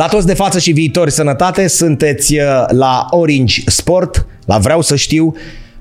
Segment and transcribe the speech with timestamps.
[0.00, 4.96] La toți de față și viitori sănătate, sunteți uh, la Orange Sport, la Vreau să
[4.96, 5.34] știu,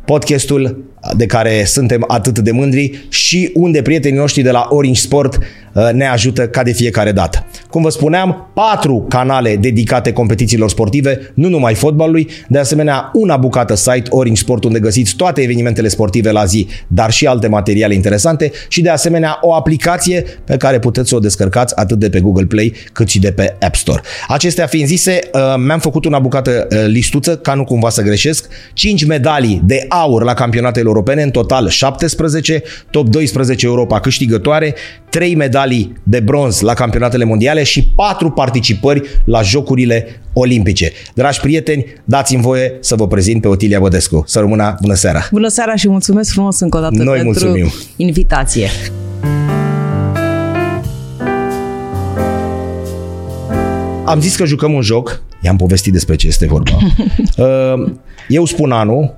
[0.06, 0.84] podcastul
[1.16, 5.38] de care suntem atât de mândri și unde prietenii noștri de la Orange Sport
[5.74, 7.46] uh, ne ajută ca de fiecare dată.
[7.70, 13.76] Cum vă spuneam, patru canale dedicate competițiilor sportive, nu numai fotbalului, de asemenea una bucată
[13.76, 18.52] site Orange Sport unde găsiți toate evenimentele sportive la zi, dar și alte materiale interesante
[18.68, 22.46] și de asemenea o aplicație pe care puteți să o descărcați atât de pe Google
[22.46, 24.02] Play cât și de pe App Store.
[24.28, 28.48] Acestea fiind zise, uh, mi-am făcut una bucată uh, listuță, ca nu cumva să greșesc,
[28.74, 34.76] 5 medalii de aur la campionatele europene, în total 17, top 12 Europa câștigătoare,
[35.10, 40.92] 3 medalii de bronz la campionatele mondiale și 4 participări la Jocurile Olimpice.
[41.14, 44.24] Dragi prieteni, dați-mi voie să vă prezint pe Otilia Bădescu.
[44.28, 45.28] Să rămână bună seara!
[45.32, 47.72] Bună seara și mulțumesc frumos încă o dată Noi pentru mulțumim.
[47.96, 48.70] invitație.
[54.06, 56.72] Am zis că jucăm un joc, i-am povestit despre ce este vorba.
[57.38, 57.92] Uh,
[58.28, 59.16] Eu spun anul,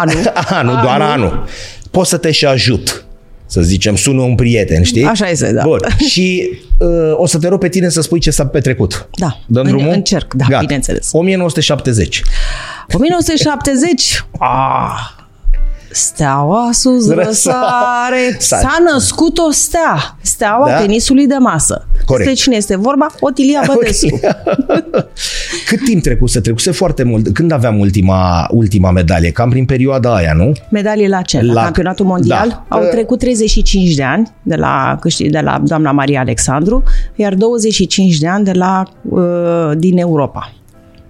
[0.00, 0.32] Anul.
[0.58, 1.44] anul, doar anul.
[1.90, 3.04] Pot să te și ajut.
[3.46, 5.04] Să zicem, sună un prieten, știi?
[5.04, 5.62] Așa este, da.
[5.62, 5.78] Bun.
[6.10, 9.08] Și uh, o să te rog pe tine să spui ce s-a petrecut.
[9.14, 9.40] Da.
[9.46, 9.92] Dăm În- drumul?
[9.92, 10.60] încerc, da, Gata.
[10.60, 11.08] bineînțeles.
[11.12, 12.22] 1970.
[12.92, 14.24] 1970.
[14.38, 15.21] Ah,
[15.92, 17.26] Steaua sus Răsare.
[17.26, 18.36] răsare.
[18.38, 20.16] S-a- S-a născut o stea.
[20.20, 20.76] Steaua Da?
[20.80, 21.86] tenisului de masă.
[22.06, 22.28] Corect.
[22.28, 23.06] Despre cine este vorba?
[23.20, 24.20] Otilia Bădescu.
[25.68, 26.40] Cât timp trecuse?
[26.40, 27.28] Trecuse foarte mult.
[27.34, 29.30] Când aveam ultima, ultima medalie?
[29.30, 30.52] Cam prin perioada aia, nu?
[30.70, 31.40] Medalii la ce?
[31.42, 32.48] La, La- campionatul mondial?
[32.48, 32.64] da.
[32.76, 36.82] Au Uh, trecut 35 de ani de la, câștig, de la doamna Maria Alexandru,
[37.14, 39.20] iar 25 de ani de la, uh,
[39.76, 40.52] din Europa.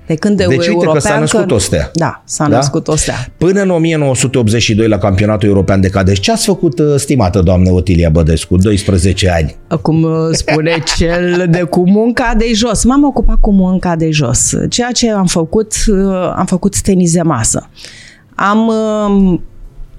[0.07, 1.91] De când de Deci uite că european, s-a născut o stea.
[1.95, 2.57] Da, s-a Da?
[2.57, 3.27] născut o stea.
[3.37, 6.21] Până în 1982 la campionatul european de cadeci.
[6.21, 8.57] Ce ați făcut, uh, stimată doamnă Otilia Bădescu?
[8.57, 9.57] 12 ani.
[9.83, 12.85] Cum uh, spune cel de cu munca de jos.
[12.85, 14.53] M-am ocupat cu munca de jos.
[14.69, 17.69] Ceea ce am făcut, uh, am făcut tenis de masă.
[18.35, 19.39] Am uh,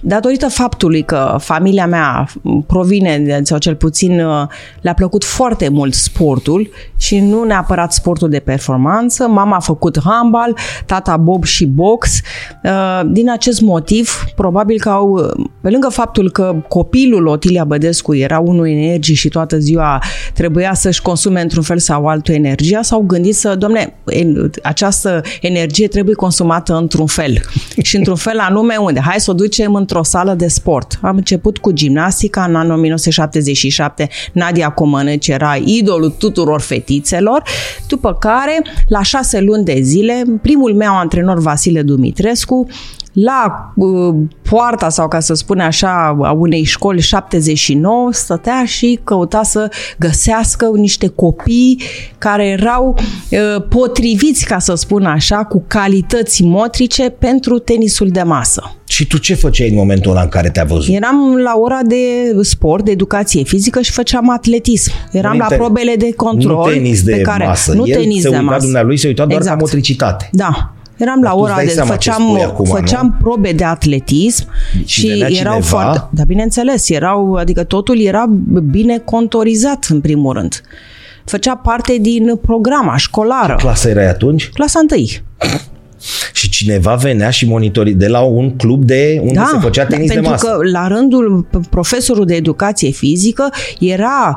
[0.05, 2.27] Datorită faptului că familia mea
[2.67, 4.47] provine, de- sau cel puțin uh,
[4.81, 10.55] le-a plăcut foarte mult sportul și nu neapărat sportul de performanță, mama a făcut handbal,
[10.85, 12.19] tata bob și box.
[12.63, 18.15] Uh, Din acest motiv, probabil că au, uh, pe lângă faptul că copilul Otilia Bădescu
[18.15, 20.01] era unul energic și toată ziua
[20.33, 25.87] trebuia să-și consume într-un fel sau altul energia, s-au gândit să, domne, en- această energie
[25.87, 27.41] trebuie consumată într-un fel.
[27.81, 28.99] și într-un fel anume unde?
[28.99, 30.99] Hai să o ducem într-o sală de sport.
[31.01, 34.09] Am început cu gimnastica în anul 1977.
[34.31, 37.43] Nadia Comăneci era idolul tuturor fetițelor,
[37.87, 42.67] după care, la șase luni de zile, primul meu antrenor Vasile Dumitrescu
[43.13, 44.15] la uh,
[44.49, 49.69] poarta sau ca să spun așa a unei școli 79 stătea și căuta să
[49.99, 51.81] găsească niște copii
[52.17, 52.95] care erau
[53.29, 58.75] uh, potriviți ca să spun așa cu calități motrice pentru tenisul de masă.
[58.87, 60.95] Și tu ce făceai în momentul ăla în care te-a văzut?
[60.95, 61.95] Eram la ora de
[62.41, 64.91] sport, de educație fizică și făceam atletism.
[65.11, 66.55] Eram Nu la te- probele de control.
[66.65, 67.73] nu tenis de pe care, masă.
[67.73, 68.61] Nu El tenis se de uita, masă.
[68.63, 69.57] dumnealui se uita doar exact.
[69.57, 70.29] ca motricitate.
[70.31, 70.73] Da.
[71.03, 73.51] Eram Dar la tu îți ora dai de seama ce făceam, spui acum, făceam probe
[73.51, 74.45] de atletism
[74.85, 75.59] Și și, venea erau cineva?
[75.65, 78.25] foarte, da, bineînțeles, erau, adică totul era
[78.71, 80.61] bine contorizat în primul rând.
[81.25, 83.55] Făcea parte din programa școlară.
[83.57, 84.49] Clasa erai atunci?
[84.49, 85.23] Clasa întâi.
[86.33, 90.13] Și cineva venea și monitori de la un club de unde se făcea tenis da,
[90.13, 90.45] de pentru masă.
[90.47, 93.49] că la rândul p- profesorul de educație fizică
[93.79, 94.35] era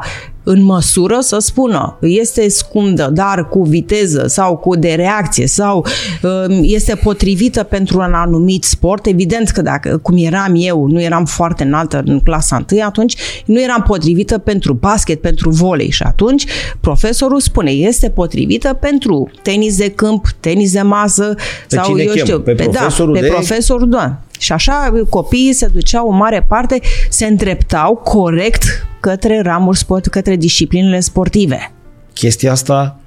[0.48, 5.86] în măsură să spună este scundă, dar cu viteză sau cu de reacție sau
[6.22, 9.06] um, este potrivită pentru un anumit sport.
[9.06, 13.14] Evident că dacă, cum eram eu, nu eram foarte înaltă în clasa 1, atunci
[13.44, 16.44] nu eram potrivită pentru basket, pentru volei și atunci
[16.80, 21.34] profesorul spune este potrivită pentru tenis de câmp, tenis de masă
[21.68, 22.24] Pe sau cine eu chem?
[22.24, 24.20] știu, Pe profesorul da, pe de- profesorul, da.
[24.38, 26.80] Și așa copiii se duceau în mare parte,
[27.10, 28.64] se îndreptau corect
[29.00, 31.72] către ramuri sport, către disciplinele sportive.
[32.12, 32.98] Chestia asta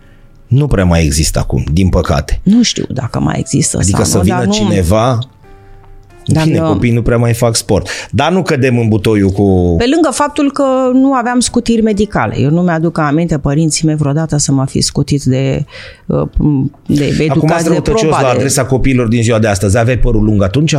[0.47, 2.39] nu prea mai există acum, din păcate.
[2.43, 5.19] Nu știu dacă mai există Adică sau să nu, vină dar nu, cineva...
[6.25, 7.89] Dar Bine, nu- copiii nu prea mai fac sport.
[8.11, 9.75] Dar nu cădem în butoiul cu...
[9.77, 12.39] Pe lângă faptul că nu aveam scutiri medicale.
[12.39, 15.65] Eu nu mi-aduc aminte părinții mei vreodată să mă fi scutit de,
[16.05, 16.27] uh,
[16.87, 18.21] de Acum educație ați de răutăcios proba.
[18.21, 19.77] la de- adresa copiilor din ziua de astăzi.
[19.77, 20.75] Aveai părul lung atunci?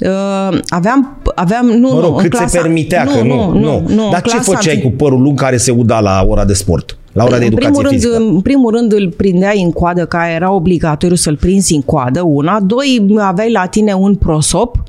[0.00, 3.84] Uh, aveam, aveam, nu, Mă nu, rog, în cât clasa, se permitea că nu, nu,
[3.88, 6.44] nu, Dar în ce clasa făceai întâi- cu părul lung care se uda la ora
[6.44, 6.98] de sport?
[7.12, 8.16] La ora de în educație primul, rând, fizică?
[8.16, 12.60] în primul rând îl prindeai în coadă, ca era obligatoriu să-l prinzi în coadă, una.
[12.60, 14.82] Doi, aveai la tine un prosop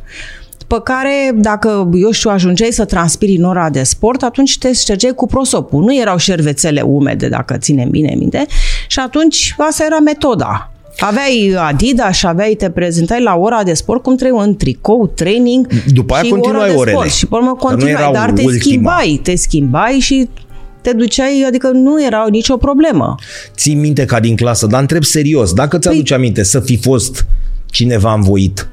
[0.68, 5.14] După care, dacă, eu știu, ajungeai să transpiri în ora de sport, atunci te ștergeai
[5.14, 5.84] cu prosopul.
[5.84, 8.46] Nu erau șervețele umede, dacă ținem bine minte.
[8.88, 10.72] Și atunci, asta era metoda.
[11.00, 15.68] Aveai Adidas și aveai, te prezentai la ora de sport cum trebuie în tricou, training
[15.94, 16.96] După aia și continuai ora de orele.
[16.96, 17.12] sport.
[17.12, 18.60] Și pe urmă Că nu continuai, erau dar te ultima.
[18.64, 20.28] schimbai, te schimbai și
[20.82, 23.16] te duceai, adică nu era nicio problemă.
[23.56, 27.26] Ții minte ca din clasă, dar întreb serios, dacă Păi- ți-aduce aminte să fi fost
[27.66, 28.70] cineva învoit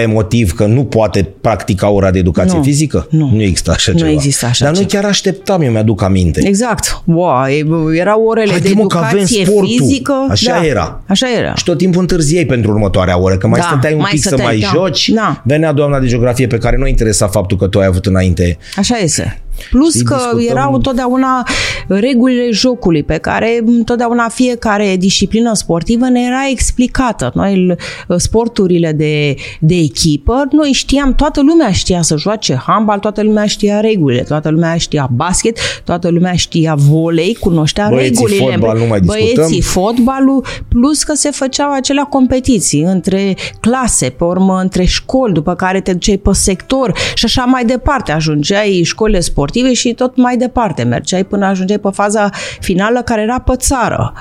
[0.00, 3.06] pe motiv că nu poate practica ora de educație Nu, fizică?
[3.10, 3.30] nu.
[3.34, 4.10] Nu există așa Nu ceva.
[4.10, 5.00] există așa Dar noi ceva.
[5.00, 6.40] chiar așteptam, eu mi-aduc aminte.
[6.46, 7.02] Exact.
[7.04, 9.68] Wow, e- erau orele Haide, de mă, că avem educație sportul.
[9.78, 10.12] fizică.
[10.30, 11.02] Așa da, era.
[11.06, 11.54] Așa era.
[11.54, 14.28] Și tot timpul întârziei pentru următoarea oră, că mai Da, stăteai un mai pic să
[14.28, 14.70] stăteai, mai da.
[14.74, 15.08] joci.
[15.08, 15.42] Da.
[15.44, 18.58] Venea doamna de geografie pe care nu interesa faptul că tu ai avut înainte.
[18.76, 19.40] Așa este.
[19.70, 21.46] Plus Știi, că discutăm- erau întotdeauna
[21.88, 27.30] regulile jocului pe care întotdeauna fiecare disciplină sportivă ne era explicată.
[27.34, 27.78] Noi l-
[28.18, 33.80] sporturile de, de echipă, noi știam, toată lumea știa să joace handbal, toată lumea știa
[33.80, 38.50] regulile, toată lumea știa basket, toată lumea știa volei, cunoștea Băieții regulile.
[38.56, 39.32] fotbal, nu mai discutăm.
[39.34, 45.54] Băieții fotbalul, plus că se făceau acelea competiții între clase, pe urmă între școli, după
[45.54, 48.12] care te duceai pe sector și așa mai departe.
[48.12, 50.82] Ajungeai școlile sportive și tot mai departe.
[50.82, 52.30] Mergeai până ajungeai pe faza
[52.60, 54.12] finală care era pe țară.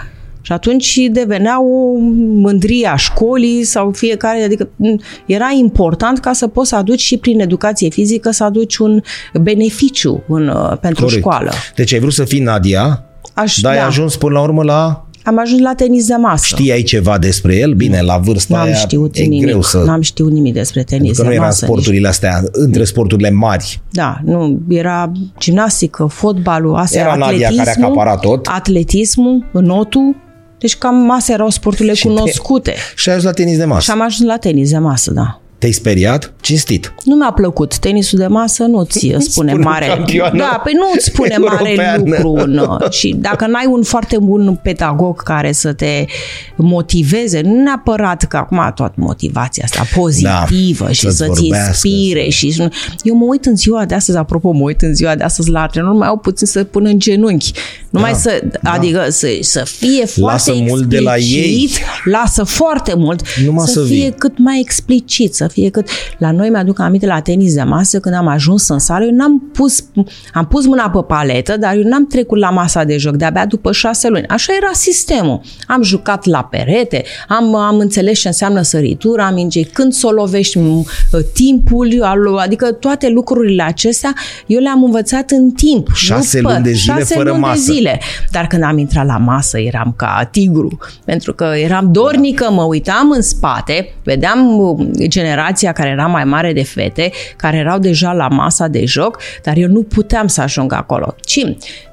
[0.41, 4.95] Și atunci devenea o mândrie a școlii sau fiecare, adică m,
[5.25, 9.01] era important ca să poți să aduci și prin educație fizică să aduci un
[9.41, 11.21] beneficiu în, uh, pentru Corect.
[11.21, 11.51] școală.
[11.75, 13.03] Deci ai vrut să fii Nadia,
[13.33, 15.06] Aș, dar ai ajuns până la urmă la...
[15.27, 16.45] Am ajuns la tenis de masă.
[16.45, 17.73] Știai ceva despre el?
[17.73, 19.41] Bine, la vârsta N-am aia știut e nimic.
[19.45, 19.77] greu să...
[19.85, 21.03] N-am știut nimic despre tenis.
[21.05, 23.63] Pentru că nu de era în masă, sporturile astea, între sporturile mari.
[23.63, 23.79] Nici.
[23.91, 27.65] Da, nu, era gimnastică, fotbalul, astea, Era Nadia atletismul.
[27.65, 28.45] care acapara tot.
[28.51, 30.15] Atletismul, notul.
[30.59, 32.73] Deci cam astea erau sporturile Și te- cunoscute.
[32.95, 33.81] Și ai ajuns la tenis de masă.
[33.81, 35.41] Și am ajuns la tenis de masă, da.
[35.59, 36.33] Te-ai speriat?
[36.41, 36.93] Cinstit.
[37.03, 37.77] Nu mi-a plăcut.
[37.77, 39.85] Tenisul de masă nu-ți spune, spune mare...
[39.85, 42.03] campioană Da, păi nu-ți spune mare europeană.
[42.23, 42.45] lucru.
[42.47, 42.77] Nu.
[42.89, 46.05] Și dacă n-ai un foarte bun pedagog care să te
[46.55, 52.23] motiveze, nu neapărat că acum toată motivația asta pozitivă Da, și să-ți să-ți vorbească, inspire.
[52.23, 52.69] să- Și
[53.03, 55.61] eu mă uit în ziua de astăzi, apropo, mă uit în ziua de astăzi la
[55.61, 57.51] antrenor, mai au puțin să pun în genunchi.
[57.89, 58.71] Numai Da, să, da.
[58.71, 61.23] adică să, să fie foarte Lasă mult de la ei.
[61.63, 64.13] explicit, lasă foarte mult, Numai să, să fie vii.
[64.17, 65.87] cât mai explicit, să fie cât...
[66.17, 69.39] La noi mi-aduc aminte la tenis de masă, când am ajuns în sală, eu n-am
[69.53, 69.83] pus,
[70.33, 73.71] am pus mâna pe paletă, dar eu n-am trecut la masa de joc, de-abia după
[73.71, 74.27] șase luni.
[74.27, 75.41] Așa era sistemul.
[75.67, 80.59] Am jucat la perete, am, am înțeles ce înseamnă săritura, mingei, când să o lovești,
[80.59, 80.85] m-
[81.33, 84.13] timpul, al- adică toate lucrurile acestea,
[84.45, 85.87] eu le-am învățat în timp.
[85.93, 87.53] Șase nu luni de zile șase fără luni masă.
[87.65, 87.99] De zile.
[88.31, 93.11] Dar când am intrat la masă, eram ca tigru, pentru că eram dornică, mă uitam
[93.11, 94.87] în spate, vedeam uh,
[95.37, 99.57] generația care era mai mare de fete, care erau deja la masa de joc, dar
[99.57, 101.15] eu nu puteam să ajung acolo.
[101.21, 101.43] Ci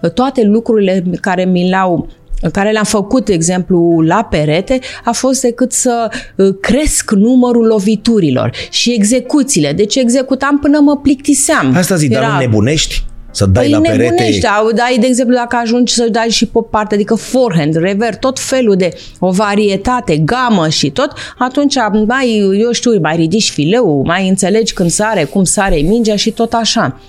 [0.00, 2.08] uh, toate lucrurile care mi le-au
[2.52, 8.50] care le-am făcut, de exemplu, la perete, a fost decât să uh, cresc numărul loviturilor
[8.70, 9.72] și execuțiile.
[9.72, 11.74] Deci executam până mă plictiseam.
[11.76, 13.04] Asta zic, dar nu nebunești?
[13.34, 14.02] Să dai Păi la perete...
[14.02, 17.74] nebunești, da, dai, de exemplu, dacă ajungi să dai și pe o parte, adică forehand,
[17.74, 21.74] rever, tot felul de o varietate, gamă și tot, atunci
[22.06, 26.52] mai, eu știu, mai ridici fileu, mai înțelegi când sare, cum sare mingea și tot
[26.52, 27.00] așa.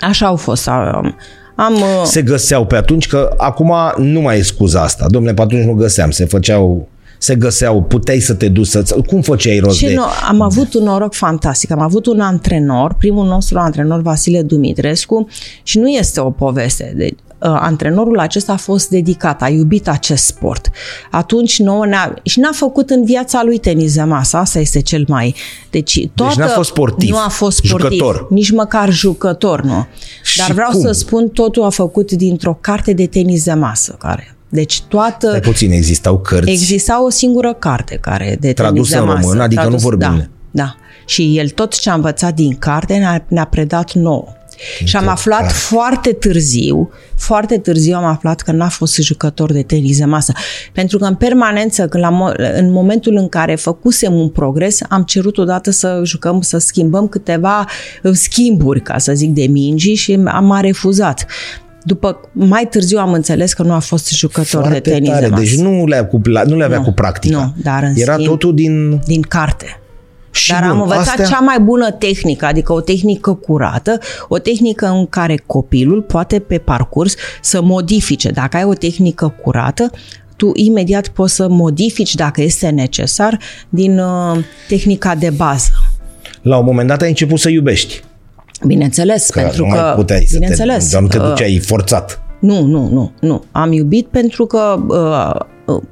[0.00, 0.68] Așa au fost.
[0.68, 1.16] Am,
[1.54, 5.06] am uh, se găseau pe atunci, că acum nu mai e scuza asta.
[5.08, 6.88] Domnule, pe atunci nu găseam, se făceau
[7.18, 9.94] se găseau, puteai să te duci să Cum făceai rost Ce de...
[9.94, 11.70] nu, am avut un noroc fantastic.
[11.70, 15.28] Am avut un antrenor, primul nostru antrenor, Vasile Dumitrescu,
[15.62, 16.92] și nu este o poveste.
[16.96, 20.70] De, uh, antrenorul acesta a fost dedicat, a iubit acest sport.
[21.10, 25.04] Atunci nouă ne-a, și n-a făcut în viața lui tenis de masă, asta este cel
[25.08, 25.34] mai...
[25.70, 28.26] Deci, toată, n-a fost sportiv, Nu a fost sportiv, jucător.
[28.30, 29.86] nici măcar jucător, nu.
[30.22, 30.80] Și Dar vreau cum?
[30.80, 34.37] să spun, totul a făcut dintr-o carte de tenis de masă, care...
[34.48, 35.28] Deci toată...
[35.30, 36.50] Mai puțin, existau cărți.
[36.50, 40.16] Exista o singură carte care de Tradusă tenis de în masă, român, adică nu vorbim.
[40.16, 40.74] Da, da.
[41.06, 44.32] Și el tot ce a învățat din carte ne-a, ne-a predat nouă.
[44.84, 45.54] Și am aflat carte.
[45.54, 50.32] foarte târziu, foarte târziu am aflat că n-a fost jucător de tenis de masă.
[50.72, 55.02] Pentru că în permanență, când la, mo- în momentul în care făcusem un progres, am
[55.02, 57.66] cerut odată să jucăm, să schimbăm câteva
[58.02, 61.26] uh, schimburi, ca să zic, de mingi și am a refuzat.
[61.88, 65.20] După mai târziu am înțeles că nu a fost jucător Foarte de tenis tare.
[65.20, 65.42] de masă.
[65.42, 67.36] Deci nu le, cu, nu le avea Nu, cu practica.
[67.38, 69.00] nu, dar în Era schimb- totul din...
[69.06, 69.80] din carte.
[70.30, 71.24] Și Dar bun, am învățat astea...
[71.24, 76.58] cea mai bună tehnică, adică o tehnică curată, o tehnică în care copilul poate pe
[76.58, 78.30] parcurs să modifice.
[78.30, 79.90] Dacă ai o tehnică curată,
[80.36, 85.68] tu imediat poți să modifici, dacă este necesar, din uh, tehnica de bază.
[86.42, 88.02] La un moment dat ai început să iubești.
[88.66, 89.80] Bineînțeles, Că pentru nu că...
[89.80, 92.22] mai puteai să bineînțeles, te, doar nu te uh, duceai forțat.
[92.40, 93.44] Nu, nu, nu, nu.
[93.52, 95.88] Am iubit pentru că uh, uh, pe,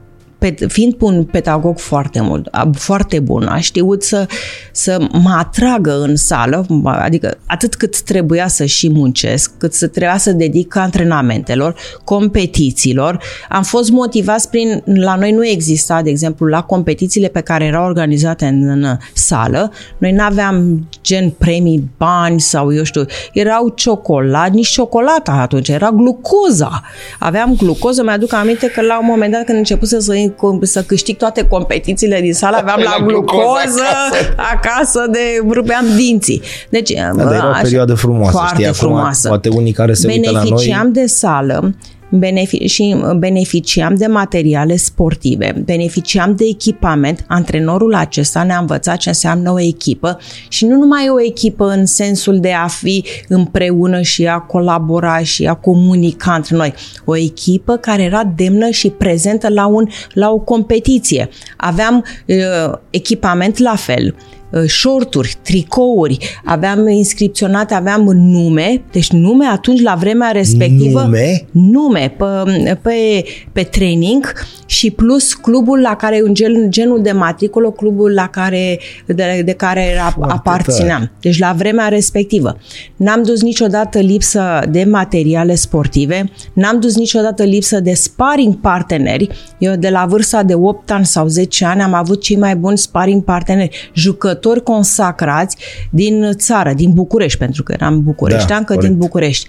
[0.69, 4.27] fiind un pedagog foarte mult, a- foarte bun, a știut să,
[4.73, 10.17] să mă atragă în sală, adică atât cât trebuia să și muncesc, cât să trebuia
[10.17, 11.75] să dedic antrenamentelor,
[12.05, 13.23] competițiilor.
[13.49, 17.85] Am fost motivați prin, la noi nu exista, de exemplu, la competițiile pe care erau
[17.85, 24.55] organizate în, în sală, noi nu aveam gen premii, bani sau eu știu, erau ciocolade,
[24.55, 26.83] nici ciocolata atunci, era glucoza.
[27.19, 30.15] Aveam glucoză, mi-aduc aminte că la un moment dat când început să,
[30.63, 34.35] să câștig toate competițiile din sală, aveam la La glucoză glucoză acasă.
[34.55, 35.19] acasă de
[35.51, 36.43] rupeam dinții.
[36.71, 38.31] Deci, Da, dar era o așa- perioadă frumoasă.
[38.31, 39.29] Foarte știi, acum, frumoasă.
[39.29, 40.49] Poate unii care se uită la noi...
[40.49, 41.75] Beneficiam de sală
[42.11, 47.25] benefi- și beneficiam de materiale sportive, beneficiam de echipament.
[47.29, 52.41] Antrenorul acesta ne-a învățat ce înseamnă o echipă și nu numai o echipă în sensul
[52.41, 56.75] de a fi împreună și a colabora și a comunica între noi.
[57.05, 61.29] O echipă care era demnă și prezentă la, un, la o competiție.
[61.57, 64.15] Aveam uh, echipament la fel
[64.51, 71.01] uh, shorturi, tricouri, aveam inscripționate, aveam nume, deci nume atunci la vremea respectivă.
[71.01, 71.47] Nume?
[71.51, 74.33] Nume pe, pe, pe training
[74.67, 79.53] și plus clubul la care, un gen, genul de matriculă, clubul la care, de, de
[79.53, 80.99] care era, Foarte aparțineam.
[80.99, 81.13] tare.
[81.21, 82.59] Deci la vremea respectivă.
[82.97, 89.29] N-am dus niciodată lipsă de materiale sportive, n-am dus niciodată lipsă de sparring parteneri.
[89.59, 92.79] Eu de la vârsta de 8 ani sau 10 ani am avut cei mai buni
[92.79, 95.57] sparring parteneri, jucători consacrați
[95.91, 98.89] din țară, din București, pentru că eram bucureștean, Da, că corect.
[98.93, 99.49] din București.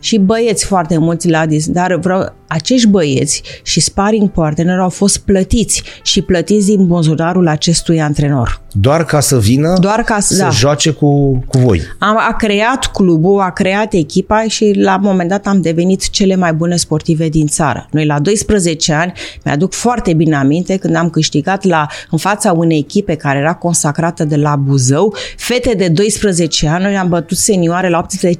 [0.00, 5.18] Și băieți foarte mulți la dis, dar vreau, acești băieți și sparring partner au fost
[5.18, 8.60] plătiți și plătiți din buzunarul acestui antrenor.
[8.72, 10.50] Doar ca să vină Doar ca să- să da.
[10.50, 11.80] joace cu, cu voi.
[11.98, 16.36] Am, a creat clubul, a creat echipa și la un moment dat am devenit cele
[16.36, 17.88] mai bune sportive din țară.
[17.90, 19.12] Noi la 12 ani,
[19.44, 24.24] mi-aduc foarte bine aminte când am câștigat la, în fața unei echipe care era consacrată
[24.24, 28.38] de la Buzău, fete de 12 ani, noi am bătut senioare la 18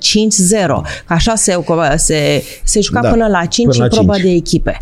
[0.66, 0.82] 5-0.
[1.06, 1.56] Așa se,
[1.96, 4.30] se, se juca Da, până la 5 până la în probă 5.
[4.30, 4.80] de echipe.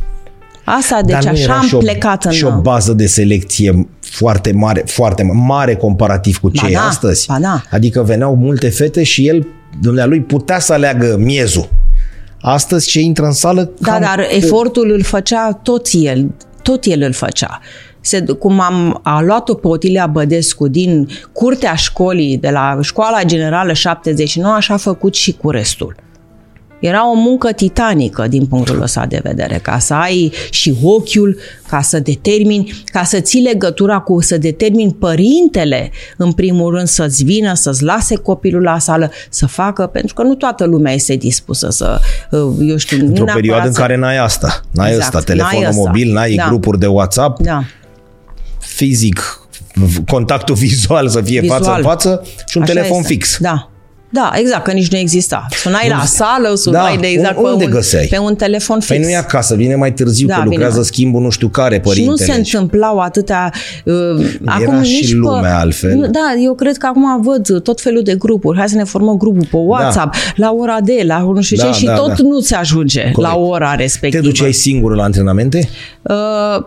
[0.65, 2.31] Asta, deci Dar nu așa era am și o, plecat în...
[2.31, 7.27] și o bază de selecție foarte mare, foarte mare comparativ cu Ba cei da, astăzi.
[7.27, 7.63] ba da.
[7.71, 9.47] Adică veneau multe fete și el,
[9.81, 11.69] dumnealui, putea să aleagă miezul.
[12.41, 13.71] Astăzi ce intră în sală...
[13.79, 17.61] Da, cam- dar efortul îl făcea tot el, tot el îl făcea.
[18.01, 23.73] Se, cum am a luat-o pe Otilia Bădescu din curtea școlii, de la școala generală
[23.73, 25.95] 79, așa a făcut și cu restul.
[26.87, 31.39] Era o muncă titanică din punctul ăsta de vedere, ca să ai și ochiul,
[31.69, 37.25] ca să determini, ca să ții legătura cu, să determini părintele, în primul rând, să-ți
[37.25, 41.71] vină, să-ți lase copilul la sală, să facă, pentru că nu toată lumea este dispusă
[41.71, 42.01] să,
[42.31, 44.61] uh, eu știu, nu Într-o neapărat perioadă în să- care n-ai asta.
[44.71, 45.83] N-ai Exact, ăsta, telefonul n-ai ăsta.
[45.85, 46.47] mobil, n-ai Da.
[46.49, 47.65] grupuri de WhatsApp, Da.
[48.59, 49.41] fizic,
[50.07, 51.63] contactul vizual să fie Vizual.
[51.63, 53.13] față în față și un Așa telefon este.
[53.13, 53.37] fix.
[53.41, 53.71] Da.
[54.11, 55.47] Da, exact, că nici nu exista.
[55.51, 58.07] Sunai la sală, sunai Da, de exact unde pe, un, găseai?
[58.11, 58.89] pe un telefon fix.
[58.89, 60.85] Păi nu e acasă, vine mai târziu, Da, că bine, lucrează mă.
[60.85, 62.33] schimbul nu știu care, și nu părintele.
[62.33, 63.53] se întâmplau atâtea...
[63.85, 63.95] Uh,
[64.45, 65.95] acum și nici lumea pe, altfel.
[65.95, 68.59] Nu, da, eu cred că acum văd tot felul de grupuri.
[68.59, 71.79] Hai să ne formăm grupul pe WhatsApp, la ora de, la nu știu Da, ce,
[71.79, 72.15] și da, tot da.
[72.23, 74.23] nu se ajunge la ora Te respectivă.
[74.23, 75.69] duceai singur la antrenamente?
[76.03, 76.65] Uh,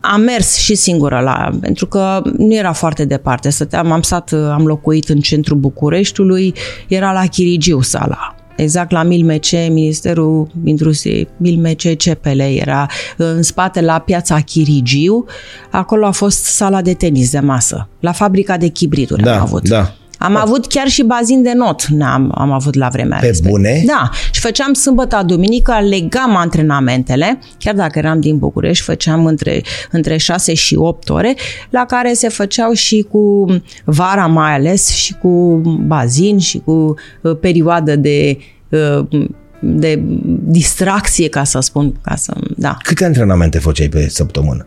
[0.00, 3.50] am mers și singură la, pentru că nu era foarte departe.
[3.50, 6.54] Stăteam, am stat, am locuit în centrul Bucureștiului,
[6.88, 8.34] era la Chirigiu sala.
[8.56, 12.86] Exact la Milmece, Ministerul Industриei, Milmece CPL era
[13.16, 15.24] în spate la piața Chirigiu.
[15.70, 17.88] Acolo a fost sala de tenis de masă.
[18.00, 19.68] La fabrica de chibrituri Da, am avut.
[19.68, 19.94] da.
[20.18, 23.56] Am avut chiar și bazin de not, am, am avut la vremea Pe respectivă.
[23.56, 23.82] bune?
[23.86, 30.16] Da, și făceam sâmbătă, duminică, legam antrenamentele, chiar dacă eram din București, făceam între, între
[30.16, 31.34] 6 și 8 ore,
[31.70, 33.44] la care se făceau și cu
[33.84, 39.26] vara mai ales, și cu bazin, și cu uh, perioadă de uh,
[39.60, 40.02] de
[40.42, 42.76] distracție, ca să spun, ca să, da.
[42.82, 44.66] Câte antrenamente făceai pe săptămână?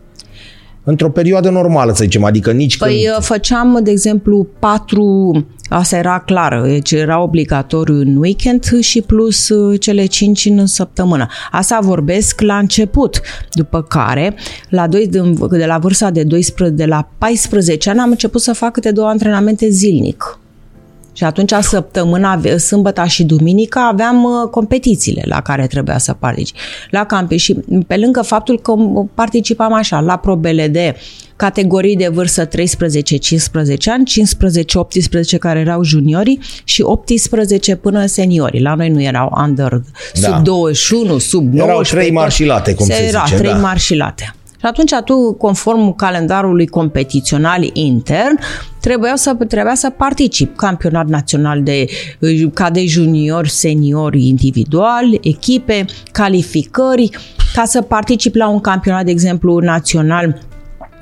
[0.84, 3.16] Într-o perioadă normală, să zicem, adică nici Păi când...
[3.16, 9.48] uh, făceam, de exemplu, patru, asta era clar, deci era obligatoriu în weekend și plus
[9.48, 11.26] uh, cele cinci în săptămână.
[11.50, 13.20] Asta vorbesc la început,
[13.52, 14.34] după care,
[14.68, 15.10] la doi,
[15.50, 19.08] de la vârsta de 12, de la 14 ani, am început să fac câte două
[19.08, 20.41] antrenamente zilnic.
[21.12, 26.58] Și atunci, săptămâna, sâmbătă și duminica, aveam uh, competițiile la care trebuia să participi.
[26.90, 28.74] La campi și pe lângă faptul că
[29.14, 30.96] participam așa, la probele de
[31.36, 32.50] categorii de vârstă 13-15
[33.86, 34.04] ani,
[35.34, 38.60] 15-18 care erau juniorii și 18 până seniorii.
[38.60, 39.70] La noi nu erau under
[40.20, 40.28] da.
[40.28, 41.62] sub 21, sub 19.
[41.62, 43.16] Erau trei marșilate, cum se, se zice.
[43.16, 43.58] Era trei da.
[43.58, 44.34] marșilate.
[44.62, 48.38] Și atunci tu, conform calendarului competițional intern,
[48.80, 51.86] trebuia să, trebuia să particip campionat național de
[52.54, 57.10] cadei junior, senior individual, echipe, calificări,
[57.54, 60.40] ca să particip la un campionat, de exemplu, național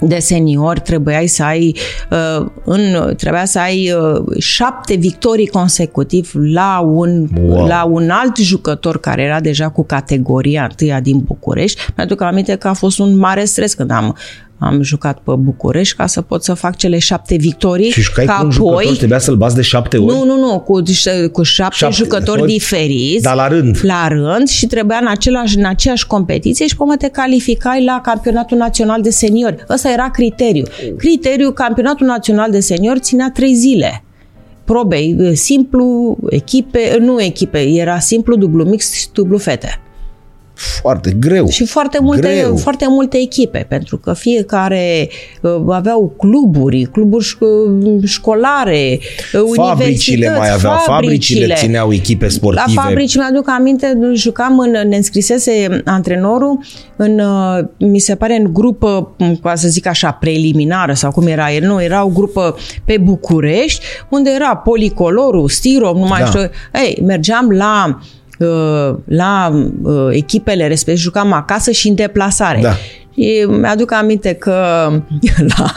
[0.00, 1.76] de senior trebuiai să ai
[2.10, 7.66] uh, în, trebuia să ai uh, șapte victorii consecutiv la un, wow.
[7.66, 11.80] la un alt jucător care era deja cu categoria întâia din București.
[11.96, 14.16] Mi-aduc aminte că a fost un mare stres când am
[14.60, 17.90] am jucat pe București ca să pot să fac cele șapte victorii.
[17.90, 18.74] Și jucai ca cu un apoi...
[18.74, 20.16] jucător, trebuia să-l bați de șapte ori?
[20.16, 20.82] Nu, nu, nu, cu,
[21.32, 23.22] cu șapte, șapte jucători ori, diferiți.
[23.22, 23.78] Dar la rând.
[23.82, 28.56] La rând și trebuia în, același, în aceeași competiție și până te calificai la campionatul
[28.56, 29.64] național de seniori.
[29.68, 30.64] Ăsta era criteriu.
[30.96, 34.04] Criteriu, campionatul național de seniori ținea trei zile
[34.64, 39.80] probei, simplu, echipe, nu echipe, era simplu, dublu mix, dublu fete
[40.80, 41.48] foarte greu.
[41.48, 42.56] Și foarte multe, greu.
[42.56, 45.08] foarte multe echipe, pentru că fiecare
[45.40, 48.98] uh, aveau cluburi, cluburi uh, școlare,
[49.32, 52.72] uh, fabricile mai aveau, fabricile, fabricile țineau echipe sportive.
[52.74, 56.58] La fabrici mi-aduc aminte, jucam în, ne înscrisese antrenorul
[56.96, 57.20] în,
[57.78, 61.82] mi se pare, în grupă, ca să zic așa, preliminară sau cum era el, nu,
[61.82, 66.26] era o grupă pe București, unde era policolorul, stirom, nu mai da.
[66.26, 66.40] știu.
[66.72, 68.06] Ei, mergeam la Uh,
[69.04, 72.60] la uh, echipele respective, jucam acasă și în deplasare.
[72.62, 72.72] Da.
[73.14, 74.88] Și mi-aduc aminte că
[75.56, 75.72] la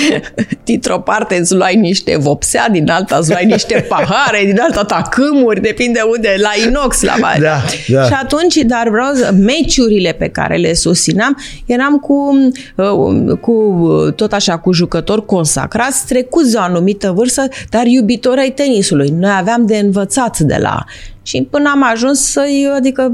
[0.64, 5.60] dintr-o parte îți luai niște vopsea, din alta îți luai niște pahare, din alta tacâmuri,
[5.60, 7.40] depinde unde, la inox, la mare.
[7.40, 8.04] Da, da.
[8.04, 12.38] Și atunci, dar vreau să, meciurile pe care le susțineam, eram cu,
[12.76, 13.78] uh, cu
[14.16, 19.08] tot așa, cu jucători consacrați, trecuți de o anumită vârstă, dar iubitori ai tenisului.
[19.08, 20.84] Noi aveam de învățat de la
[21.22, 23.12] și până am ajuns să-i, adică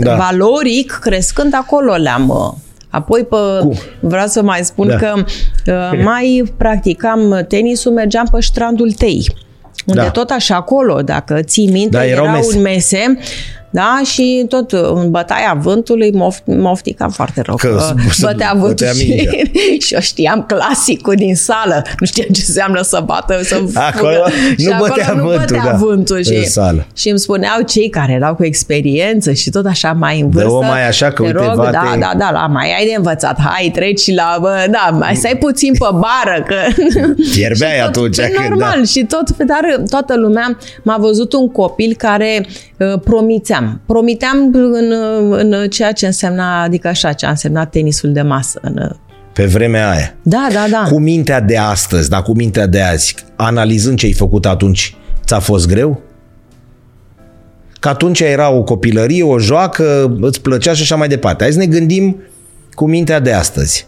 [0.00, 0.14] da.
[0.14, 2.52] valoric, crescând acolo le-am uh,
[2.90, 3.36] Apoi pe,
[4.00, 4.96] vreau să mai spun da.
[4.96, 9.26] că uh, mai practicam tenisul, mergeam pe strandul Tei.
[9.86, 10.10] Unde da.
[10.10, 12.56] tot așa acolo, dacă ții minte, da, erau, erau mese.
[12.56, 13.18] un mese
[13.70, 14.00] da?
[14.04, 17.56] Și tot în bătaia vântului mof, mofticam foarte rău.
[17.56, 19.28] Că bătea vântul și,
[19.84, 21.82] și eu știam clasicul din sală.
[21.98, 24.30] Nu știam ce înseamnă să bată, să acolo fugă.
[24.56, 26.24] nu și bătea acolo vântul, nu bătea da, vântul.
[26.24, 26.86] Și, sală.
[26.96, 30.58] și îmi spuneau cei care erau cu experiență și tot așa mai în vârstă.
[30.60, 31.70] De mai așa că uite, rog, vate...
[31.70, 33.40] da, da, da, la mai ai de învățat.
[33.40, 36.42] Hai, treci la, bă, da, mai stai puțin pe bară.
[36.46, 36.82] Că...
[37.32, 38.16] Fierbeai atunci.
[38.16, 38.84] Că, normal, da.
[38.84, 43.80] și tot, dar toată lumea m-a văzut un copil care uh, promiteam promiteam.
[43.86, 44.92] Promiteam în,
[45.30, 48.58] în ceea ce însemna, adică așa, ce a însemnat tenisul de masă.
[48.62, 48.90] În,
[49.32, 50.14] pe vremea aia.
[50.22, 50.88] Da, da, da.
[50.90, 55.38] Cu mintea de astăzi, dar cu mintea de azi, analizând ce ai făcut atunci, ți-a
[55.38, 56.00] fost greu?
[57.80, 61.42] Că atunci era o copilărie, o joacă, îți plăcea și așa mai departe.
[61.42, 62.16] Hai să ne gândim
[62.74, 63.86] cu mintea de astăzi.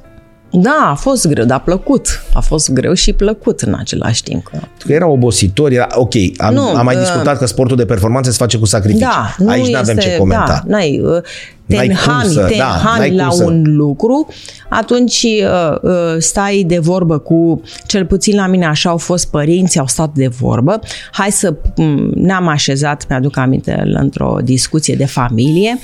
[0.50, 2.22] Da, a fost greu, dar plăcut.
[2.34, 4.50] A fost greu și plăcut în același timp.
[4.86, 6.14] Că era obositor, era ok.
[6.36, 9.06] Am, nu, am mai uh, discutat că sportul de performanță se face cu sacrificii.
[9.06, 10.46] Da, nu Aici nu avem ce comenta.
[10.46, 11.22] Da, n-ai, uh,
[11.66, 13.44] te n-ai înhami, să, te da, înhami la să...
[13.44, 14.26] un lucru,
[14.68, 19.80] atunci uh, uh, stai de vorbă cu, cel puțin la mine așa au fost părinții,
[19.80, 20.80] au stat de vorbă,
[21.12, 25.78] hai să um, ne-am așezat, mi-aduc aminte, într-o discuție de familie,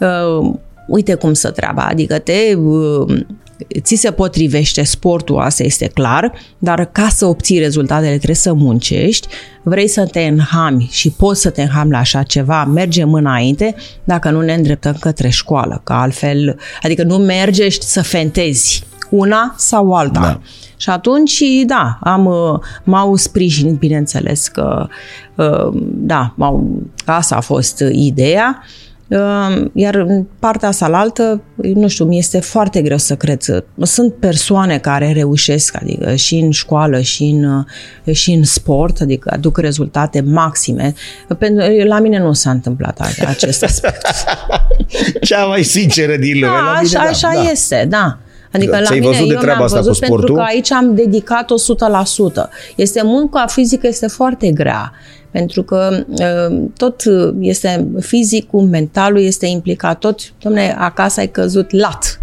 [0.00, 0.50] uh,
[0.86, 3.18] uite cum să treaba, adică te uh,
[3.80, 9.28] ți se potrivește sportul, asta este clar, dar ca să obții rezultatele trebuie să muncești,
[9.62, 14.30] vrei să te înhami și poți să te înhami la așa ceva, mergem înainte dacă
[14.30, 20.20] nu ne îndreptăm către școală, că altfel, adică nu mergești să fentezi una sau alta.
[20.20, 20.40] Da.
[20.76, 22.30] Și atunci, da, am,
[22.84, 24.86] m-au sprijinit, bineînțeles că,
[25.34, 28.85] uh, da, m-au, asta a fost ideea Ehm,
[29.72, 33.40] iar în partea altă, nu știu, mi este foarte greu să cred.
[33.82, 37.64] Sunt persoane care reușesc, adică și în școală, și în,
[38.12, 40.94] și în sport, adică aduc rezultate maxime.
[41.38, 44.06] Pentru, la mine nu s-a întâmplat acest aspect.
[45.20, 46.46] Cea mai sinceră din lume.
[46.46, 47.50] Da, la mine, așa, da, așa da.
[47.50, 48.18] este, da.
[48.52, 50.18] Adică la Ți-ai mine, văzut de eu treaba asta văzut cu sportul?
[50.18, 51.52] pentru că aici am dedicat
[52.46, 52.48] 100%.
[52.76, 54.92] Este munca fizică este foarte grea
[55.38, 57.02] pentru că uh, tot
[57.40, 62.20] este fizicul, mentalul este implicat, tot, domne, acasă ai căzut lat.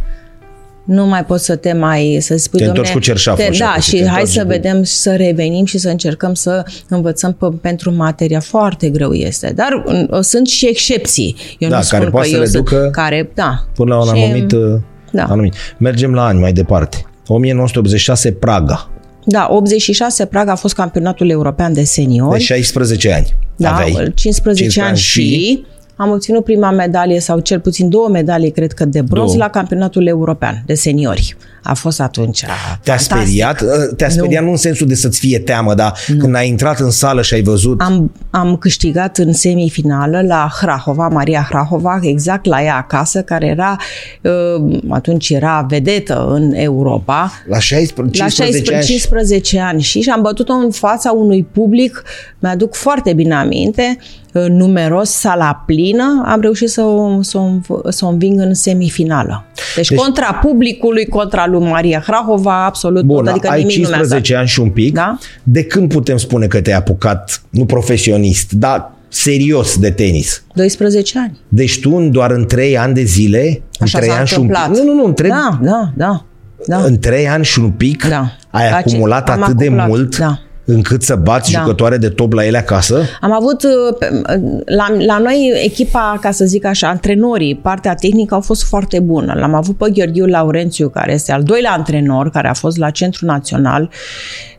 [0.86, 3.71] nu mai poți să te mai, să spui, Te întorci cu cerșaful te, așa, Da,
[3.73, 7.34] că și te hai întorci să cu- vedem, să revenim și să încercăm să învățăm
[7.34, 8.39] pe, pentru materia.
[8.39, 9.54] Foarte greu este.
[9.56, 11.36] Dar uh, sunt și excepții.
[11.60, 13.65] Eu Da, nu care spun poate că să eu le sunt, ducă care, da.
[13.76, 14.80] Până la un Și- anumit, uh,
[15.12, 15.23] da.
[15.23, 15.54] anumit.
[15.78, 17.06] Mergem la ani mai departe.
[17.28, 18.88] 1986 Praga.
[19.26, 22.42] Da, 86 Praga a fost campionatul european de De seniori.
[22.42, 23.36] 16 ani.
[23.56, 24.12] da, aveai.
[24.16, 29.02] 15, ani și am obținut prima medalie sau cel puțin două medalii, cred că de
[29.02, 29.44] bronz, Două.
[29.44, 31.36] la campionatul european de seniori.
[31.63, 32.39] A fost atunci.
[32.39, 32.54] Te-a
[32.95, 33.12] fantastic.
[33.15, 33.62] speriat?
[33.62, 34.49] Uh, Te-a speriat nu.
[34.49, 36.17] în sensul de să-ți fie teamă, dar nu.
[36.17, 37.82] când ai intrat în sală și ai văzut...
[37.82, 43.76] Am, am câștigat în semifinală la Hrahova, Maria Hrahova, exact la ea acasă, care era,
[44.21, 47.32] uh, atunci era vedetă în Europa.
[47.47, 48.84] La 16, La 15 ani.
[48.86, 52.04] 15 ani și, și am bătut-o în fața unui public,
[52.39, 53.97] mi-aduc foarte bine aminte,
[54.34, 58.54] uh, numeros, sala plină, am reușit să o, să o, înv- să o înving în
[58.54, 59.45] semifinală.
[59.56, 63.76] Deci, Deci- deci contra publicului, contra lui Maria Hrahova, absolut Bun, tot, adică ai nimic
[63.76, 64.94] nu mi-a 15 ani și un pic.
[64.94, 65.18] Da.
[65.44, 70.44] De când putem spune că te-ai apucat, nu profesionist, dar serios de tenis?
[70.54, 71.38] 12 ani.
[71.48, 74.39] Deci tu în doar în 3 ani de zile, Așa în 3 s-a ani și
[74.39, 74.86] un pic, întâmplat.
[74.86, 76.26] nu, nu, nu, în 3, Da, da, da.
[76.68, 76.78] da.
[76.84, 78.32] în 3 ani și un pic, Da.
[78.52, 80.39] ai Face- acumulat am atât acumulat, de mult da.
[80.65, 81.60] Încât să bați Da.
[81.60, 83.02] jucătoare de top la ele acasă?
[83.21, 84.21] Am avut, uh, pe-
[84.65, 89.34] la, la noi, echipa, ca să zic așa, antrenorii, partea tehnică au fost foarte bună.
[89.38, 93.26] L-am avut pe Gheorghiu Laurențiu, care este al doilea antrenor, care a fost la Centru
[93.26, 93.89] Național,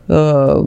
[0.05, 0.65] uh,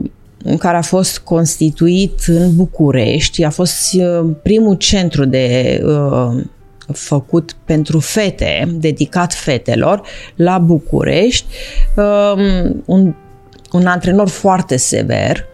[0.59, 3.43] care a fost constituit în București.
[3.43, 6.43] A fost uh, primul centru de uh,
[6.93, 10.01] făcut pentru fete, dedicat fetelor,
[10.35, 11.45] la București.
[11.95, 13.13] Um, un,
[13.71, 15.45] un antrenor foarte sever,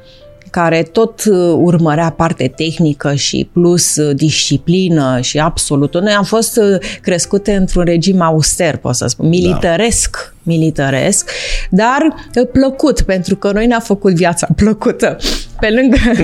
[0.56, 5.93] care tot uh, urmărea parte tehnică și plus uh, disciplină și absolut.
[5.93, 11.30] Noi am fost uh, crescute într-un regim auster, pot să spun, militaresc, milităresc,
[11.69, 11.97] dar
[12.36, 15.17] uh, plăcut, pentru că noi ne-a făcut viața plăcută.
[15.60, 15.97] Pe lângă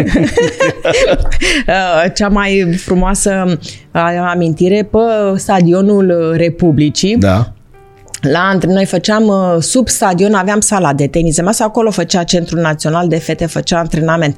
[1.68, 3.58] uh, cea mai frumoasă
[3.94, 4.02] uh,
[4.32, 4.98] amintire pe
[5.38, 7.54] stadionul Republicii, Da.
[8.22, 12.24] La antre, noi făceam uh, sub stadion, aveam sala de tenis de masă, acolo făcea
[12.24, 14.38] Centrul Național de Fete, făcea antrenament.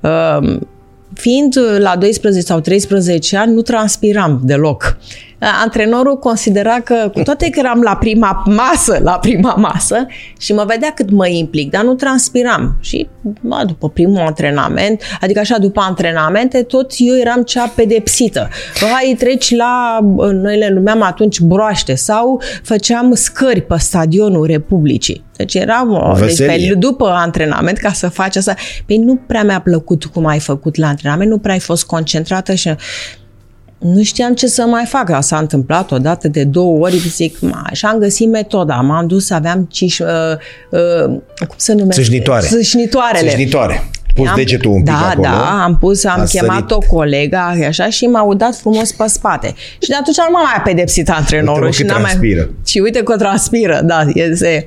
[0.00, 0.58] Uh,
[1.14, 4.98] fiind uh, la 12 sau 13 ani, nu transpiram deloc.
[5.40, 10.06] Uh, Antrenorul considera că, cu toate că eram la prima masă, la prima masă,
[10.38, 12.76] și mă vedea cât mă implic, dar nu transpiram.
[12.80, 13.08] Și
[13.40, 18.48] mă, după primul antrenament, adică așa după antrenamente, tot eu eram cea pedepsită.
[18.80, 19.98] Hai, treci la,
[20.32, 25.24] noi le numeam atunci broaște sau făceam scări pe stadionul Republicii.
[25.36, 26.68] Deci era o, deci veselie.
[26.68, 28.54] pe, după antrenament ca să faci asta.
[28.86, 32.54] Păi nu prea mi-a plăcut cum ai făcut la antrenament, nu prea ai fost concentrată
[32.54, 32.68] și
[33.78, 35.10] nu știam ce să mai fac.
[35.10, 38.74] Asta s-a întâmplat odată de două ori, zic, ma, și am găsit metoda.
[38.74, 40.06] M-am dus, aveam ciș, uh,
[40.70, 41.04] uh,
[41.38, 42.00] cum se numește?
[42.00, 42.46] Țâșnitoare.
[42.46, 43.28] Țâșnitoarele.
[43.28, 43.90] Țâșnitoare.
[44.14, 45.28] Pus Am- degetul un pic da, acolo.
[45.28, 46.70] Da, am pus, am a chemat sărit.
[46.70, 49.54] o colega așa și m-au dat frumos pe spate.
[49.82, 51.64] Și de atunci nu m-a mai pedepsit antrenorul.
[51.64, 52.10] Uite-mă și cât n-am mai...
[52.10, 52.50] transpiră.
[52.66, 54.04] Și uite că transpiră, da.
[54.14, 54.66] Este...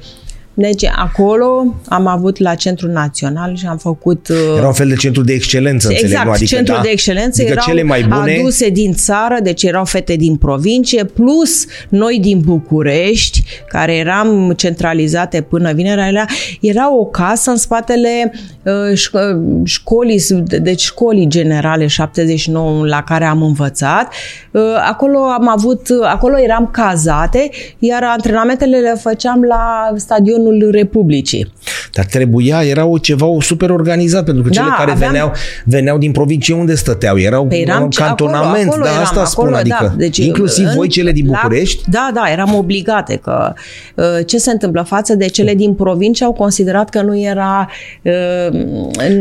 [0.53, 4.27] Deci acolo am avut la Centrul Național și am făcut...
[4.27, 6.31] uh, Era un fel de centru de excelență, înțeleg, Exact, nu?
[6.31, 9.85] Adică, centrul da, de excelență adică erau cele mai bune, aduse din țară, deci erau
[9.85, 16.25] fete din provincie, plus noi din București, care eram centralizate până vinerea, era,
[16.61, 18.33] era o casă în spatele
[18.63, 20.23] uh, ș- uh, școlii,
[20.61, 24.13] deci școlii generale 79 la care am învățat.
[24.51, 29.91] Uh, acolo am avut, acolo eram cazate, iar antrenamentele le făceam la
[30.41, 31.53] stadionul Republicii.
[31.93, 35.31] dar trebuia, era o, ceva o super organizat, pentru că Da, cele care aveam- veneau,
[35.65, 39.01] veneau din provincie unde stăteau, erau Păi eram în ce- cantonament, acolo, acolo da, eram,
[39.03, 39.93] asta spun, acolo, adică da.
[39.97, 43.53] deci, inclusiv în- voi cele din la- București, Da, da, eram obligate că
[43.95, 47.69] uh, ce se întâmplă față de cele din provincie au considerat că nu era
[48.01, 48.59] uh,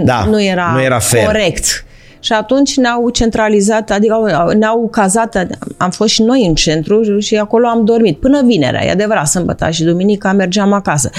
[0.04, 1.24] Da, nu era, nu era fair.
[1.24, 1.84] corect.
[2.20, 7.36] Și atunci ne-au centralizat, adică au- ne-au cazat, am fost și noi în centru și
[7.36, 8.18] acolo am dormit.
[8.18, 11.10] Până vinerea, e adevărat, sâmbătă și duminica mergeam acasă.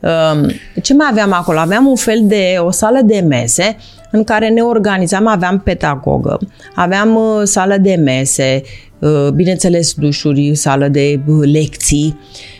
[0.00, 0.50] Um,
[0.82, 1.58] Ce mai aveam acolo?
[1.58, 3.76] Aveam un fel de, o sală de mese
[4.10, 6.38] în care ne organizam, aveam pedagogă,
[6.74, 8.62] aveam uh, sală de mese,
[8.98, 12.55] uh, bineînțeles dușuri, sală de uh, lecții, Um,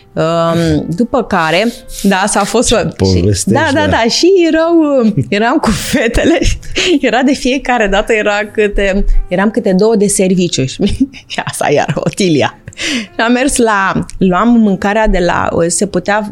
[0.87, 1.67] după care,
[2.03, 2.67] da, s-a fost...
[2.67, 3.87] și, povestești, da, da, da.
[3.87, 6.39] da, și erau, uh, eram cu fetele,
[7.07, 10.83] era de fiecare dată, era câte, eram câte două de serviciu și
[11.27, 12.59] și asta iar, Otilia.
[13.01, 16.31] Și am mers la, luam mâncarea de la, se putea,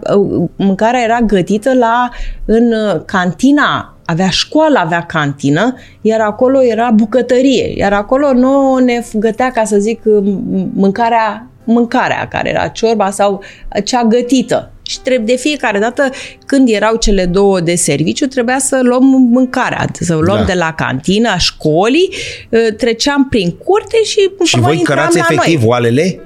[0.55, 2.09] mâncarea era gătită la,
[2.45, 7.73] în uh, cantina avea școală, avea cantină, iar acolo era bucătărie.
[7.77, 13.43] Iar acolo nu ne gătea, ca să zic, m- mâncarea mâncarea care era ciorba sau
[13.83, 14.69] cea gătită.
[14.87, 16.09] Și trebuie de fiecare dată
[16.45, 20.43] când erau cele două de serviciu, trebuia să luăm mâncarea, să luăm Da.
[20.43, 22.09] de la cantina școlii,
[22.77, 25.67] treceam prin curte și Și voi intram cărați la efectiv noi.
[25.69, 26.19] oalele?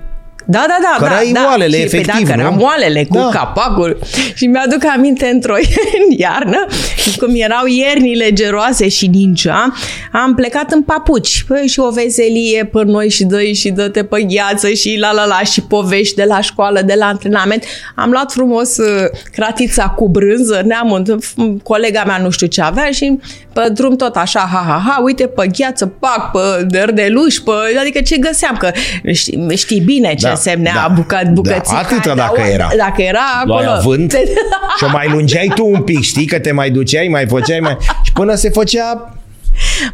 [0.45, 1.05] Da, da, da.
[1.05, 2.41] Cărai da, oalele, și, efectiv, pe da, nu?
[2.41, 3.29] căram oalele cu Da.
[3.33, 3.99] capacul.
[4.33, 5.53] Și mi-aduc aminte într-o
[6.09, 6.65] în iarnă,
[7.17, 9.73] cum erau iernile geroase și nincea,
[10.11, 11.43] am plecat în papuci.
[11.47, 15.25] Păi, și o veselie pe noi și dă și dă-te pe gheață și la la
[15.25, 17.63] la și povești de la școală, de la antrenament.
[17.95, 18.85] Am luat frumos uh,
[19.31, 23.19] cratița cu brânză, ne-am înt- colega mea nu știu ce avea și
[23.53, 27.51] pe drum tot așa, ha, ha, ha, uite pe gheață, pac, pe derdeluș, pe...
[27.79, 28.71] adică ce găseam, că
[29.11, 30.93] știi, știi bine ce Da, însemnea da.
[30.95, 31.71] bucat, bucățica.
[31.71, 32.69] Da, atâta Da, dacă o- era.
[32.77, 33.77] Dacă era Luai acolo.
[33.77, 34.11] avânt
[34.77, 36.25] și o mai lungeai tu un pic, știi?
[36.25, 37.77] Că te mai duceai, mai făceai, mai...
[38.03, 39.13] Și până se făcea...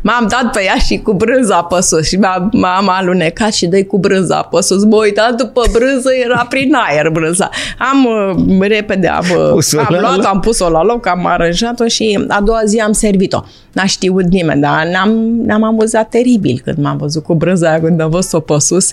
[0.01, 3.83] M-am dat pe ea și cu brânza pe sus și m-am, m-am alunecat și dai
[3.83, 4.83] cu brânza pe sus.
[4.83, 7.49] Mă uitam după brânză, era prin aer brânza.
[7.91, 8.05] Am
[8.59, 10.25] uh, repede, am, uh, Pus-o am la luat, loc.
[10.25, 13.43] am pus-o la loc, am aranjat-o și a doua zi am servit-o.
[13.71, 15.09] N-a știut nimeni, dar ne-am,
[15.45, 18.91] ne-am amuzat teribil când m-am văzut cu brânza aia, când am văzut-o pe sus.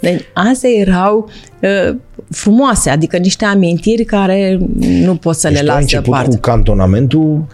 [0.00, 1.94] Deci, astea erau uh,
[2.30, 6.34] frumoase, adică niște amintiri care nu pot să Deci le tu ai las început deoparte.
[6.34, 7.44] cu cantonamentul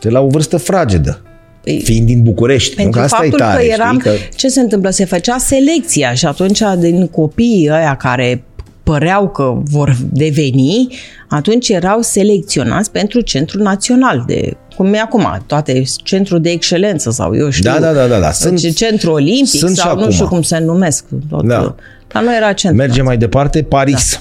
[0.00, 1.20] de la o vârstă fragedă.
[1.66, 2.70] Păi, Fiind din București.
[2.70, 2.82] nu?
[2.82, 4.10] Pentru Că asta faptul e tare, că eram, știi?
[4.10, 4.16] Că...
[4.34, 4.90] ce se întâmplă?
[4.90, 8.44] Se făcea selecția și atunci din copiii ăia care
[8.82, 10.88] păreau că vor deveni,
[11.28, 17.36] atunci erau selecționați pentru Centrul Național de cum e acum, toate centrul de excelență sau
[17.36, 17.70] eu știu.
[17.70, 18.30] Da, da, da, da, da.
[18.30, 20.12] Sunt- Sunt, centru olimpic sunt și sau nu acum.
[20.12, 21.04] știu cum se numesc.
[21.28, 21.74] Tot, Da.
[22.12, 22.78] La noi era centru.
[22.80, 23.62] Mergem mai departe.
[23.62, 24.12] Paris,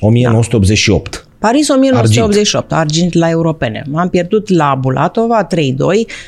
[0.00, 0.06] Da.
[0.06, 1.23] 1988.
[1.44, 2.72] Paris 1988, argint.
[2.80, 3.84] argint la europene.
[3.94, 5.48] Am pierdut la Bulatova 3-2,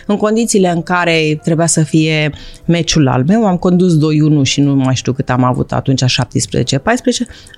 [0.07, 2.33] în condițiile în care trebuia să fie
[2.65, 3.47] meciul al meu.
[3.47, 3.99] Am condus 2-1
[4.43, 6.07] și nu mai știu cât am avut atunci, 17-14.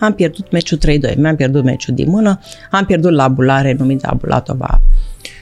[0.01, 1.17] Am pierdut meciul 3-2.
[1.17, 2.41] Mi-am pierdut meciul din mână.
[2.71, 4.81] Am pierdut la Bulare, numit la Bulatova.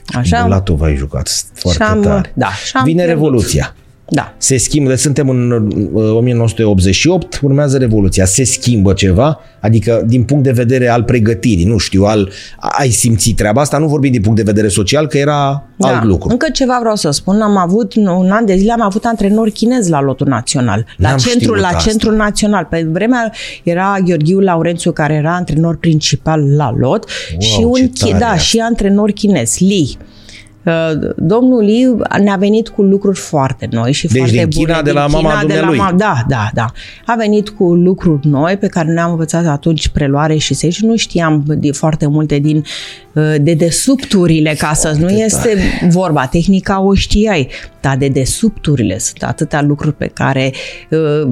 [0.06, 0.42] Așa.
[0.42, 2.32] Bulatov ai jucat foarte Și am- tare.
[2.34, 3.22] da, și am Vine pierdut.
[3.24, 3.74] Revoluția.
[4.08, 4.34] Da.
[4.38, 5.50] Se schimbă, deci suntem în
[5.94, 8.24] uh, 1988, urmează Revoluția.
[8.24, 9.38] Se schimbă ceva?
[9.60, 13.78] Adică din punct de vedere al pregătirii, nu știu, al, ai simțit treaba asta?
[13.78, 15.88] Nu vorbim din punct de vedere social, că era Da.
[15.88, 16.28] alt lucru.
[16.30, 17.40] Încă ceva vreau să spun.
[17.40, 20.86] Am avut un an de zile am avut antrenori chinezi la lotul național.
[20.96, 21.88] La N-am centrul, știut la asta.
[21.90, 22.64] centrul național.
[22.70, 28.04] Pe vremea era Gheorghiu Laurențiu care era antrenor principal la lot Wow, și un ce
[28.04, 28.38] tare chi- da, asta.
[28.38, 29.96] și antrenor chinez, Li.
[30.66, 30.72] Uh,
[31.16, 34.64] Domnul Li ne-a venit cu lucruri foarte noi și Deci foarte din bune.
[34.66, 35.78] China, de la mama de la dumnealui.
[35.78, 36.66] ma- Da, da, da.
[37.06, 40.96] A venit cu lucruri noi pe care ne-am învățat atunci preluare și se și nu
[40.96, 42.64] știam de foarte multe din
[43.12, 45.56] uh, de desubturile ca să nu este
[45.90, 46.26] vorba.
[46.26, 47.48] Tehnica o știai,
[47.80, 50.52] dar de desubturile sunt atâtea lucruri pe care
[50.90, 51.28] uh,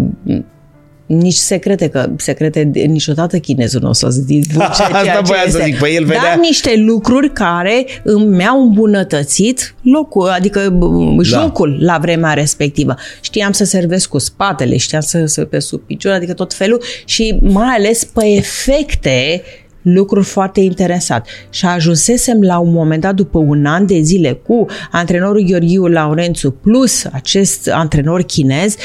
[1.06, 5.42] nici secrete, că secrete de- niciodată chinezul nu o să-ți divulge Asta ceea ce voiam
[5.50, 5.70] să este.
[5.70, 11.76] zic, păi el vedea- Dar niște lucruri care îmi mi-au îmbunătățit locul, adică b- jocul
[11.80, 12.94] la vremea respectivă.
[13.20, 17.38] Știam să servesc cu spatele, știam să să pe sub picior, adică tot felul și
[17.42, 19.42] mai ales pe efecte
[19.84, 21.26] lucruri foarte interesat.
[21.50, 26.50] Și ajunsesem la un moment dat, după un an de zile, cu antrenorul Gheorghiu Laurențiu
[26.50, 28.76] plus acest antrenor chinez,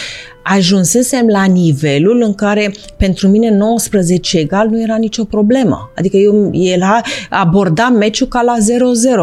[0.43, 5.91] ajunsesem la nivelul în care pentru mine 19 egal nu era nicio problemă.
[5.95, 8.55] Adică eu era, abordam meciul ca la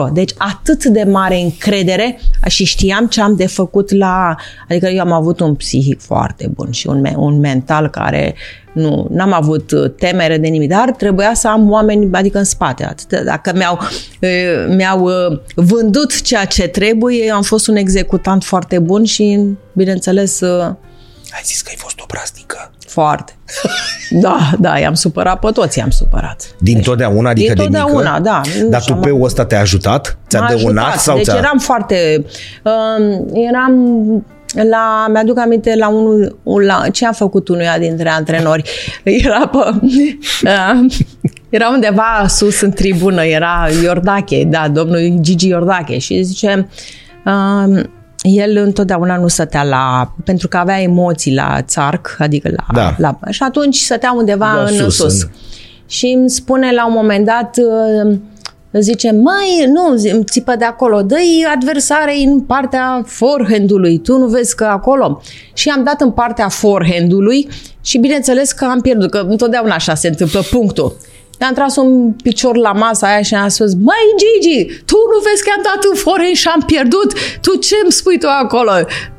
[0.08, 0.12] 0-0.
[0.12, 4.34] Deci atât de mare încredere și știam ce am de făcut la...
[4.68, 8.34] Adică eu am avut un psihic foarte bun și un, me- un mental care
[8.76, 12.84] nu, n-am avut uh, temere de nimic, dar trebuia să am oameni, adică în spate.
[12.84, 13.78] Atât, dacă mi-au,
[14.20, 19.40] uh, mi-au uh, vândut ceea ce trebuie, eu am fost un executant foarte bun și,
[19.72, 20.64] bineînțeles, uh,
[21.34, 22.70] Ai zis că ai fost obraznică.
[22.86, 23.32] foarte.
[24.10, 26.54] Da, da, i-am supărat pe toți, i-am supărat.
[26.58, 28.22] Din totdeauna, adică Din de totdeauna, mică?
[28.22, 28.40] da.
[28.62, 30.18] Nu Dar știu, am tupeul ăsta te-a ajutat?
[30.28, 31.00] Ți-a M-a dăunat ajutat.
[31.02, 31.36] sau Deci ți-a...
[31.36, 32.24] eram foarte...
[32.64, 33.74] Uh, eram
[34.54, 38.62] la, mi-aduc aminte la unul, la, ce a făcut unuia dintre antrenori.
[39.04, 39.58] Era pe,
[40.48, 40.94] uh,
[41.48, 46.68] era undeva sus în tribună, era Iordache, da, domnul Gigi Iordache și zice,
[47.26, 47.82] uh,
[48.22, 52.94] el întotdeauna nu stătea la, pentru că avea emoții la țarc, adică la, Da.
[52.98, 55.22] la și atunci stătea undeva Da, în sus, sus.
[55.22, 55.28] în-
[55.88, 58.16] Și îmi spune la un moment dat, uh,
[58.82, 64.26] zice, mai, nu, zi- îmi țipă de acolo, dă-i adversarei în partea forehand-ului, tu nu
[64.26, 65.22] vezi că acolo.
[65.52, 67.48] Și am dat în partea forehand-ului
[67.80, 70.96] și bineînțeles că am pierdut, că întotdeauna așa se întâmplă punctul.
[71.40, 75.42] am tras un picior la masa aia și am spus, măi Gigi, tu nu vezi
[75.42, 77.12] că am dat în foren și am pierdut?
[77.40, 78.70] Tu ce îmi spui tu acolo?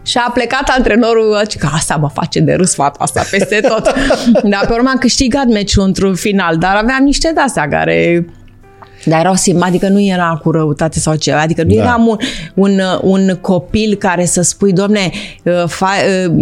[0.02, 3.94] Și a plecat antrenorul, zice că asta mă face de râs fata asta peste tot.
[4.52, 8.26] dar pe urmă am câștigat meciul într-un final, dar aveam niște de-astea care
[9.08, 11.82] dar erau sim, adică nu era cu răutate sau ceva, adică nu da.
[11.82, 12.18] eram un,
[12.54, 15.12] un, un copil care să spui, domne,
[15.44, 15.92] uh, fa,
[16.26, 16.34] uh,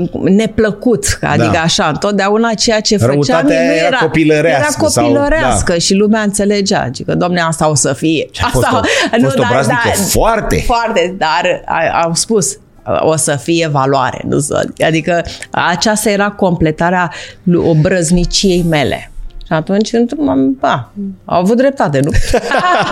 [0.00, 1.60] uh, neplăcut, adică da.
[1.60, 4.76] așa, întotdeauna ceea ce făceam Răutatea nu era, era copilărească.
[4.78, 5.78] Era copilărească sau, da.
[5.78, 8.28] și lumea înțelegea, adică, domne, asta o să fie.
[8.30, 10.62] Și a fost asta, o, a fost o braznică foarte.
[10.66, 11.64] Foarte, dar
[12.02, 12.58] au spus,
[13.00, 14.24] o să fie valoare.
[14.28, 17.12] Nu să, adică aceasta era completarea
[17.56, 19.08] obrăzniciei mele.
[19.46, 19.90] Și atunci,
[20.26, 20.92] am, ba,
[21.24, 22.10] au avut dreptate, nu?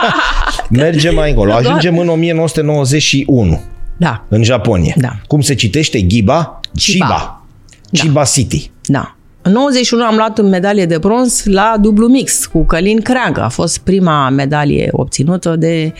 [0.82, 1.52] Mergem mai încolo.
[1.52, 3.60] Ajungem în 1991.
[3.96, 4.24] Da.
[4.28, 4.94] În Japonia.
[4.96, 5.10] Da.
[5.26, 6.06] Cum se citește?
[6.06, 6.60] Giba?
[6.74, 7.06] Chiba.
[7.06, 7.44] Chiba.
[7.92, 8.24] Chiba da.
[8.24, 8.70] City.
[8.84, 9.16] Da.
[9.42, 13.40] În 91 am luat medalie de bronz la dublu mix cu Călin Creangă.
[13.40, 15.92] A fost prima medalie obținută de,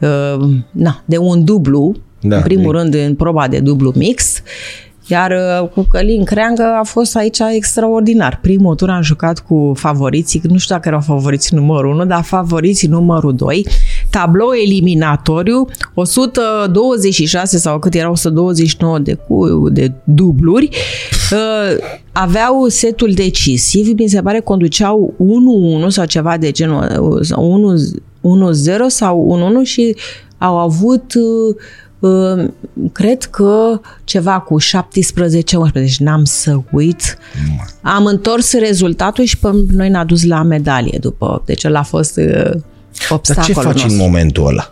[0.00, 2.78] uh, na, de un dublu, da, în primul de...
[2.78, 4.42] rând în proba de dublu mix.
[5.08, 5.30] Iar
[5.62, 8.38] uh, cu Călin Creangă a fost aici extraordinar.
[8.42, 12.88] Primul tur am jucat cu favoriții, nu știu dacă erau favoriții numărul 1, dar favoriții
[12.88, 13.66] numărul 2.
[14.10, 20.68] Tablou eliminatoriu, 126 sau cât erau 129 de, cu, de dubluri.
[21.32, 21.76] Uh,
[22.12, 25.14] aveau setul decisiv, mi se pare conduceau
[25.84, 27.26] 1-1 sau ceva de genul 1-0
[28.86, 29.96] sau 1-1 și
[30.38, 31.56] au avut uh,
[32.92, 37.18] cred că ceva cu 17 ori, deci n-am să uit.
[37.82, 41.42] Am întors rezultatul și pe noi ne-a dus la medalie după.
[41.44, 42.50] Deci ăla a fost uh,
[43.08, 43.90] obstacolul Dar ce faci nostru.
[43.90, 44.70] în momentul ăla?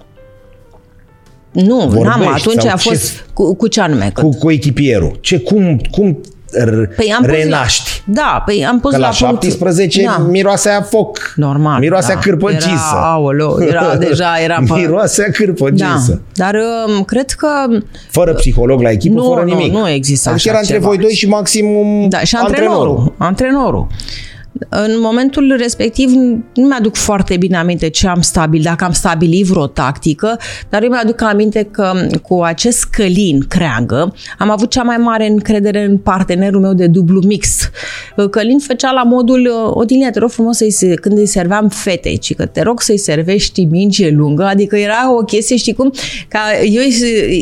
[1.52, 3.20] Nu, Vorbești n-am, atunci sau a fost ce?
[3.32, 4.10] cu, cu ce anume?
[4.14, 5.18] Cu, cu echipierul.
[5.20, 6.20] Ce, cum, cum
[6.96, 8.02] Păi am pus renaști?
[8.06, 10.22] La, da, păi am pus Că la, la 17 punct, da.
[10.24, 11.32] miroase a foc.
[11.36, 11.80] Normal.
[11.80, 12.18] Miroase da.
[12.18, 12.68] a cârpăcisă.
[12.92, 14.54] Era, aoleu, era, deja era...
[14.68, 16.20] pe- Miroase a da, cârpăcisă.
[16.34, 16.54] dar
[16.96, 17.48] um, cred că
[18.10, 19.72] Fără psiholog la echipă, nu, fără nu, nimic.
[19.72, 20.86] nu există Adică așa era între ceva.
[20.88, 22.78] voi doi și maxim un Da, și antrenorul.
[22.78, 23.14] antrenorul.
[23.18, 23.86] Antrenorul.
[24.68, 26.10] În momentul respectiv
[26.54, 30.38] nu mi-aduc foarte bine aminte ce am stabilit, dacă am stabilit vreo tactică,
[30.68, 35.84] dar eu mi-aduc aminte că cu acest Călin Creangă am avut cea mai mare încredere
[35.84, 37.70] în partenerul meu de dublu mix.
[38.30, 42.34] Călin făcea la modul, Odilia, te rog frumos să-i, se- când îi serveam fete, ci
[42.34, 45.92] că te rog să-i servești minge lungă, adică era o chestie, știi cum,
[46.28, 46.82] ca eu,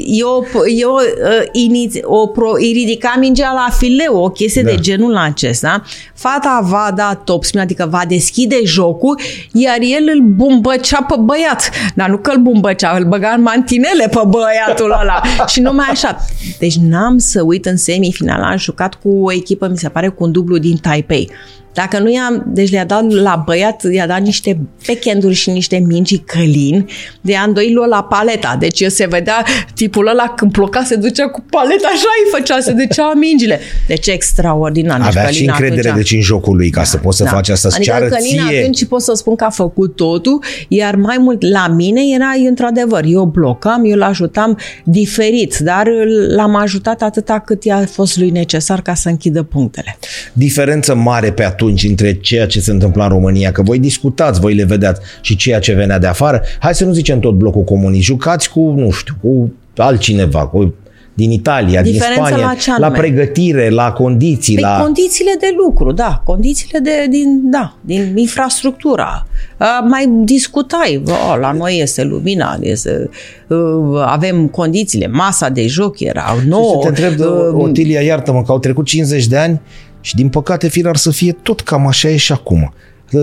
[0.07, 0.47] eu,
[0.77, 4.71] eu uh, iniți, o pro, îi ridicam mingea la fileu, o chestie Da.
[4.71, 5.83] de genul acesta.
[6.15, 9.21] Fata va da top spin, adică va deschide jocul,
[9.53, 11.71] iar el îl bumbăcea pe băiat.
[11.95, 15.21] Dar nu că îl bumbăcea, îl băga în mantinele pe băiatul ăla.
[15.53, 16.17] și numai așa.
[16.59, 20.25] Deci n-am să uit în semifinal, am jucat cu o echipă, mi se pare, cu
[20.25, 21.31] un dublu din Taipei.
[21.75, 26.19] Dacă nu i-am, deci le-a dat la băiat, i-a dat niște backend și niște mingi
[26.19, 26.89] călin,
[27.21, 28.57] de an doi lua la paleta.
[28.59, 32.61] Deci eu se vedea tipul ăla când ploca, se ducea cu paleta, așa îi făcea,
[32.61, 33.61] se ducea mingile.
[33.87, 34.97] Deci extraordinar.
[34.99, 37.49] Deci Avea Călin și încredere atunci- deci în jocul lui ca să poți să faci
[37.49, 38.59] asta, să adică ceară Călin ție.
[38.59, 43.05] atunci pot să spun că a făcut totul, iar mai mult la mine era într-adevăr,
[43.07, 45.87] eu blocam, eu l-ajutam diferit, dar
[46.35, 49.99] l-am ajutat atâta cât i-a fost lui necesar ca să închidă punctele.
[50.33, 54.55] diferență mare pe atunci între ceea ce se întâmpla în România, că voi discutați, voi
[54.55, 56.43] le vedeați și ceea ce venea de afară.
[56.59, 60.75] Hai să nu zicem tot blocul comunist, jucați cu, nu știu, cu altcineva, cu
[61.15, 62.99] din Italia, Diferența din Spania, la ce la anume?
[63.01, 64.81] pregătire, la condiții, Păi la...
[64.83, 69.27] condițiile de lucru, da, condițiile de, din, da, din infrastructura.
[69.61, 73.09] Uh, mai discutai, oh, la noi este lumina, este,
[73.49, 73.59] uh,
[74.05, 76.83] avem condițiile, masa de joc era Și nouă.
[76.83, 79.61] să te întreb, de, uh, Otilia, iartă-mă, că au trecut 50 de ani
[80.03, 82.73] și din păcate firar să fie tot cam așa e și acum.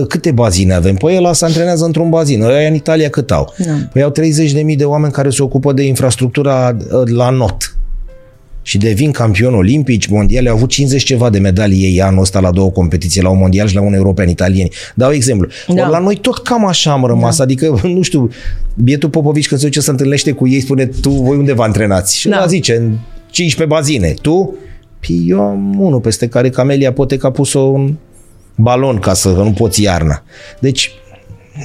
[0.08, 0.94] Câte bazine avem?
[0.94, 2.42] Păi ăla se antrenează într-un bazin.
[2.42, 3.54] Ăia în Italia cât au?
[3.58, 3.72] Da.
[3.92, 4.12] Păi au
[4.70, 7.74] 30.000 de oameni care se ocupă de infrastructura uh, la not.
[8.62, 12.50] Și devin campioni olimpici, mondiale, au avut 50 ceva de medalii ei anul ăsta la
[12.50, 14.70] două competiții, la un mondial și la un european italieni.
[14.94, 15.48] Dau exemplu.
[15.66, 15.74] Da.
[15.74, 15.82] Da.
[15.82, 17.42] Ori la noi tot cam așa am rămas, da.
[17.42, 18.30] adică, nu știu,
[18.74, 21.62] bietul Popovici când se duce să se întâlnește cu ei, spune, tu, voi unde vă
[21.62, 22.18] antrenați?
[22.18, 22.36] Și Da.
[22.36, 22.46] da.
[22.46, 22.96] zice, în
[23.30, 24.14] 15 bazine.
[24.22, 24.54] Tu?
[25.06, 27.94] Păi eu am unul peste care Camelia Poteca a pus un
[28.54, 30.22] balon ca să nu poți iarna.
[30.60, 30.90] Deci,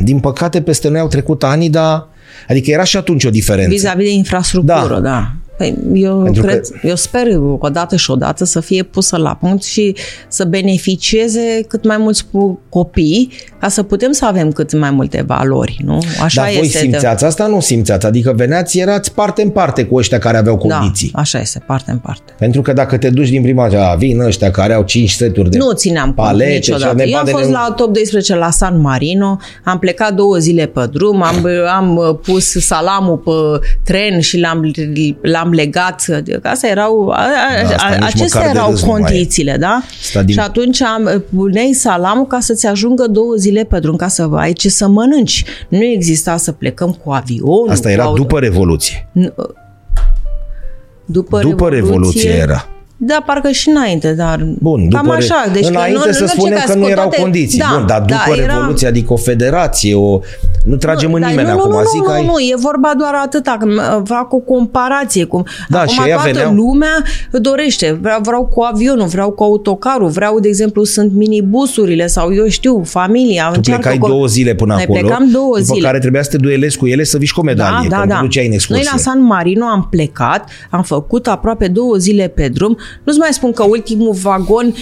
[0.04, 2.08] din păcate, peste noi au trecut ani, dar
[2.50, 3.70] Adică era și atunci o diferență.
[3.70, 5.00] Vis-a-vis de infrastructură, da.
[5.00, 5.32] da.
[5.58, 7.28] Păi, eu, Pentru cred, că- eu sper
[7.60, 9.96] o dată și o dată să fie pusă la punct și
[10.28, 15.24] să beneficieze cât mai mulți pu- copii ca să putem să avem cât mai multe
[15.28, 16.00] valori, nu?
[16.22, 16.78] Așa Dar voi este.
[16.78, 17.48] simțeați asta?
[17.48, 18.06] Nu simțeați.
[18.06, 21.12] Adică veneați, erați parte în parte cu ăștia care aveau condiții.
[21.14, 22.34] Da, așa este, parte în parte.
[22.38, 25.50] Pentru că dacă te duci din prima zi, a, vin ăștia care au 5 seturi
[25.50, 26.84] de Nu țineam cont palete niciodată.
[26.84, 30.66] și Eu am nevadele- fost la top 12 la San Marino, am plecat două zile
[30.66, 31.48] pe drum, am,
[31.78, 34.72] am uh, pus salamul pe tren și l-am,
[35.22, 36.06] l-am legat.
[36.44, 39.00] Asta erau, a, a, Da, asta a, nici acestea măcar de erau râs nu mai
[39.00, 39.04] e.
[39.04, 39.82] condițiile, da?
[40.02, 44.08] Asta din- Și atunci am, puneai salamul ca să-ți ajungă două zile pe drum, ca
[44.08, 45.44] să ai ce să mănânci.
[45.70, 47.68] Nu exista să plecăm cu avionul.
[47.70, 48.22] Asta cu era auto.
[48.22, 49.08] după Revoluție.
[51.06, 52.68] După, După Revoluție era.
[53.08, 55.50] Da, parcă și înainte, dar Bun, cam după re- așa.
[55.54, 57.60] Deci că înainte nu, să în orice spunem caz, că nu cu erau toate- condiții.
[57.60, 60.20] Da, Bun, dar după da, era- Revoluție, adică o federație, o...
[60.66, 61.72] nu tragem în Dar nimeni nu, acum.
[61.72, 62.22] nu, Zic nu, ai...
[62.26, 65.24] nu, nu, e vorba doar atâta, că m- fac o comparație.
[65.26, 69.44] Cum, Da, acum și ăia toată veneau- lumea dorește, vreau, vreau cu avionul, vreau cu
[69.44, 73.44] autocarul, vreau, de exemplu, sunt minibusurile sau eu știu, familia.
[73.48, 75.86] Tu încearcă plecai cu- două zile până Noi acolo, plecam două după zile.
[75.88, 78.06] care trebuia să te duelezi cu ele să vii și cu o medalie, Da, că
[78.08, 78.16] da, da.
[78.16, 78.84] nu duceai în excursie.
[78.84, 82.78] Noi la San Marino am plecat, am făcut aproape două zile pe drum.
[83.04, 84.76] Nu-ți mai spun că ultimul vagon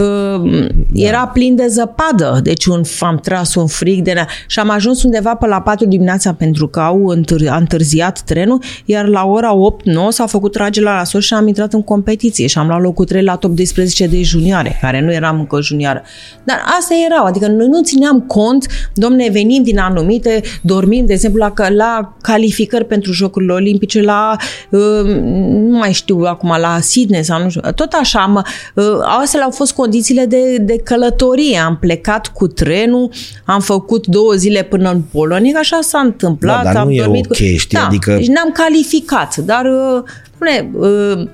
[0.00, 4.12] uh, era plin de zăpadă, deci un, am tras un frig de...
[4.12, 8.20] ne- Și am ajuns undeva pe la 4 dimineața pentru că au întâr, a întârziat
[8.20, 12.46] trenul, iar la ora 8-9 s-a făcut tragerea la sus și am intrat în competiție
[12.46, 16.02] și am luat locul 3 la top 12 de junioare, care nu eram încă junioară.
[16.44, 21.38] Dar astea erau, adică noi nu țineam cont, domne, venim din anumite, dormim, de exemplu,
[21.38, 24.36] la, la calificări pentru Jocurile Olimpice, la,
[24.70, 24.80] uh,
[25.50, 28.44] nu mai știu acum, la Sydney sau nu știu, tot așa, am,
[28.74, 28.84] uh,
[29.20, 31.58] astea au fost condițiile de, de călătorie.
[31.58, 33.10] Am plecat cu trenul,
[33.44, 36.62] am făcut două zile până în Polonia, așa s-a întâmplat.
[36.64, 37.34] Da, dar am nu e dormit ok, cu...
[37.34, 40.02] știi, da, adică- Deci ne-am calificat, dar, uh,
[40.34, 41.28] spune, uh, uh,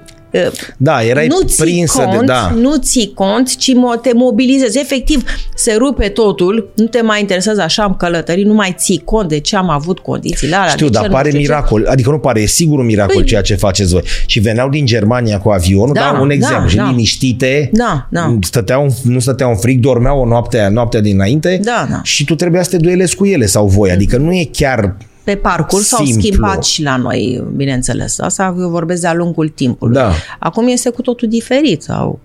[0.77, 2.24] Da, erai nu ții prinsă cont, de...
[2.24, 2.53] Da.
[2.57, 4.79] nu ții cont, ci mo- te mobilizezi.
[4.79, 5.24] Efectiv,
[5.55, 9.39] se rupe totul, nu te mai interesează așa am călătorit, nu mai ții cont de
[9.41, 10.68] ce am avut condițiile alea.
[10.70, 11.47] Știu, de ce dar nu pare știu ce.
[11.49, 11.87] miracol.
[11.89, 14.03] Adică nu pare, e sigur un miracol Păi- ceea ce faceți voi.
[14.27, 16.89] Și veneau din Germania cu avionul, Da, da, un da, exemplu, și da.
[16.89, 18.37] liniștite, Da, da.
[18.41, 22.01] Stăteau, nu stăteau în frig, dormeau o noapte, noaptea dinainte Da, da.
[22.03, 23.91] și tu trebuia să te duelezi cu ele sau voi.
[23.91, 24.97] Adică nu e chiar...
[25.27, 26.22] Pe parcurs s-au Simplu.
[26.22, 28.18] schimbat și la noi, bineînțeles.
[28.18, 29.95] Asta eu vorbesc de-a lungul timpului.
[29.95, 30.12] Da.
[30.39, 31.83] Acum este cu totul diferit.
[31.83, 32.18] Sau...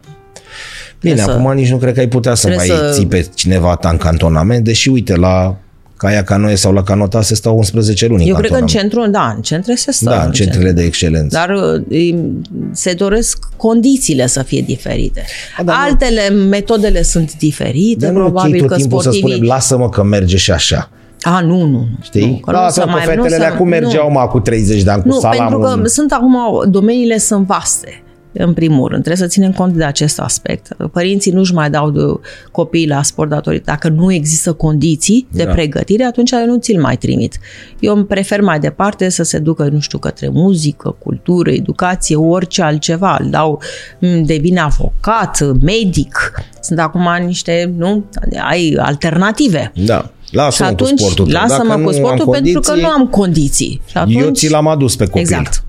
[1.01, 3.27] Bine, Trebuie acum nici nu cred că ai putea să mai trebuie să- ții pe
[3.33, 5.55] cineva ta în cantonament, deși uite, la
[5.97, 8.91] Caia Canoe sau la Canota se stau 11 luni Eu în cred că în cantonament.
[8.93, 10.09] centru, da, în centre se stă.
[10.09, 11.37] Da, în centrele de excelență.
[11.37, 11.49] Dar
[11.89, 12.19] uh,
[12.71, 15.25] se doresc condițiile să fie diferite.
[15.57, 19.01] Da, dar nu- Altele, metodele sunt diferite, Dar nu e ok probabil tot că timpul
[19.01, 19.31] să sportivii...
[19.35, 20.89] spunem, lasă-mă că merge și așa.
[21.21, 21.65] A, nu, nu.
[21.67, 21.87] nu.
[22.01, 22.25] Știi?
[22.29, 24.13] Nu, că nu Lasă-mă să că mai- fetele nu să- alea cum mergeau nu.
[24.19, 25.59] mă cu 30 de ani cu Nu, salamul.
[25.61, 26.37] pentru că sunt acum,
[26.71, 28.03] domeniile sunt vaste.
[28.33, 30.67] În primul rând, trebuie să ținem cont de acest aspect.
[30.91, 32.01] Părinții nu-și mai dau de
[32.51, 33.63] copiii la sport datorită.
[33.65, 35.51] Dacă nu există condiții de Da.
[35.51, 37.39] pregătire, atunci nu ți-l mai trimit.
[37.79, 42.61] Eu îmi prefer mai departe să se ducă, nu știu, către muzică, cultură, educație, orice
[42.61, 43.17] altceva.
[43.19, 43.61] Îl dau,
[43.99, 46.31] m, devine avocat, medic.
[46.61, 48.03] Sunt acum niște, nu,
[48.49, 49.71] ai alternative.
[49.85, 50.09] Da.
[50.31, 51.25] Și Lasă-mă cu atunci, sportul.
[51.25, 51.41] tău.
[51.41, 53.81] lasă-mă Dacă cu nu sportul am pentru că condiții, nu am condiții.
[53.85, 55.21] Și atunci, Eu ți l-am adus pe copil.
[55.21, 55.63] Exact.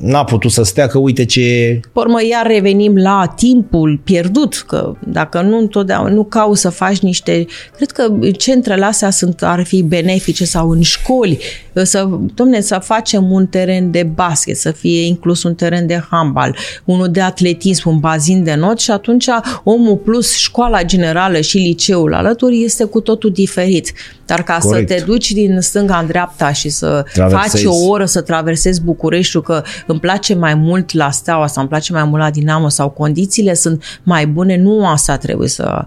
[0.00, 1.80] N-a putut să stea că uite ce...
[1.92, 6.98] Pe urmă, iar revenim la timpul pierdut, că dacă nu întotdeauna nu cauți să faci
[6.98, 7.46] niște...
[7.76, 11.38] Cred că centrele astea sunt, ar fi benefice sau în școli,
[11.72, 16.56] să, domne, să facem un teren de basket, să fie inclus un teren de handbal,
[16.84, 19.26] unul de atletism, un bazin de not și atunci
[19.64, 23.92] omul plus școala generală și liceul alături este cu totul diferit.
[24.26, 24.88] Dar ca Corect.
[24.88, 27.64] să te duci din stânga în dreapta și să Traversezi.
[27.64, 31.70] faci o oră să traversezi Bucureștiul, că îmi place mai mult la Steaua sau îmi
[31.70, 35.86] place mai mult la Dinamo sau condițiile sunt mai bune, nu asta trebuie să...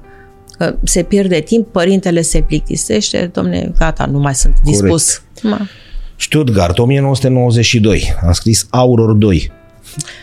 [0.57, 5.21] Că se pierde timp, părintele se plictisește, domne, gata, nu mai sunt dispus.
[5.41, 5.67] Ma,
[6.15, 8.13] Stuttgart, 1992.
[8.25, 9.51] Am scris Auror 2.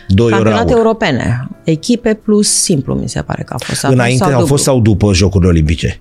[0.07, 0.77] 2 ori Campionate aur.
[0.77, 3.83] europene, echipe plus simplu, mi se pare că a fost.
[3.83, 4.63] Acum Înainte sau au fost dublu.
[4.63, 5.99] sau după Jocurile Olimpice?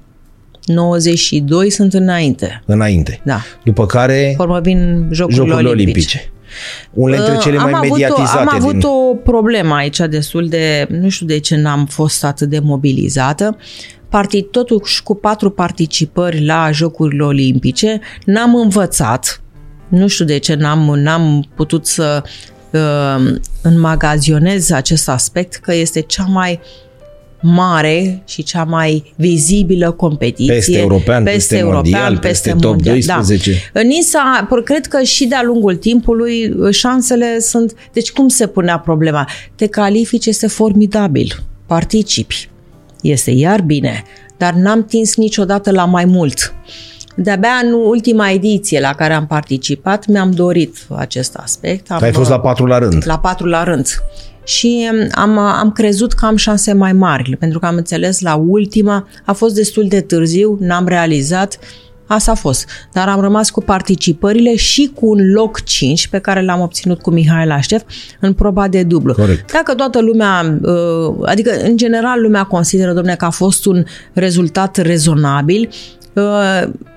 [0.65, 2.63] 92 sunt înainte.
[2.67, 3.21] Înainte.
[3.25, 3.41] Da.
[3.65, 6.19] După care Pe urmă vin Jocurile, Jocurile Olimpice.
[6.19, 6.33] Olimpice.
[6.93, 8.37] Unele dintre cele Uh, mai avut mediatizate.
[8.37, 8.83] O, am avut din...
[8.85, 10.87] o problemă aici destul de...
[10.91, 13.57] Nu știu de ce n-am fost atât de mobilizată.
[14.09, 19.43] Parti, totuși cu patru participări la Jocurile Olimpice, n-am învățat.
[19.89, 22.23] Nu știu de ce n-am, n-am putut să
[22.71, 26.61] uh, înmagazionez acest aspect, că este cea mai
[27.41, 30.55] mare și cea mai vizibilă competiție.
[30.55, 32.95] Peste european, peste, peste mondial, peste, peste top mondial.
[32.95, 33.71] 12.
[33.73, 33.81] Da.
[33.81, 37.75] Nisa, cred că și de-a lungul timpului șansele sunt...
[37.93, 39.29] Deci cum se punea problema?
[39.55, 42.49] Te califici, este formidabil, participi,
[43.03, 44.03] este iar bine,
[44.37, 46.55] dar n-am tins niciodată la mai mult.
[47.15, 51.91] De-abia în ultima ediție la care am participat mi-am dorit acest aspect.
[51.91, 53.03] Am, Ai fost la patru la rând.
[53.07, 53.87] La patru la rând.
[54.51, 59.09] Și am, am crezut că am șanse mai mari, pentru că am înțeles la ultima,
[59.25, 61.59] a fost destul de târziu, n-am realizat,
[62.07, 62.69] Asta a fost.
[62.93, 67.11] Dar am rămas cu participările și cu un loc 5 pe care l-am obținut cu
[67.11, 67.83] Mihai Laștev
[68.21, 69.15] în proba de dublu.
[69.15, 69.53] Corect.
[69.53, 74.77] Dacă toată lumea, uh, adică în general lumea consideră, domne, că a fost un rezultat
[74.77, 75.69] rezonabil,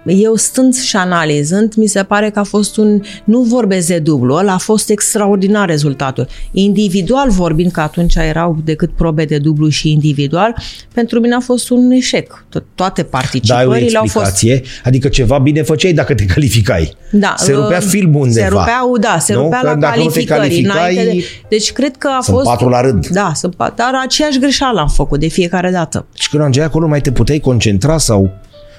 [0.06, 4.34] eu stând și analizând, mi se pare că a fost un, nu vorbesc de dublu,
[4.34, 6.28] ăla a fost extraordinar rezultatul.
[6.52, 10.56] Individual vorbind, că atunci erau decât probe de dublu și individual,
[10.94, 12.46] pentru mine a fost un eșec.
[12.76, 14.46] Toate participările da, au fost...
[14.84, 16.96] Adică ceva bine făceai dacă te calificai.
[17.12, 18.48] Da, se rupea uh, filmul undeva.
[18.48, 19.42] Se rupeau, da, se nu?
[19.42, 20.40] rupea că la dacă calificări.
[20.40, 21.24] Nu te calificai, de...
[21.50, 22.48] Deci cred că a sunt fost...
[22.48, 23.08] patru la rând.
[23.08, 26.06] Da, sunt patru, dar aceeași greșeală am făcut de fiecare dată.
[26.14, 28.32] Și când ajungeai acolo, mai te puteai concentra sau...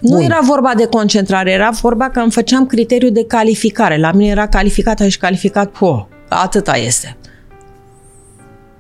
[0.05, 0.25] Nu Bun.
[0.25, 3.99] era vorba de concentrare, era vorba că îmi făceam criteriu de calificare.
[3.99, 7.17] La mine era calificată și calificat, po, atâta este.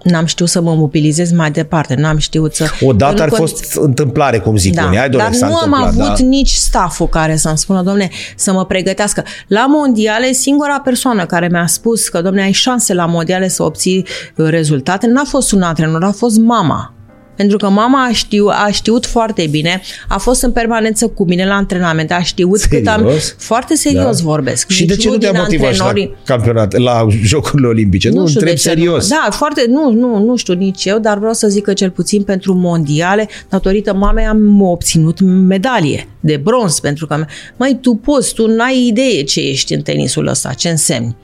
[0.03, 2.70] N-am știut să mă mobilizez mai departe, n-am știut să...
[2.81, 4.99] Odată ar fost întâmplare, cum zic da, unii.
[4.99, 6.25] Hai, dar nu am avut da.
[6.25, 9.25] nici staful care să-mi spună, domne, să mă pregătească.
[9.47, 14.07] La mondiale, singura persoană care mi-a spus că, domne, ai șanse la mondiale să obții
[14.35, 16.94] rezultate, n-a fost un antrenor, a fost mama.
[17.37, 21.47] Pentru că mama a, știu, a știut foarte bine, a fost în permanență cu mine
[21.47, 22.82] la antrenament, a știut serios?
[22.82, 23.11] cât am...
[23.37, 24.22] Foarte serios da.
[24.24, 24.68] vorbesc.
[24.68, 26.07] Și de ce nu te-a motivat antrenorii...
[26.07, 28.09] la campionat, la Jocurile Olimpice?
[28.09, 29.11] Nu, nu întreb serios.
[29.11, 29.16] Nu.
[29.16, 32.22] Da, foarte, nu, nu, nu știu nici eu, dar vreau să zic că cel puțin
[32.22, 37.24] pentru mondiale, datorită mamei am obținut medalie de bronz, pentru că,
[37.57, 41.16] mai tu poți, tu n-ai idee ce ești în tenisul ăsta, ce însemni.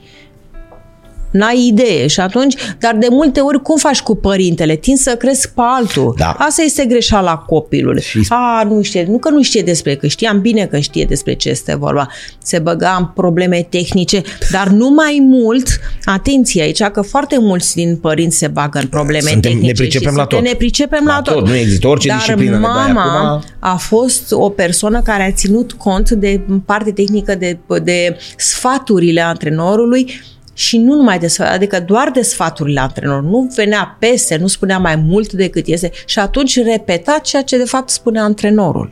[1.31, 4.75] N-ai idee și atunci, dar de multe ori cum faci cu părintele?
[4.75, 6.13] Tin să crezi pe altul.
[6.17, 6.35] Da.
[6.37, 8.01] Asta este greșeala copilului.
[8.01, 8.25] Și...
[8.29, 11.49] A, nu știe, nu că nu știe despre, că știam bine că știe despre ce
[11.49, 12.07] este vorba.
[12.43, 14.21] Se băga în probleme tehnice,
[14.51, 19.29] dar nu mai mult, atenție aici, că foarte mulți din părinți se bagă în probleme
[19.29, 19.67] Suntem, tehnice.
[19.67, 20.41] Ne pricepem la tot.
[20.41, 21.33] Ne pricepem la, la tot.
[21.33, 21.47] tot.
[21.47, 22.57] Nu există orice dar disciplină.
[22.57, 23.43] mama acum...
[23.59, 30.21] a fost o persoană care a ținut cont de parte tehnică de, de sfaturile antrenorului
[30.61, 33.23] și nu numai de sfaturi, adică doar de sfaturile antrenor.
[33.23, 37.63] Nu venea peste, nu spunea mai mult decât este și atunci repeta ceea ce de
[37.63, 38.89] fapt spunea antrenorul.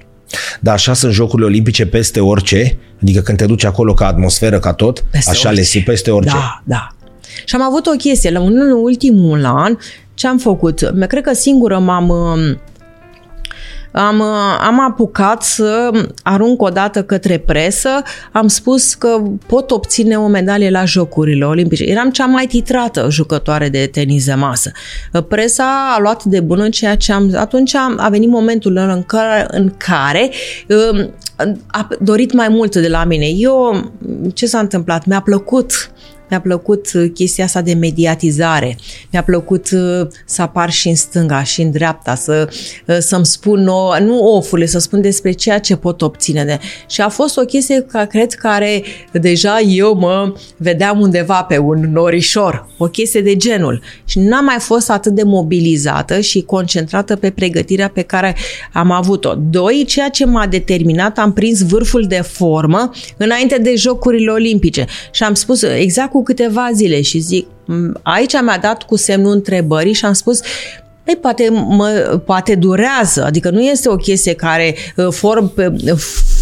[0.60, 4.74] Da, așa sunt Jocurile Olimpice peste orice, adică când te duci acolo ca atmosferă, ca
[4.74, 5.62] tot, peste așa orice.
[5.62, 6.34] le simt peste orice.
[6.34, 6.88] Da, da.
[7.46, 9.78] Și am avut o chestie, la un ultimul an,
[10.14, 10.94] ce am făcut?
[11.08, 12.12] Cred că singură m-am
[13.92, 14.22] am,
[14.62, 15.92] am apucat să
[16.24, 17.90] arunc o dată către presă,
[18.32, 21.84] am spus că pot obține o medalie la Jocurile Olimpice.
[21.84, 24.72] Eram cea mai titrată jucătoare de tenis de masă.
[25.28, 27.32] Presa a luat de bună ceea ce am...
[27.36, 30.32] Atunci a venit momentul în care, în care
[30.68, 31.14] um,
[31.68, 33.26] a dorit mai mult de la mine.
[33.26, 33.92] Eu,
[34.34, 35.06] ce s-a întâmplat?
[35.06, 35.92] Mi-a plăcut
[36.30, 38.78] mi-a plăcut uh, chestia asta de mediatizare.
[39.12, 42.50] Mi-a plăcut uh, să apar și în stânga și în dreapta, să,
[42.86, 46.46] uh, să-mi spun, o, nu ofurile, să spun despre ceea ce pot obține.
[46.46, 46.60] De.
[46.88, 51.92] Și a fost o chestie, ca, cred, care deja eu mă vedeam undeva pe un
[51.92, 53.82] norișor, o chestie de genul.
[54.06, 58.36] Și n-am mai fost atât de mobilizată și concentrată pe pregătirea pe care
[58.74, 59.34] am avut-o.
[59.50, 64.86] Doi, ceea ce m-a determinat, am prins vârful de formă înainte de Jocurile Olimpice.
[65.12, 67.48] Și am spus exact cu cu câteva zile și zic,
[68.02, 70.40] aici mi-a dat cu semnul întrebării și am spus,
[71.04, 75.54] ei, poate, mă, poate durează, adică nu este o chestie care uh, form,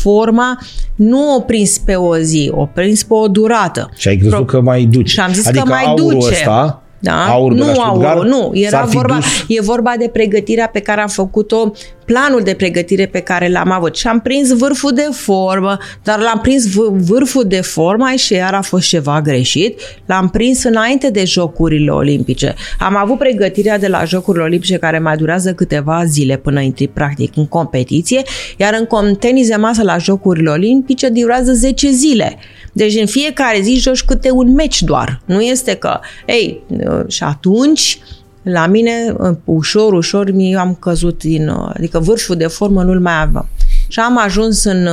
[0.01, 0.59] forma
[0.95, 3.89] nu o prins pe o zi, o prins pe o durată.
[3.95, 5.13] Și ai crezut Pro- că mai duce.
[5.13, 6.27] Și am zis adică că mai duce.
[6.27, 7.25] Ăsta, da?
[7.25, 8.51] Aur nu aur, nu.
[8.53, 11.71] Era vorba, e vorba de pregătirea pe care am făcut-o
[12.05, 16.39] planul de pregătire pe care l-am avut și am prins vârful de formă, dar l-am
[16.41, 21.91] prins vârful de formă și iar a fost ceva greșit, l-am prins înainte de Jocurile
[21.91, 22.55] Olimpice.
[22.79, 27.35] Am avut pregătirea de la Jocurile Olimpice care mai durează câteva zile până intri practic
[27.35, 28.21] în competiție,
[28.57, 32.37] iar în tenis de masă la Jocurile Olimpice durează 10 zile.
[32.77, 35.21] Deci în fiecare zi joci câte un meci doar.
[35.25, 36.61] Nu este că, ei,
[37.07, 37.99] și atunci
[38.41, 43.49] la mine, ușor, ușor, mi am căzut din, adică vârful de formă nu-l mai aveam.
[43.87, 44.87] Și am ajuns în,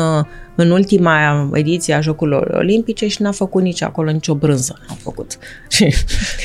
[0.55, 4.79] în ultima ediție a Jocurilor Olimpice și n-a făcut nici acolo nicio brânză.
[4.89, 5.39] N-a făcut.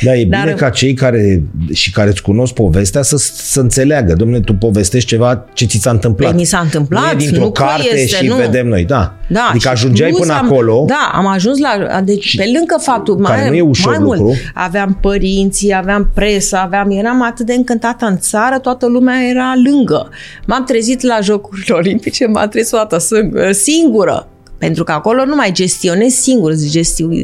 [0.02, 1.44] Da, e Dar, bine ca cei care
[1.74, 4.14] și care îți cunosc povestea să, să înțeleagă.
[4.14, 6.30] Domnule, tu povestești ceva ce ți s-a întâmplat.
[6.30, 7.04] Păi, mi s-a întâmplat.
[7.04, 8.36] Nu e dintr-o nu carte este, și nu.
[8.36, 8.86] vedem noi.
[8.86, 9.14] Da.
[9.30, 10.86] Da, adică și ajungeai plus până am, acolo.
[10.88, 12.02] Da, am ajuns la...
[12.02, 13.18] Deci, pe lângă faptul...
[13.22, 14.36] care Mai, nu e ușor mai mult, lucru.
[14.54, 16.92] aveam părinții, aveam presa, aveam...
[16.92, 20.10] Eram atât de încântată în țară, toată lumea era lângă.
[20.46, 22.98] M-am trezit la Jocurile Olimpice, m-am trezit o dată
[24.00, 24.28] singură.
[24.58, 26.54] Pentru că acolo nu mai gestionezi singur,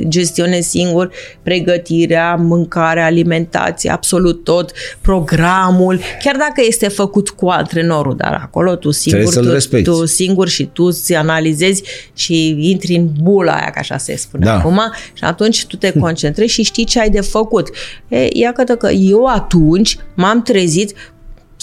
[0.08, 1.12] gestionezi singur
[1.44, 4.72] pregătirea, mâncarea, alimentația, absolut tot,
[5.02, 10.66] programul, chiar dacă este făcut cu antrenorul, dar acolo tu singur, tu, tu singur și
[10.74, 14.58] tu îți analizezi și intri în bula aia, ca așa se spune da.
[14.58, 14.80] acum,
[15.14, 17.70] și atunci tu te concentrezi și știi ce ai de făcut.
[18.08, 20.94] E, iată că eu atunci m-am trezit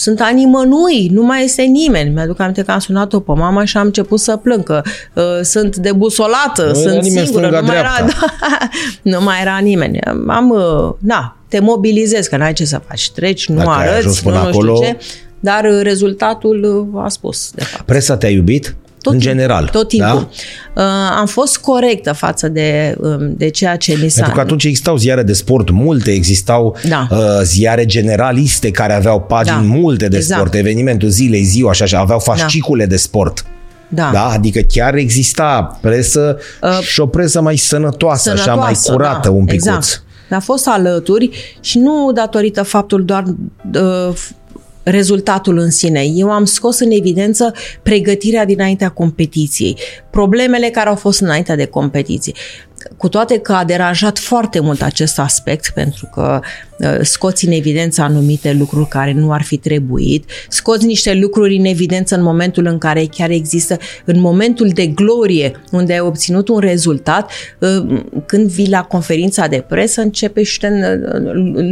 [0.02, 2.10] sunt ani mănui, nu mai este nimeni.
[2.10, 4.82] Mi-aduc aminte că am sunat-o pe mama și am început să plâng, că
[5.14, 8.28] uh, sunt debusolată, nu sunt singură, nu mai, era, da,
[9.12, 10.00] nu mai era nimeni.
[10.26, 14.30] Am, uh, da, te mobilizezi, că n-ai ce să faci, treci, nu Dacă arăți, nu,
[14.30, 14.96] nu știu ce,
[15.40, 17.84] dar uh, rezultatul uh, a spus, de fapt.
[17.84, 18.76] Presa te-a iubit?
[19.02, 19.68] Tot în timpul, general.
[19.72, 20.28] Tot timpul.
[20.74, 20.82] Da?
[20.82, 24.16] Uh, am fost corectă față de, um, de ceea ce mi s-a...
[24.16, 27.06] Pentru că atunci existau ziare de sport multe, existau da.
[27.10, 29.74] uh, ziare generaliste care aveau pagini da.
[29.74, 30.40] multe de exact.
[30.40, 32.90] sport, evenimentul zilei, ziua, așa, așa aveau fascicule da.
[32.90, 33.44] de sport.
[33.88, 34.10] Da.
[34.12, 34.28] da.
[34.28, 39.34] Adică chiar exista presă uh, și o presă mai sănătoasă, sănătoasă așa mai curată da,
[39.34, 39.54] un pic.
[39.54, 40.02] Exact.
[40.30, 43.24] A fost alături și nu datorită faptul doar
[43.74, 44.14] uh,
[44.82, 46.02] rezultatul în sine.
[46.04, 47.52] Eu am scos în evidență
[47.82, 49.76] pregătirea dinaintea competiției,
[50.10, 52.32] problemele care au fost înaintea de competiție.
[52.96, 56.48] Cu toate că a deranjat foarte mult acest aspect, pentru că uh,
[57.02, 62.14] scoți în evidență anumite lucruri care nu ar fi trebuit, scoți niște lucruri în evidență
[62.14, 67.30] în momentul în care chiar există, în momentul de glorie, unde ai obținut un rezultat,
[67.58, 70.68] uh, când vii la conferința de presă, începe și te,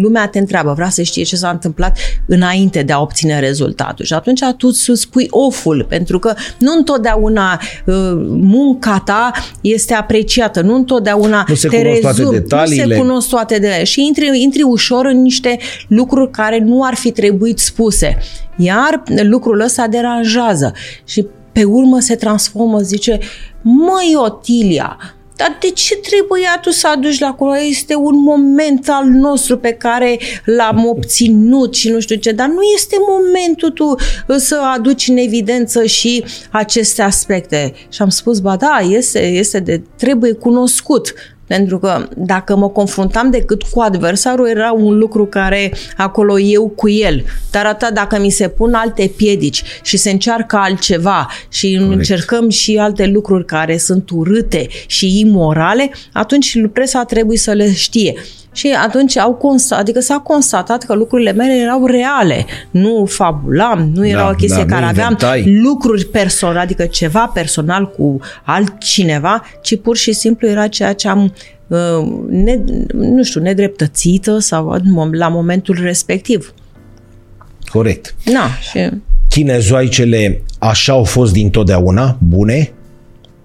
[0.00, 4.04] lumea te întreabă, vrea să știe ce s-a întâmplat înainte de a obține rezultatul.
[4.04, 7.94] Și atunci tu spui oful, pentru că nu întotdeauna uh,
[8.28, 9.30] munca ta
[9.61, 12.84] este apreciată, nu întotdeauna întotdeauna nu se te cunosc rezum, toate detaliile.
[12.84, 16.94] Nu se cunosc toate de și intri, intri ușor în niște lucruri care nu ar
[16.94, 18.18] fi trebuit spuse.
[18.57, 20.72] Iar lucrul ăsta deranjează
[21.05, 23.18] și pe urmă se transformă, zice,
[23.62, 24.98] măi Otilia,
[25.40, 27.57] dar de ce trebuia tu să aduci la acolo?
[27.57, 32.61] Este un moment al nostru pe care l-am obținut și nu știu ce, dar nu
[32.74, 33.94] este momentul tu
[34.38, 37.72] să aduci în evidență și aceste aspecte.
[37.88, 41.14] Și am spus, ba da, este, este de, trebuie cunoscut.
[41.57, 46.88] Pentru că dacă mă confruntam decât cu adversarul, era un lucru care acolo eu cu
[46.88, 47.24] el.
[47.51, 51.92] Dar atât dacă mi se pun alte piedici și se încearcă altceva și Corect.
[51.92, 58.14] încercăm și alte lucruri care sunt urâte și imorale, atunci presa trebuie să le știe.
[58.53, 64.07] Și atunci au constat, adică s-a constatat că lucrurile mele erau reale, nu fabulam, nu
[64.07, 65.61] era da, o chestie da, care aveam inventai.
[65.62, 71.34] lucruri personale, adică ceva personal cu altcineva, ci pur și simplu era ceea ce am
[71.66, 71.78] uh,
[72.28, 72.59] ne,
[72.92, 74.76] nu știu, nedreptățită sau
[75.12, 76.55] la momentul respectiv.
[77.68, 78.14] Corect.
[78.24, 78.90] Da, și...
[79.28, 82.72] Chinezoaicele așa au fost dintotdeauna, bune?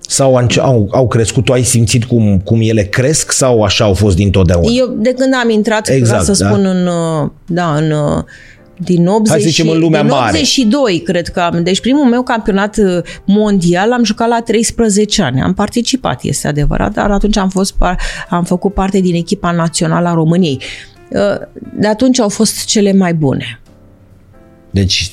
[0.08, 1.46] Sau au, au crescut?
[1.46, 4.72] Tu ai simțit cum, cum ele cresc sau așa au fost dintotdeauna?
[4.72, 6.50] Eu, de când am intrat, exact, să da?
[6.50, 6.90] spun, în,
[7.46, 7.94] da, în
[8.78, 10.38] din 80 Hai să zicem în lumea din mare.
[10.38, 11.64] 82, cred că am.
[11.64, 12.78] Deci primul meu campionat
[13.26, 15.42] mondial am jucat la 13 ani.
[15.42, 17.76] Am participat, este adevărat, dar atunci am, fost,
[18.30, 20.62] am făcut parte din echipa națională a României.
[21.80, 23.60] De atunci au fost cele mai bune.
[24.70, 25.12] Deci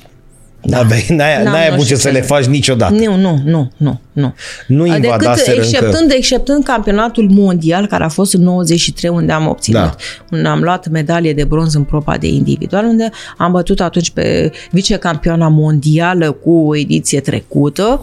[0.64, 0.82] da.
[0.82, 2.94] N-ai, n-ai, n-ai avut ce să le faci niciodată.
[2.94, 4.00] Nu, nu, nu, nu.
[4.12, 4.34] Nu,
[4.66, 6.14] nu Decât, exceptând, încă...
[6.14, 9.96] exceptând campionatul mondial, care a fost în 93, unde am obținut, da.
[10.30, 14.52] unde am luat medalie de bronz în proba de individual, unde am bătut atunci pe
[14.70, 18.00] vicecampioana mondială cu o ediție trecută,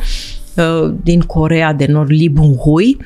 [0.55, 2.97] uh, din Corea de Nord, Lee Bung-hui.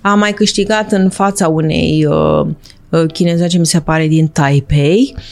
[0.00, 2.46] Am mai câștigat în fața unei uh,
[2.88, 5.22] uh, chinezoace, mi se pare, din Taipei, Uh,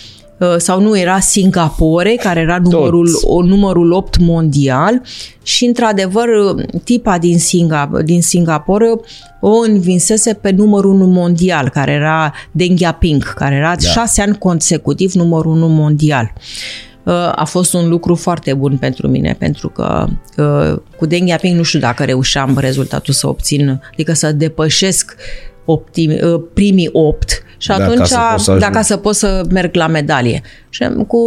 [0.57, 5.03] sau nu, era Singapore, care era numărul, o, numărul 8 mondial.
[5.43, 6.29] Și, într-adevăr,
[6.85, 9.01] tipa din, Singa, din Singapore
[9.41, 13.89] o învinsese pe numărul 1 mondial, care era Deng Xiaoping, care era da.
[13.89, 16.33] șase ani consecutiv numărul 1 mondial.
[17.05, 21.57] Uh, a fost un lucru foarte bun pentru mine, pentru că uh, cu Deng Xiaoping
[21.57, 25.15] nu știu dacă reușeam rezultatul să obțin, adică să depășesc
[25.65, 26.19] optimi,
[26.55, 30.43] primii opt și dacă atunci, să să dacă să pot să merg la medalie.
[30.69, 31.19] Și cu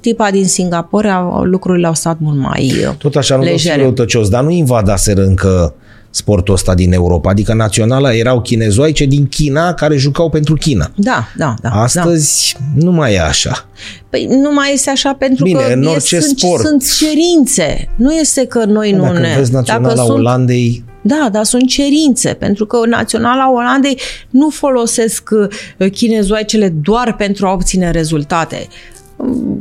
[0.00, 1.12] tipa din Singapore,
[1.42, 3.82] lucrurile au stat mult mai Tot așa, nu legere.
[3.82, 5.74] răutăcios, dar nu invadaseră încă
[6.10, 7.30] sportul ăsta din Europa.
[7.30, 10.90] Adică naționala erau chinezoice din China care jucau pentru China.
[10.94, 11.68] Da, da, da.
[11.68, 12.84] Astăzi da.
[12.84, 13.68] nu mai e așa.
[14.10, 16.66] Păi nu mai este așa pentru Bine, că în e, orice sunt, sport.
[16.66, 17.88] sunt cerințe.
[17.96, 19.34] Nu este că noi nu Dacă ne...
[19.36, 25.30] vezi naționala Dacă sunt, Olandei, da, dar sunt cerințe, pentru că Naționala Olandei nu folosesc
[25.78, 28.68] uh, chinezoaicele doar pentru a obține rezultate.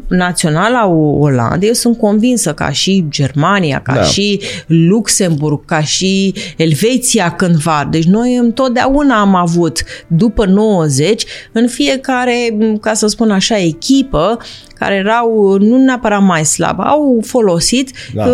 [0.08, 0.86] Naționala
[1.20, 4.04] Olandei, eu sunt convinsă, ca și Germania, ca Da.
[4.04, 7.88] și Luxemburg, ca și Elveția cândva.
[7.92, 14.38] Deci noi întotdeauna am avut, după 90, în fiecare, ca să spun așa, echipă,
[14.78, 18.24] care erau nu neapărat mai slabe, au folosit Da.
[18.26, 18.32] da.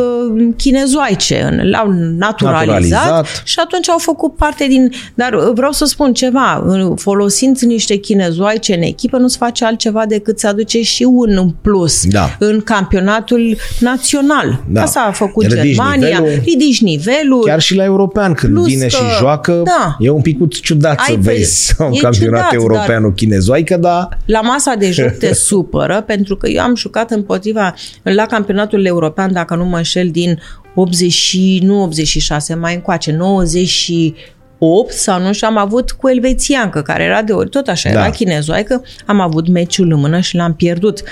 [0.57, 1.87] chinezoaice, în- l-au
[2.17, 3.41] naturalizat, Naturalizat.
[3.45, 4.91] și atunci au făcut parte din...
[5.15, 9.65] Dar uh, vreau să spun ceva, uh, folosind niște chinezoaice în echipă, nu se face
[9.65, 12.35] altceva decât să aduce și un în plus Da.
[12.39, 14.63] în campionatul național.
[14.69, 14.81] Da.
[14.81, 16.41] Asta a făcut Ridici Germania, nivelul.
[16.45, 17.43] ridici nivelul.
[17.45, 19.95] chiar și la european, când Plus vine că- și joacă, da.
[19.99, 23.77] e un pic ciudat Ai să pe- vezi un e campionat ciudat, european o chinezoaică,
[23.77, 27.73] dar La masa de joc te supără, pentru că eu am jucat împotriva
[28.03, 30.39] la campionatul european, dacă nu mă înșel, din
[30.75, 37.21] 80, nu 86, mai încoace, 98 sau nu știu, am avut cu elvețiancă, care era
[37.21, 37.99] de ori, tot așa, Da.
[37.99, 41.03] era chinezoaică, am avut meciul în mână și l-am pierdut.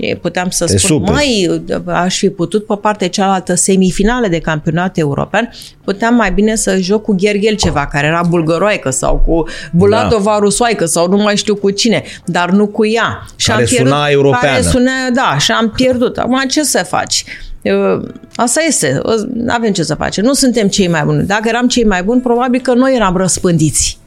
[0.00, 1.12] Și Puteam să Te spun, superi.
[1.12, 1.60] mai
[1.94, 5.50] aș fi putut pe partea cealaltă semifinale de campionat european,
[5.84, 10.38] puteam mai bine să joc cu Gherghel ceva, care era bulgăroaică sau cu Bulatova da.
[10.38, 13.26] rusoaică sau nu mai știu cu cine, dar nu cu ea.
[13.36, 14.46] Și Care am pierdut, suna europeană.
[14.46, 16.18] Care suna, da, și am pierdut.
[16.18, 17.24] Acum ce să faci?
[17.62, 19.00] Uh, Asta este.
[19.34, 20.24] Nu avem ce să facem.
[20.24, 21.26] Nu suntem cei mai buni.
[21.26, 23.98] Dacă eram cei mai buni, probabil că noi eram răspândiți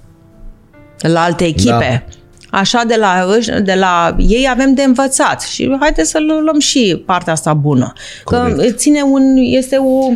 [1.01, 2.03] la alte echipe.
[2.07, 2.18] Da.
[2.52, 7.02] Așa de la, își- de la ei avem de învățat și haideți să luăm și
[7.06, 7.93] partea asta bună.
[8.26, 8.78] Că Corect.
[8.78, 10.08] ține un, este o,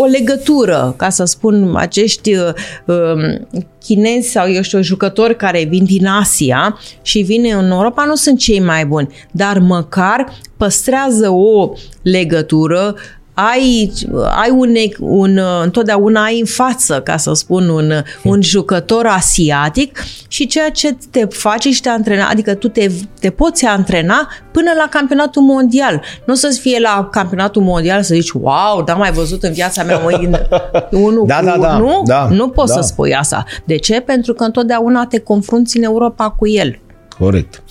[0.00, 2.48] o legătură, ca să spun, acești uh,
[2.84, 3.48] um,
[3.84, 8.38] chinezi sau, eu știu, jucători care vin din Asia și vin în Europa nu sunt
[8.38, 12.94] cei mai buni, dar măcar păstrează o legătură
[13.38, 13.92] ai,
[14.36, 20.46] ai un, un, întotdeauna ai în față, ca să spun, un, un jucător asiatic și
[20.46, 24.86] ceea ce te face și te antrena, adică tu te, te poți antrena până la
[24.90, 26.02] campionatul mondial.
[26.26, 29.98] Nu să-ți fie la campionatul mondial să zici, wow, da, mai văzut în viața mea
[29.98, 30.30] mâini,
[31.06, 31.44] unul Da, cu...
[31.44, 32.02] da, da, nu?
[32.06, 32.80] da, nu poți da.
[32.80, 33.44] să spui asta.
[33.64, 34.00] De ce?
[34.00, 36.78] Pentru că întotdeauna te confrunți în Europa cu el.
[37.18, 37.62] Corect.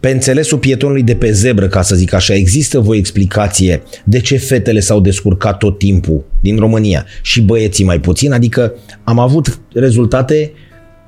[0.00, 4.36] Pe înțelesul pietonului de pe zebră, ca să zic așa, există o explicație de ce
[4.36, 8.32] fetele s-au descurcat tot timpul din România și băieții mai puțin?
[8.32, 8.74] Adică
[9.04, 10.52] am avut rezultate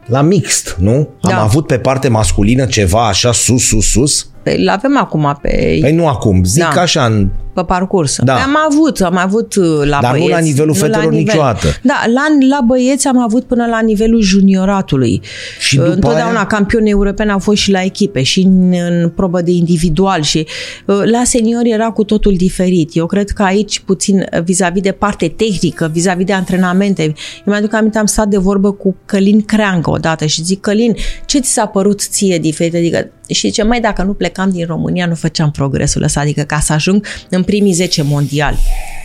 [0.06, 1.08] la mixt, nu?
[1.22, 1.36] Da.
[1.36, 4.30] Am avut pe parte masculină ceva așa sus, sus, sus?
[4.42, 6.80] Îl avem acum pe, Păi nu acum, zic Da.
[6.80, 8.18] așa în pe parcurs.
[8.22, 8.34] Da.
[8.34, 10.30] Am avut, am avut uh, la Dar nu băieți.
[10.32, 11.66] la nivelul fetelor niciodată.
[11.82, 15.20] Da, la, la băieți am avut până la nivelul junioratului.
[15.58, 16.46] Și Uh, după Întotdeauna aia?
[16.46, 20.46] campioni europeni au fost și la echipe și în, în probă de individual și
[20.86, 22.90] uh, la seniori era cu totul diferit.
[22.96, 27.02] Eu cred că aici puțin uh, vis-a-vis de parte tehnică, vis-a-vis de antrenamente.
[27.02, 30.94] Eu mi-aduc aminte, am stat de vorbă cu Călin Creangă odată și zic, Călin,
[31.26, 32.74] ce ți s-a părut ție diferit?
[32.74, 36.58] Adică, și zice, mai dacă nu plecam din România, nu făceam progresul ăsta, adică ca
[36.58, 38.58] să ajung în primii 10 mondiali.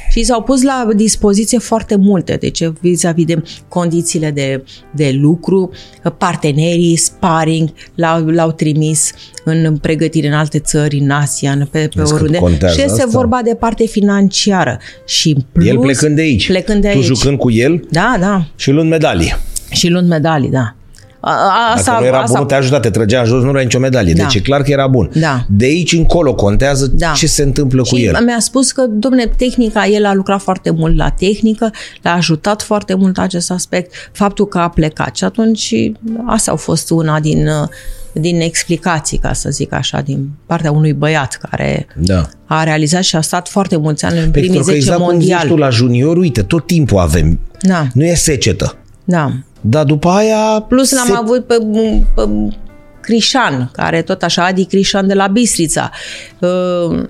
[0.09, 4.63] Și s-au pus la dispoziție foarte multe, deci vis-a-vis de condițiile de,
[4.95, 5.71] de lucru,
[6.17, 9.11] partenerii, sparring, l-au, l-au trimis
[9.43, 12.37] în pregătire în alte țări, în Asia, în, pe, pe Vezi cât oriunde.
[12.37, 13.17] contează Și este asta?
[13.17, 14.79] vorba de parte financiară.
[15.05, 16.47] Și în plus, el plecând de aici.
[16.47, 17.05] Plecând de tu aici.
[17.05, 18.45] jucând cu el Da, da.
[18.55, 19.35] și luând medalii.
[19.71, 20.75] Și luând medalii, da.
[21.27, 23.49] A, a, asta, Dacă nu era asta, bun, te ajuta, te trăgea în jos, nu
[23.49, 24.13] era nicio medalie.
[24.13, 24.23] Da.
[24.23, 25.09] Deci e clar că era bun.
[25.13, 25.45] Da.
[25.49, 27.11] De aici încolo contează Da.
[27.15, 28.23] ce se întâmplă cu și el.
[28.25, 31.71] mi-a spus că, domne, tehnica, el a lucrat foarte mult la tehnică,
[32.01, 35.15] l-a ajutat foarte mult acest aspect, faptul că a plecat.
[35.15, 35.73] Și atunci,
[36.27, 37.67] astea au fost una din, uh,
[38.13, 42.25] din explicații, ca să zic așa, din partea unui băiat care Da.
[42.45, 45.09] a realizat și a stat foarte mulți ani în primii Pentru că 10 exact cum
[45.09, 45.49] zici mondiali.
[45.49, 47.39] tu la junior, uite, tot timpul avem.
[47.61, 48.77] Da, Nu e secetă.
[49.03, 49.31] da.
[49.67, 50.65] Dar după aia...
[50.67, 51.13] Plus l-am se...
[51.13, 51.57] avut pe,
[52.15, 52.29] pe
[53.01, 55.91] Crișan, care tot așa, Adi Crișan de la Bistrița.
[56.39, 57.03] Uh,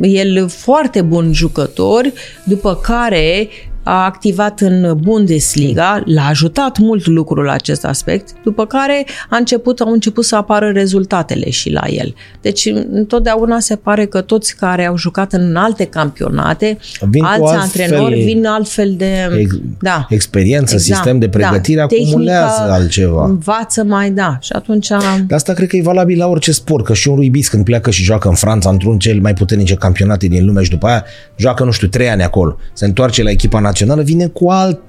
[0.00, 2.12] El foarte bun jucător,
[2.44, 3.48] după care
[3.82, 9.92] a activat în Bundesliga, l-a ajutat mult lucrul acest aspect, după care a început, au
[9.92, 12.14] început să apară rezultatele și la el.
[12.40, 16.78] Deci întotdeauna se pare că toți care au jucat în alte campionate,
[17.10, 19.30] Vin cu alți altfel- antrenori vin altfel de...
[19.38, 20.06] Ex- da.
[20.08, 23.24] experiență, sistem de pregătire, acumulează Tehnica altceva.
[23.24, 24.38] Învață mai, da.
[24.40, 24.88] Și atunci...
[24.88, 27.90] Dar asta cred că e valabil la orice sport, că și un ruibis când pleacă
[27.90, 31.04] și joacă în Franța într-un cel mai puternice campionate din lume și după aia
[31.36, 34.80] joacă, nu știu, trei ani acolo, se întoarce la echipa națională, vine cu alt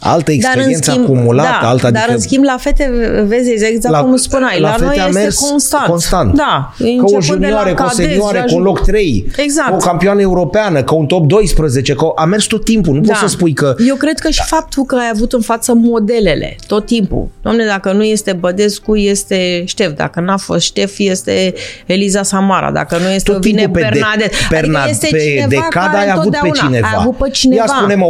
[0.00, 2.12] Altă experiență dar în schimb, acumulată, da, altă Dar adică...
[2.14, 2.90] în schimb la fete,
[3.26, 5.84] vezi, exact La- cum spuneai, la la, fete noi a este mers constant.
[5.86, 6.34] constant.
[6.34, 8.64] Da, Că o începând de la junioare, că o cadeți, senioare, la cu un ju-
[8.64, 9.68] loc 3, Exact.
[9.68, 12.94] cu o campioană europeană, că un top 12, că a mers tot timpul.
[12.94, 13.06] Nu Da.
[13.08, 13.74] poți să spui că...
[13.86, 17.28] Eu cred că și faptul că ai avut în față modelele tot timpul.
[17.42, 19.92] Domne, dacă nu este Bădescu, este Ștef.
[19.96, 21.54] Dacă n-a fost Ștef, este
[21.86, 22.70] Eliza Samara.
[22.70, 24.36] Dacă nu este Tot vine timpul pe, de, Bernadette.
[24.50, 26.86] Bernad, adică este pe cineva decada care ai avut pe întotdeauna- cineva.
[26.86, 27.62] Ai avut pe cineva.
[27.66, 28.06] Ia spune-mă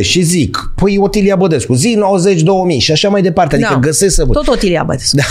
[0.00, 1.98] și zic, păi Otilia Bădescu, zi
[2.74, 3.54] 90-2000 și așa mai departe.
[3.54, 3.78] Adică Da.
[3.78, 4.24] găsesc să...
[4.32, 5.16] Tot Otilia Bădescu.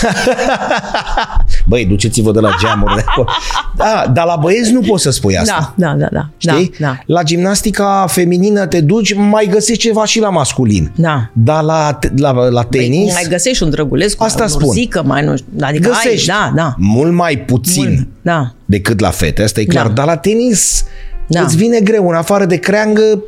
[1.67, 3.27] Băi, duceți-vă de la geamuri de acolo.
[3.75, 5.73] Da, dar la băieți nu poți să spui asta.
[5.77, 6.29] Da, da, da, da.
[6.37, 6.71] Știi?
[6.79, 6.97] Da, da.
[7.05, 10.91] La gimnastica feminină te duci, mai găsești ceva și la masculin.
[10.95, 11.29] Da.
[11.33, 14.61] Dar la, te- la, la tenis Mai găsești un drăgulescu, Asta o spun.
[14.65, 15.47] Nurzică, mai nu știu.
[15.61, 16.73] Adică găsești ai, da, da.
[16.77, 18.51] mult mai puțin Mult, da.
[18.65, 19.87] decât la fete, asta e clar.
[19.87, 19.93] Da.
[19.93, 20.83] Dar la tenis
[21.27, 21.41] Da.
[21.41, 23.23] îți vine greu, în afară de creangă,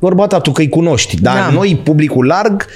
[0.00, 1.20] vorba ta, tu că îi cunoști.
[1.20, 1.50] Dar Da.
[1.50, 2.66] noi, publicul larg,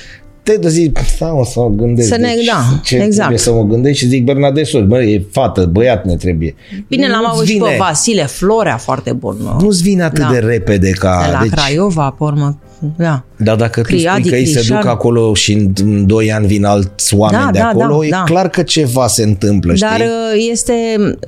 [0.42, 2.08] te zic, stau mă, să mă gândesc.
[2.08, 3.14] Să ne- deci, da, ce exact.
[3.16, 6.54] trebuie să mă gândesc și zic Bernadette, bă, e fată, băiat ne trebuie.
[6.88, 7.68] Bine, l-am Nu-ți avut și vine.
[7.68, 9.36] pe Vasile Florea, foarte bun.
[9.40, 9.56] nu?
[9.60, 10.30] Nu-ți vine atât Da.
[10.32, 11.22] de repede ca...
[11.26, 12.58] De la deci, Craiova, pe urmă.
[12.96, 13.22] Da.
[13.36, 14.80] Dar dacă tu Criadi, spui că ei se Crișan.
[14.80, 18.06] duc acolo și în, în 2 ani vin alți oameni Da, de da, acolo, da,
[18.06, 18.22] e da.
[18.26, 20.04] clar că ceva se întâmplă, Dar știi?
[20.06, 20.72] uh, este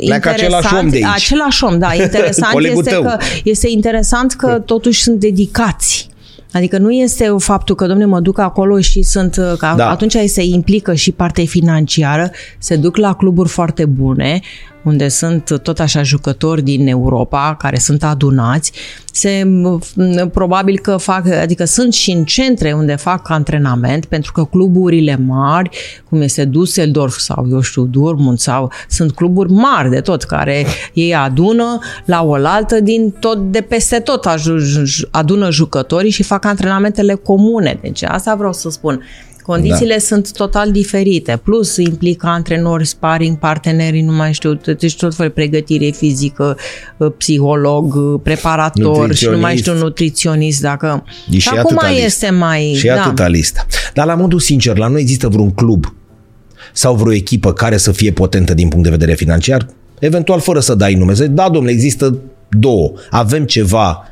[0.04, 1.06] Pleacă interesant, același om de aici.
[1.14, 1.88] Același om, da.
[2.02, 3.02] Interesant Colegul este, tău.
[3.02, 6.08] că, este interesant că totuși sunt dedicați.
[6.52, 9.74] Adică nu este faptul că, domne, mă duc acolo și sunt, că Da.
[9.76, 9.90] da.
[9.90, 14.40] atunci se implică și partea financiară, se duc la cluburi foarte bune,
[14.86, 18.72] unde sunt tot așa jucători din Europa care sunt adunați,
[19.12, 19.80] se m,
[20.32, 25.70] probabil că fac, adică sunt și în centre unde fac antrenament, pentru că cluburile mari,
[26.08, 31.14] cum este Düsseldorf sau eu știu Dortmund sau sunt cluburi mari de tot care ei
[31.14, 37.14] adună la oaltă din tot de peste tot aju- j- adună jucătorii și fac antrenamentele
[37.14, 37.78] comune.
[37.82, 39.02] Deci asta vreau să spun.
[39.46, 39.98] Condițiile da.
[39.98, 41.40] sunt total diferite.
[41.44, 46.56] Plus implică antrenori, sparring, parteneri, nu mai știu, deci tot fel pregătire fizică,
[47.16, 49.62] psiholog, preparator și nu mai Nutriționist.
[49.62, 50.60] știu, nutriționist.
[50.60, 51.04] Dacă...
[51.30, 52.04] E și acum atâta listă.
[52.04, 52.74] este mai...
[52.76, 53.02] Și da.
[53.02, 53.66] atâta lista.
[53.94, 55.94] Dar la modul sincer, la noi există vreun club
[56.72, 59.66] sau vreo echipă care să fie potentă din punct de vedere financiar?
[59.98, 61.14] Eventual fără să dai nume.
[61.14, 62.18] Să zici, da, domnule, există
[62.48, 62.92] două.
[63.10, 64.10] Avem ceva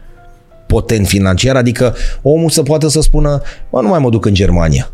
[0.67, 4.91] potent financiar, adică omul să poată să spună, mă, nu mai mă duc în Germania.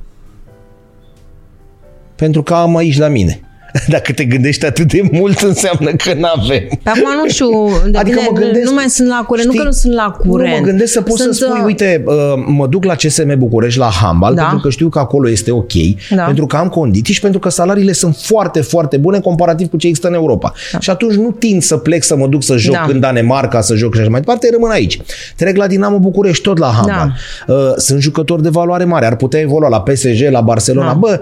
[2.21, 3.41] Pentru că am aici la mine.
[3.89, 6.63] Dacă te gândești atât de mult, înseamnă că nu avem.
[6.83, 7.49] Pe acum nu știu,
[7.91, 10.15] de Adică bine, mă gândesc- nu mai sunt la curent, nu că nu sunt la
[10.19, 10.53] curent.
[10.55, 12.15] Nu mă gândesc să poți sunt, să spui, uh, uite, uh,
[12.47, 14.43] mă duc la CSM București, la handbal, Da.
[14.43, 15.73] pentru că știu că acolo este ok,
[16.17, 16.23] Da.
[16.23, 19.87] pentru că am condiții și pentru că salariile sunt foarte, foarte bune comparativ cu ce
[19.87, 20.53] există în Europa.
[20.79, 22.87] Și atunci nu tind să plec să mă duc să joc Da.
[22.89, 25.01] în Danemarca, să joc și așa mai departe, rămân aici.
[25.37, 27.15] Trec la Dinamo București, tot la handbal.
[27.47, 27.55] Da.
[27.55, 30.87] Uh, Sunt jucători de valoare mare, ar putea evolua la PSG, la Barcelona.
[30.87, 30.93] Da.
[30.99, 31.21] Bă,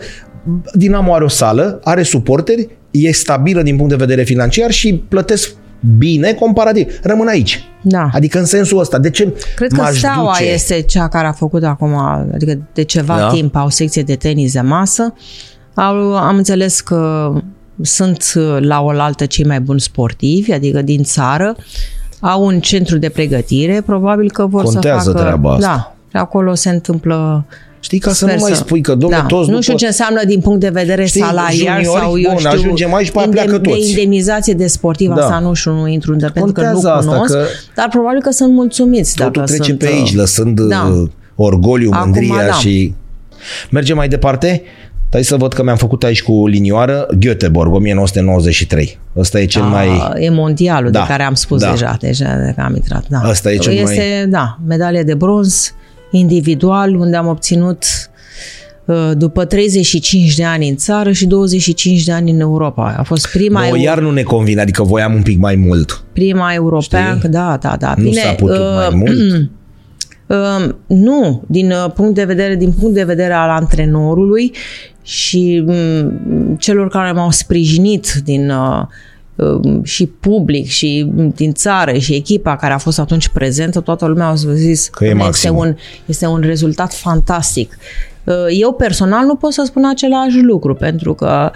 [0.74, 5.50] Dinamo are o sală, are suporteri, e stabilă din punct de vedere financiar și plătesc
[5.98, 6.98] bine comparativ.
[7.02, 7.64] Rămân aici.
[7.82, 8.08] Da.
[8.12, 8.98] Adică în sensul ăsta.
[8.98, 10.50] De ce Cred că m-aș Steaua duce?
[10.50, 11.94] este cea care a făcut acum,
[12.34, 13.20] adică de ceva Da.
[13.20, 13.28] da.
[13.28, 15.14] timp, au secție de tenis de masă.
[15.74, 17.32] Au, am înțeles că
[17.82, 21.56] sunt la oaltă cei mai buni sportivi, adică din țară.
[22.20, 25.22] Au un centru de pregătire, probabil că vor Contează să facă...
[25.22, 25.66] treaba asta.
[25.66, 27.44] Da, și acolo se întâmplă
[27.80, 29.26] Știi, ca să Sper nu mai spui că, domnule, da.
[29.26, 29.76] toți Nu știu după...
[29.84, 32.50] ce înseamnă din punct de vedere Știi, salarial juniori, sau eu bun, știu...
[32.50, 33.88] ajungem aici, pe aia pleacă de toți.
[33.90, 35.22] indemnizație de sportiv, Da.
[35.22, 38.20] asta nu știu, nu intru în pentru că nu Contează asta, cunosc, că dar probabil
[38.20, 40.66] că sunt mulțumiți Totul dacă trece sunt, pe aici, uh, lăsând da.
[40.66, 40.92] da.
[41.36, 42.52] orgoliu, Acum, mândria da.
[42.52, 42.94] și...
[43.70, 44.62] Mergem mai departe?
[45.12, 48.98] Hai să văd că mi-am făcut aici cu linioară Göteborg, 1993.
[49.16, 50.12] Ăsta e cel Ah, mai...
[50.24, 51.70] E mondialul Da, de care am spus da.
[51.70, 53.04] deja, deja de că am intrat.
[53.08, 53.18] Da.
[53.18, 55.72] Asta e cel mai- este, da, medalie de bronz
[56.10, 57.84] individual, unde am obținut
[58.84, 62.94] uh, după 35 de ani în țară și 25 de ani în Europa.
[62.98, 66.04] A fost prima, Nouă eu, iar nu ne convine, adică voiam un pic mai mult.
[66.12, 67.28] prima europeană, Știi?
[67.28, 67.94] da, da, da.
[67.96, 69.50] Nu Bine, s-a putut uh, mai mult.
[70.28, 74.52] Uh, nu, din uh, punct de vedere din punct de vedere al antrenorului
[75.02, 78.86] și um, celor care m-au sprijinit din uh, um,
[79.82, 84.26] și public și um, din țară și echipa care a fost atunci prezentă, toată lumea
[84.26, 85.56] a zis Că e "Dom'le, este maxim.
[85.56, 85.76] un,
[86.06, 87.78] este un rezultat fantastic.
[88.24, 91.50] Uh, Eu personal nu pot să spun același lucru, pentru că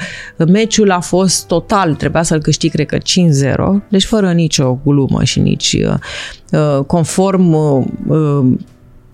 [0.49, 5.41] meciul a fost total, trebuia să-l câștig, cred că 5-0, deci fără nicio glumă și
[5.41, 5.95] nici uh,
[6.78, 8.45] uh, conform uh, uh,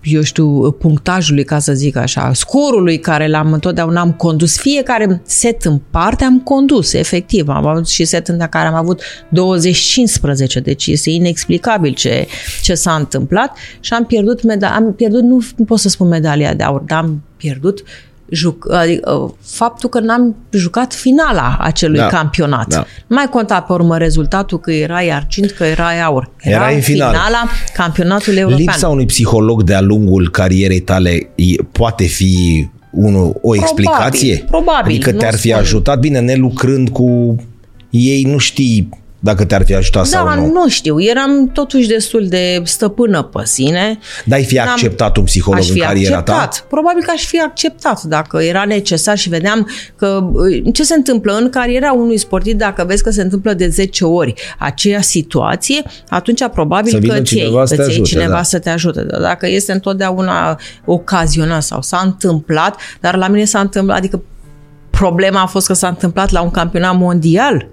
[0.03, 4.57] eu știu, punctajului, ca să zic așa, scorului care l-am întotdeauna am condus.
[4.57, 7.47] Fiecare set în parte am condus, efectiv.
[7.47, 12.27] Am avut și set în care am avut 20-15, deci este inexplicabil ce,
[12.61, 16.53] ce s-a întâmplat și am pierdut, meda- am pierdut, nu, nu pot să spun medalia
[16.53, 17.83] de aur, dar am pierdut
[18.31, 22.67] juc, adică, faptul că n-am jucat finala acelui da, campionat.
[22.67, 22.85] Da.
[23.07, 26.29] Nu mai conta pe urmă rezultatul că era argint, că era aur.
[26.39, 27.11] Era, era în finala.
[27.11, 28.65] finala campionatului european.
[28.65, 31.29] Lipsa unui psiholog de-a lungul carierei tale
[31.71, 34.43] poate fi unu, o explicație?
[34.47, 34.95] Probabil.
[34.95, 35.59] Adică te-ar fi spun.
[35.59, 37.35] ajutat, bine, ne lucrând cu
[37.89, 38.89] ei, nu știi
[39.19, 40.51] dacă te-ar fi ajutat da, sau nu.
[40.51, 41.01] nu știu.
[41.01, 43.99] Eram totuși destul de stăpână pe sine.
[44.25, 46.57] Dar ai fi acceptat un psiholog fi în cariera acceptat.
[46.59, 46.65] ta?
[46.69, 50.31] Probabil că aș fi acceptat dacă era necesar și vedeam că
[50.73, 54.33] ce se întâmplă în cariera unui sportiv dacă vezi că se întâmplă de 10 ori
[54.57, 58.43] aceea situație, atunci probabil să că ți cineva, să te ajute, cineva da.
[58.43, 59.01] să te ajute.
[59.01, 64.21] Dar dacă este întotdeauna ocazional sau s-a întâmplat, dar la mine s-a întâmplat, adică
[64.89, 67.67] problema a fost că s-a întâmplat la un campionat mondial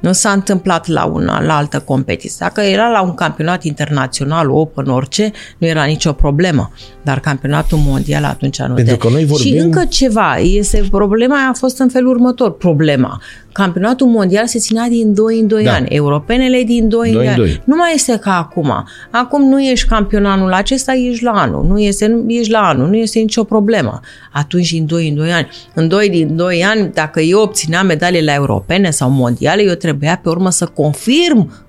[0.00, 2.36] nu s-a întâmplat la una, la altă competiție.
[2.38, 6.70] Dacă era la un campionat internațional, open, orice, nu era nicio problemă.
[7.06, 9.52] Dar campionatul mondial atunci nu Pentru că noi vorbim...
[9.52, 12.52] Și încă ceva, este, problema a fost în felul următor.
[12.52, 13.20] Problema.
[13.52, 15.72] Campionatul mondial se ținea din 2 în 2 da.
[15.72, 15.88] ani.
[15.88, 17.62] Europenele din 2 în 2 ani.
[17.64, 18.84] Nu mai este ca acum.
[19.10, 21.64] Acum nu ești campion anul acesta, ești la anul.
[21.64, 24.00] Nu este, nu, ești la anul, nu este nicio problemă.
[24.32, 25.48] Atunci din 2 în 2 ani.
[25.74, 30.20] În 2 din 2 ani, dacă eu obțineam medalii la europene sau mondiale, eu trebuia
[30.22, 31.65] pe urmă să confirm Hă,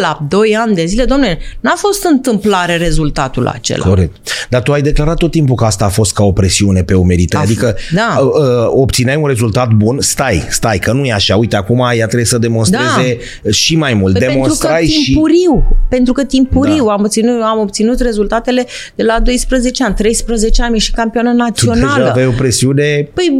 [0.00, 3.86] la 2 ani de zile, domnule, n-a fost întâmplare rezultatul acela.
[3.86, 4.16] Corect.
[4.48, 7.36] Dar tu ai declarat tot timpul că asta a fost ca o presiune pe umerite.
[7.36, 8.18] Adică da.
[8.20, 8.32] uh,
[8.66, 11.36] obțineai un rezultat bun, stai, stai, că nu e așa.
[11.36, 13.50] Uite, acum ea trebuie să demonstreze da.
[13.50, 14.18] și mai mult.
[14.18, 15.04] Păi Demonstrai pentru că și...
[15.04, 16.92] timpuriu, pentru că timpuriu da.
[16.92, 21.86] am, obținut, am obținut rezultatele de la 12 ani, 13 ani și campionă națională.
[21.86, 23.08] Tu deja aveai o presiune...
[23.14, 23.38] Păi,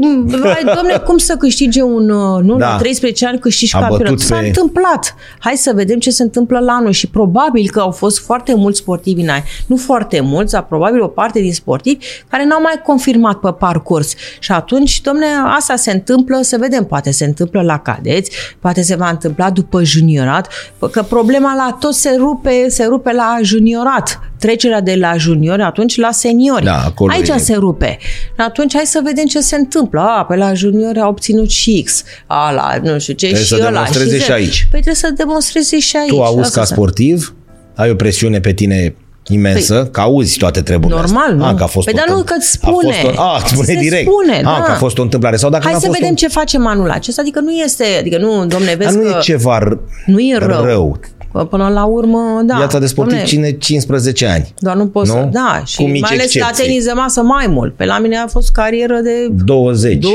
[0.74, 2.10] domnule, cum să câștige un...
[2.10, 2.70] Uh, nu, da.
[2.70, 4.18] la 13 ani câștigi campionat.
[4.18, 4.46] S-a pe...
[4.46, 5.14] întâmplat.
[5.38, 8.78] Hai să vedem ce se întâmplă la anul și probabil că au fost foarte mulți
[8.78, 9.28] sportivi în
[9.66, 14.14] nu foarte mulți, dar probabil o parte din sportivi care n-au mai confirmat pe parcurs.
[14.38, 15.26] Și atunci, domne,
[15.56, 18.30] asta se întâmplă, să vedem, poate se întâmplă la cadeți,
[18.60, 20.48] poate se va întâmpla după juniorat,
[20.90, 24.20] că problema la tot se rupe, se rupe la juniorat.
[24.38, 26.64] Trecerea de la juniori atunci la seniori.
[26.64, 27.36] Da, acolo Aici e.
[27.38, 27.98] se rupe.
[28.36, 30.00] Atunci hai să vedem ce se întâmplă.
[30.00, 32.02] A, pe la juniori a obținut și X.
[32.26, 33.70] A, la nu știu ce trebuie și să ăla.
[33.70, 34.60] demonstreze și, și aici.
[34.70, 36.08] Păi trebuie să demonstreze și aici.
[36.08, 37.34] Tu auzi ca sportiv,
[37.74, 38.94] ai o presiune pe tine
[39.28, 41.36] imensă, păi, că auzi toate treburile Normal, astea.
[41.36, 41.44] nu?
[41.44, 42.92] A, că a fost păi o, dar nu, că spune.
[42.92, 44.08] A, fost o, a spune se direct.
[44.10, 44.62] Spune, a, da.
[44.64, 45.36] că a fost o întâmplare.
[45.36, 46.16] Sau dacă Hai n-a să fost vedem un...
[46.16, 47.20] ce facem anul acesta.
[47.20, 50.36] Adică nu este, adică nu, domne, vezi Dar nu că e ceva r- nu e
[50.38, 50.64] rău.
[50.64, 51.00] rău.
[51.44, 52.56] Până la urmă, da.
[52.56, 54.54] Viața de sportiv domne, ține 15 ani.
[54.58, 55.16] Doar nu poți nu?
[55.16, 55.28] să...
[55.32, 56.50] Da, și Cu mici mai ales excepții.
[56.60, 57.74] la tenis de masă mai mult.
[57.74, 60.06] Pe la mine a fost carieră de 20.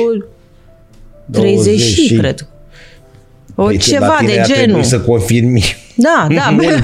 [1.31, 2.47] 30 și, cred.
[3.55, 4.63] O Păi, ceva la tine de a genul.
[4.63, 5.63] trebuit să confirmi.
[5.95, 6.49] Da, da.
[6.61, 6.83] Mult.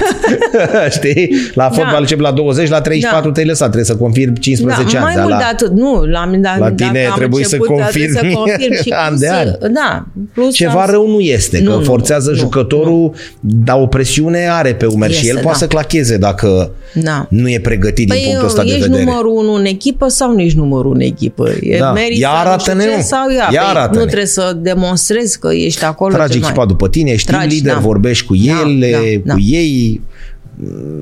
[0.98, 1.30] Știi?
[1.54, 1.98] La fotbal Da.
[1.98, 3.34] încep la 20, la 34 Da.
[3.34, 3.66] te-ai lăsat.
[3.72, 5.06] Trebuie să confirmi 15 da, ani.
[5.06, 5.40] mai dar mult la...
[5.40, 5.72] de atât.
[5.72, 8.90] Nu, la, da, La tine dacă am trebuie să început, confirmi trebuie să confirm și
[9.06, 9.74] an plus, de an.
[9.74, 13.86] Da, plus Ceva am- rău nu este, Nu, că nu, forțează nu, jucătorul, dar o
[13.88, 15.66] presiune are pe umeri și Este, el poate da.
[15.66, 17.26] să clacheze dacă Da.
[17.30, 19.04] nu e pregătit Păi din punctul ăsta de ești vedere.
[19.04, 21.50] numărul unu în echipă sau nu ești numărul unu în echipă?
[21.62, 21.92] E Da.
[21.92, 23.04] meriți Ia sau nu arată-ne, știu ce, nu.
[23.04, 23.98] Sau ia, Ia păi, arată-ne.
[24.00, 26.14] nu trebuie să demonstrezi că ești acolo.
[26.14, 27.80] Tragi ce mai- echipa după tine, ești team Tragi, lider, da.
[27.80, 29.34] vorbești cu Da, ele, da, da.
[29.34, 30.02] cu ei.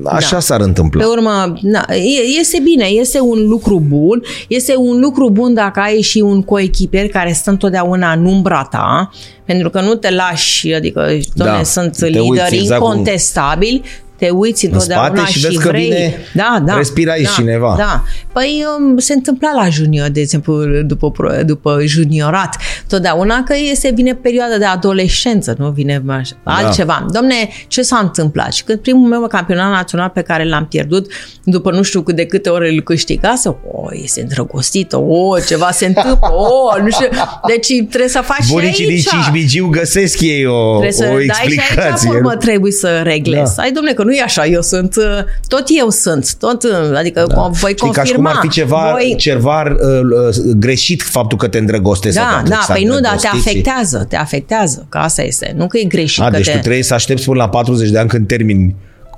[0.04, 0.40] Așa Da.
[0.40, 1.00] s-ar întâmpla.
[1.04, 5.80] Pe urmă, na, e- este bine, este un lucru bun, este un lucru bun dacă
[5.80, 9.10] ai și un coechipier care stă întotdeauna în umbra ta,
[9.44, 13.82] pentru că nu te lași, adică, doamne, Da, sunt te uiți lideri exact cum- incontestabili,
[14.18, 15.82] te uiți întotdeauna spate și și, vezi că vrei.
[15.84, 17.74] vine- da, da, respira aici da, cineva.
[17.78, 18.02] Da.
[18.32, 22.56] Păi um, se întâmpla la junior, de exemplu, după, pro- după juniorat,
[22.88, 26.52] totdeauna că este, vine perioada de adolescență, nu vine așa, Da.
[26.52, 27.06] altceva.
[27.10, 27.34] Domne,
[27.68, 28.52] ce s-a întâmplat?
[28.52, 31.12] Și când primul meu campionat național pe care l-am pierdut,
[31.44, 33.56] după nu știu cât de câte ore îl câștigase, o,
[34.02, 37.06] este îndrăgostită, o, ceva se întâmplă, o, nu știu.
[37.48, 39.24] Deci trebuie să faci Bunicii și din aici.
[39.24, 41.90] Cismigiu găsesc ei o, Trebuie să o dai și explicație.
[41.90, 43.56] aici, pe urmă, trebuie să reglezi.
[43.56, 43.62] Da.
[43.62, 45.04] Ai, domne, că nu e așa, eu sunt, uh,
[45.48, 47.34] tot eu sunt, tot, uh, adică da.
[47.34, 47.92] voi Știi, confirma.
[47.92, 49.14] ca și cum ar fi ceva, voi...
[49.18, 52.18] ceva uh, uh, greșit faptul că te îndrăgostești.
[52.18, 54.98] sau Da, că da, s-a păi nu, dar te îndrăgostit și- afectează, te afectează, că
[54.98, 55.54] asta este.
[55.56, 56.22] Nu că e greșit.
[56.22, 56.52] A, că deci te...
[56.52, 58.74] tu trebuie să aștepți până la 40 de ani când termini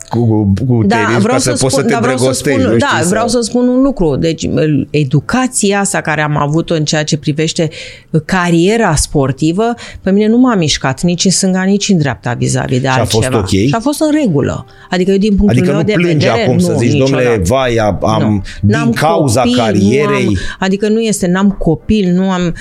[0.09, 2.24] cu, cu Da, tenis vreau ca să, să poți spun, să te da, vreau să
[2.24, 2.61] îndrăgostești.
[2.61, 4.16] spun, nu da, știi, vreau sau- să spun un lucru.
[4.16, 4.48] Deci,
[4.90, 7.68] educația asta care am avut-o în ceea ce privește
[8.24, 12.88] cariera sportivă, pe mine nu m-a mișcat nici în stânga, nici în dreapta vis-a-vis de
[12.88, 13.38] a fost altceva.
[13.38, 13.46] ok?
[13.48, 14.66] Și a fost în regulă.
[14.90, 17.22] Adică eu din punctul Adică meu nu de plângi vedere, acum nu, să zici, niciodată.
[17.24, 18.28] domnule, vai, a- am, Nu.
[18.62, 20.24] din N-am cauza copil, carierei...
[20.24, 22.54] Nu am, adică nu este, n-am copil, nu am...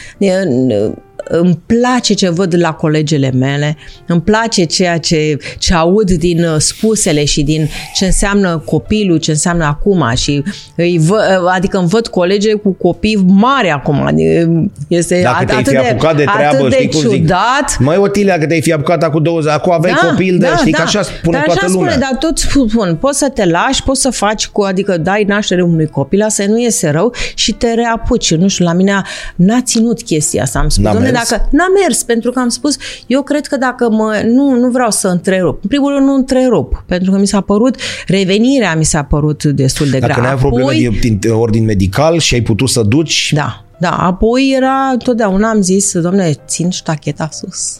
[1.29, 6.55] Îmi place ce văd la colegele mele, îmi place ceea ce, ce aud din uh,
[6.57, 10.43] spusele și din ce înseamnă copilul, ce înseamnă acum și
[10.75, 14.01] îi vă, adică îmi văd colege cu copii mari acum.
[14.05, 14.49] adică
[14.87, 17.19] Este Dacă at- te-ai atât fi apucat de treabă, atât de știi cum zic?
[17.19, 17.77] ciudat.
[17.79, 21.01] Măi, Otilia, că te-ai fi apucat acum 20, acum aveai copil, de, știi că așa
[21.01, 21.91] spune dar toată așa lumea.
[21.91, 25.61] Spune, dar tot spun, poți să te lași, poți să faci cu, adică dai naștere
[25.61, 28.33] unui copil, asta nu iese rău și te reapuci.
[28.35, 29.01] Nu știu, la mine
[29.35, 30.59] n-a ținut chestia asta.
[30.59, 31.29] Am spus, N-a domnule, mers?
[31.29, 34.91] dacă n-a mers, pentru că am spus, eu cred că dacă mă, nu, nu vreau
[34.91, 35.59] să întrerup.
[35.63, 37.75] În primul rând nu întrerup, pentru că mi s-a părut,
[38.07, 40.23] revenirea mi s-a părut destul de Dacă grea.
[40.23, 44.53] n-ai probleme Apoi- din, din ordin medical și ai putut să duci, Da, da, apoi
[44.55, 47.79] era, totdeauna am zis, domnule, țin ștacheta sus.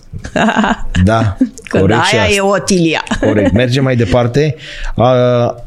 [1.03, 1.37] da,
[1.69, 2.35] Că corect și aia asta.
[2.35, 3.03] e Otilia.
[3.19, 3.51] Corect.
[3.53, 4.55] Mergem mai departe.
[4.95, 5.11] A,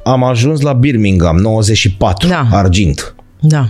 [0.05, 2.47] am ajuns la Birmingham, 94, Da.
[2.53, 3.15] argint.
[3.41, 3.69] Da,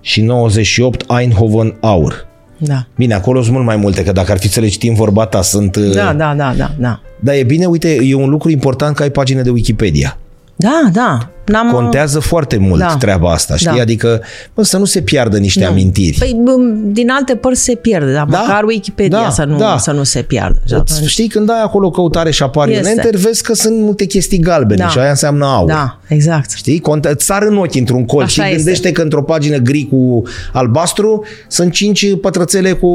[0.00, 2.26] Și 98, Eindhoven, aur.
[2.62, 2.86] Da.
[2.96, 5.42] Bine, acolo sunt mult mai multe, că dacă ar fi să le citim vorba ta,
[5.42, 5.76] sunt...
[5.76, 7.00] Da, da, da, da, da.
[7.20, 10.18] Dar e bine, uite, e un lucru important că ai pagine de Wikipedia.
[10.56, 11.30] Da, da.
[11.50, 12.96] N-am, Contează foarte mult Da.
[12.98, 13.72] treaba asta, știi?
[13.76, 13.80] Da.
[13.80, 14.22] Adică,
[14.54, 16.16] bă, să nu se piardă niște amintiri.
[16.18, 16.52] Păi, bă,
[16.84, 19.76] din alte părți se pierde, dar Da, măcar Wikipedia da, să, nu, da.
[19.78, 20.58] să nu se piardă.
[20.66, 22.90] Și Îți- atunci- Știi, când ai acolo căutare și apare în Este.
[22.90, 24.88] enter, vezi că sunt multe chestii galbene Da.
[24.88, 25.68] și aia înseamnă aur.
[25.68, 26.50] Da, exact.
[26.50, 26.78] Știi?
[26.80, 28.56] Conte- îți sar în ochi într-un colț Așa și este.
[28.62, 30.22] gândește că într-o pagină gri cu
[30.52, 32.88] albastru sunt cinci pătrățele cu,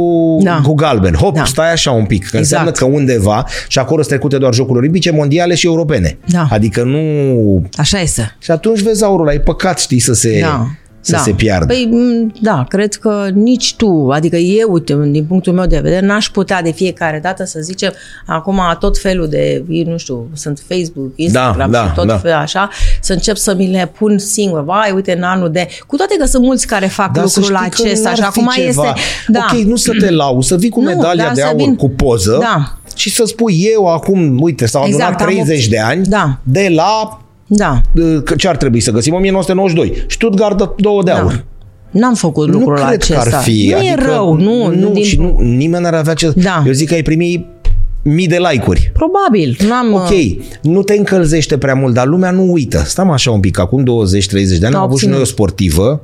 [0.43, 0.60] Da.
[0.64, 1.14] cu galben.
[1.14, 1.43] Hop, Da.
[1.45, 2.20] stai așa un pic.
[2.30, 2.43] Că Exact.
[2.43, 6.18] înseamnă că undeva, și acolo sunt trecute doar jocuri olimpice, mondiale și europene.
[6.26, 6.47] Da.
[6.49, 7.64] Adică nu...
[7.78, 8.36] Așa este.
[8.45, 10.67] Și atunci vezi aurul ăla, e păcat, știi, să se, Da.
[11.01, 11.17] să da.
[11.17, 11.65] se piardă.
[11.65, 16.05] Păi, m, da, cred că nici tu, adică eu, uite, din punctul meu de vedere,
[16.05, 17.93] n-aș putea de fiecare dată să zicem,
[18.25, 22.17] acum tot felul de, nu știu, sunt Facebook, Instagram da, și tot da.
[22.17, 22.69] felul așa,
[23.01, 24.63] să încep să mi le pun singur.
[24.63, 25.67] Vai, uite, în anul de...
[25.87, 28.21] Cu toate că sunt mulți care fac Dar să lucrul știi că acesta n-ar și
[28.21, 28.67] fi acum ceva.
[28.87, 29.01] este...
[29.27, 29.45] Da.
[29.51, 31.75] Ok, nu să te lau, să vii cu Nu, medalia dar de să aur vin-
[31.77, 32.77] cu poză Da.
[32.95, 36.37] și să spui eu acum, uite, s-au adunat Exact, am 30 de ani Da.
[36.43, 37.81] de la Da.
[38.23, 39.13] că ce ar trebui să găsim?
[39.13, 39.93] 1992.
[40.07, 41.19] Stuttgart 2 de Da.
[41.19, 41.45] aur.
[41.91, 43.13] N-am făcut Nu lucrul cred acesta.
[43.29, 43.67] că ar fi.
[43.69, 44.67] Nu adică, e rău, nu.
[44.75, 45.03] nu din...
[45.03, 46.33] și nu, nimeni n-ar avea ce...
[46.35, 46.63] Da.
[46.65, 47.45] Eu zic că ai primi
[48.03, 48.91] mii de like-uri.
[48.93, 49.57] Probabil.
[49.67, 50.09] N-am, Ok,
[50.61, 52.83] nu te încălzește prea mult, dar lumea nu uită.
[52.85, 53.85] Stăm așa un pic, acum 20-30
[54.59, 55.13] de ani A am avut și obținut.
[55.13, 56.01] noi o sportivă,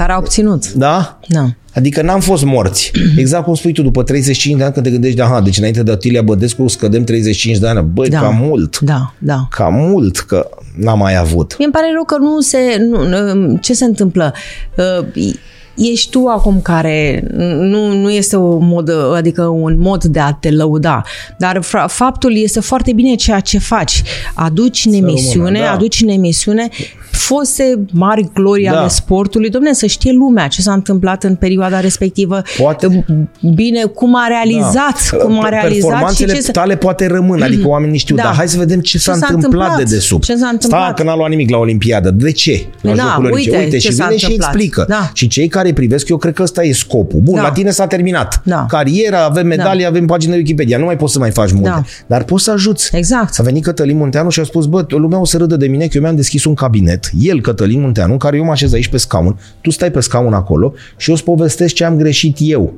[0.00, 0.72] Care a obținut.
[0.72, 1.18] da?
[1.28, 1.44] Da.
[1.74, 2.92] Adică n-am fost morți.
[3.16, 5.90] Exact cum spui tu, după 35 de ani când te gândești, aha, deci înainte de
[5.90, 7.82] Atilia Bădescu scădem 35 de ani.
[7.92, 8.20] Băi, Da.
[8.20, 8.78] cam mult.
[8.78, 9.46] Da, da.
[9.50, 11.56] Cam mult, că n-am mai avut.
[11.58, 12.58] Mi-e pare rău că nu se...
[12.78, 14.34] Nu, nu, ce se întâmplă?
[15.76, 17.24] Uh, Ești tu acum care
[17.60, 21.02] nu, nu este o mod, adică un mod de a te lăuda,
[21.38, 24.02] dar fra- faptul este foarte bine ceea ce faci.
[24.34, 25.72] Aduci în emisiune, rămână, da.
[25.72, 26.68] aduci în emisiune
[27.10, 28.78] foste mari glorii Da.
[28.78, 29.50] ale sportului.
[29.50, 32.42] Domne, să știe lumea ce s-a întâmplat în perioada respectivă.
[32.58, 33.04] Poate-
[33.54, 36.52] Bine, cum a realizat, cum a realizat și Performanțele ce se...
[36.52, 38.22] tale poate rămân, adică oamenii știu, Da.
[38.22, 39.76] dar hai să vedem ce, s-a s-a întâmplat, întâmplat?
[39.88, 40.24] de desubt.
[40.24, 40.80] Ce s-a întâmplat?
[40.82, 42.10] Stai că n-a luat nimic la Olimpiadă.
[42.10, 42.66] De ce?
[42.80, 43.50] La Da, Jocurile Olimpice.
[43.50, 44.54] uite Uite ce și s-a vine și întâmplat.
[44.54, 44.84] explică.
[44.88, 45.10] Da.
[45.12, 47.20] Și cei care privesc, eu cred că ăsta e scopul.
[47.20, 47.42] Bun, Da.
[47.42, 48.42] la tine s-a terminat.
[48.44, 48.66] Da.
[48.68, 50.78] Cariera, avem medalii, avem pagină Wikipedia.
[50.78, 51.68] Nu mai poți să mai faci multe.
[51.68, 51.82] Da.
[52.06, 52.96] Dar poți să ajuți.
[52.96, 53.38] Exact.
[53.38, 55.92] A venit Cătălin Munteanu și a spus, bă, lumea o să râdă de mine că
[55.94, 58.96] eu mi-am deschis un cabinet, el, Cătălin Munteanu, în care eu mă așez aici pe
[58.96, 62.74] scaun, tu stai pe scaun acolo și eu îți povestesc ce am greșit eu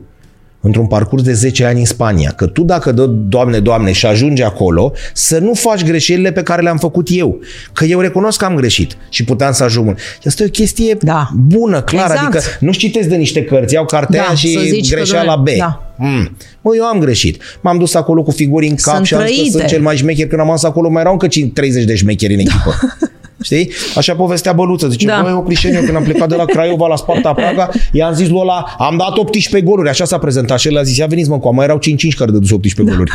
[0.64, 2.30] într-un parcurs de 10 ani în Spania.
[2.36, 6.62] Că tu dacă dă, Doamne, Doamne, și ajungi acolo, să nu faci greșelile pe care
[6.62, 7.38] le-am făcut eu.
[7.72, 9.98] Că eu recunosc că am greșit și puteam să ajung.
[9.98, 11.28] Și asta e o chestie Da.
[11.46, 12.12] bună, clară.
[12.12, 12.34] Exact.
[12.34, 15.44] Adică nu citesc de niște cărți, iau cartea Da, să și zici că, greșeala B.
[15.44, 15.86] doamne, da.
[15.96, 16.36] Mm.
[16.60, 17.42] Mă, eu am greșit.
[17.60, 19.56] M-am dus acolo cu figuri în cap Sunt și am zis că trăite.
[19.58, 20.26] sunt cel mai șmecher.
[20.26, 22.74] Când am ajuns acolo, mai erau încă 30 de șmecheri în echipă.
[23.42, 23.70] Știi?
[23.96, 24.88] Așa povestea Băluță.
[24.88, 25.14] Zice, Da.
[25.16, 25.22] da.
[25.22, 28.64] băi, Oprișeniu, când am plecat de la Craiova la Sparta Praga, i-am zis lui ăla,
[28.78, 29.88] am dat 18 goluri.
[29.88, 31.80] Așa s-a prezentat și el a zis, ia veniți mă, cu mai erau 5-5
[32.16, 33.10] care dăduse 18 goluri.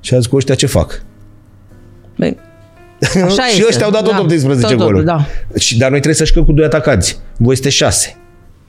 [0.00, 1.02] Și a zis, cu ăștia ce fac?
[2.18, 2.36] Băi,
[3.24, 3.64] Așa și este.
[3.68, 5.04] ăștia au dat tot Da, 18 tot, tot, goluri.
[5.04, 5.26] da.
[5.58, 7.18] Și, dar noi trebuie să jucăm cu doi atacanți.
[7.36, 8.16] Voi este 6.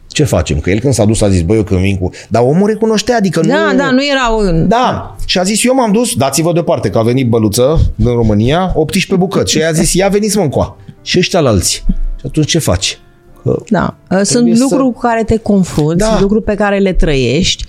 [0.08, 0.60] Ce facem?
[0.60, 2.10] Că el când s-a dus a zis, băi, eu când vin cu...
[2.30, 3.78] Dar omul recunoștea, adică Da, nu...
[3.78, 4.68] da, nu erau în...
[4.68, 8.72] Da, și a zis, eu m-am dus, dați-vă deoparte, că a venit băluță din România,
[8.76, 9.52] 18 bucăți.
[9.52, 10.78] Și ea a zis, ia veniți mă încoa.
[11.06, 11.80] Și ăștia la alții.
[12.20, 13.00] Și atunci ce faci?
[13.44, 13.96] Că Da.
[14.10, 16.18] Sunt Trebuie să- lucruri cu care te confrunți, Da.
[16.20, 17.66] lucruri pe care le trăiești.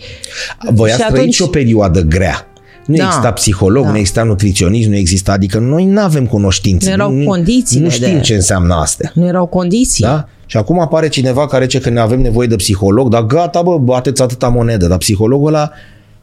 [0.73, 2.47] voi Și ați trăit atunci- și o perioadă grea.
[2.87, 3.05] Nu Da.
[3.05, 3.91] exista psiholog, Da.
[3.91, 6.87] nu exista nutriționism, nu exista, adică noi nu avem cunoștințe.
[6.87, 9.11] Nu erau nu, condițiile Nu știm de- ce înseamnă astea.
[9.15, 10.05] Nu erau condiții.
[10.05, 10.29] Da?
[10.47, 13.79] Și acum apare cineva care zice că ne avem nevoie de psiholog, dar gata, bă,
[13.79, 15.71] bateți atâta monedă, dar psihologul ăla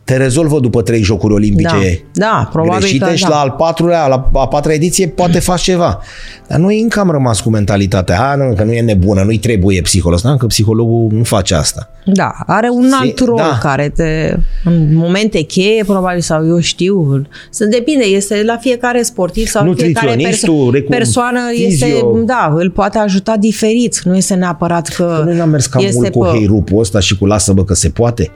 [0.04, 3.30] te rezolvă după trei jocuri olimpice Da, da, probabil greșite că și da.
[3.30, 6.00] la al patrulea, la a patra ediție poate faci ceva.
[6.48, 9.82] Dar noi încă am rămas cu mentalitatea, a, nu, că nu e nebună, nu-i trebuie
[9.82, 10.20] psiholog.
[10.22, 11.90] Da, că psihologul nu face asta.
[12.06, 13.58] Da, are un Si- alt rol da.
[13.62, 19.48] care te, în momente cheie, probabil, sau eu știu, să depinde, este la fiecare sportiv
[19.48, 22.20] sau fiecare Nutriționistul, perso- recu- persoană este, fizio.
[22.26, 25.96] da, îl poate ajuta diferit, nu este neapărat că Că noi n-am mers cam este
[25.96, 28.32] mult cu pe- heirupul ăsta și cu lasă-bă că se poate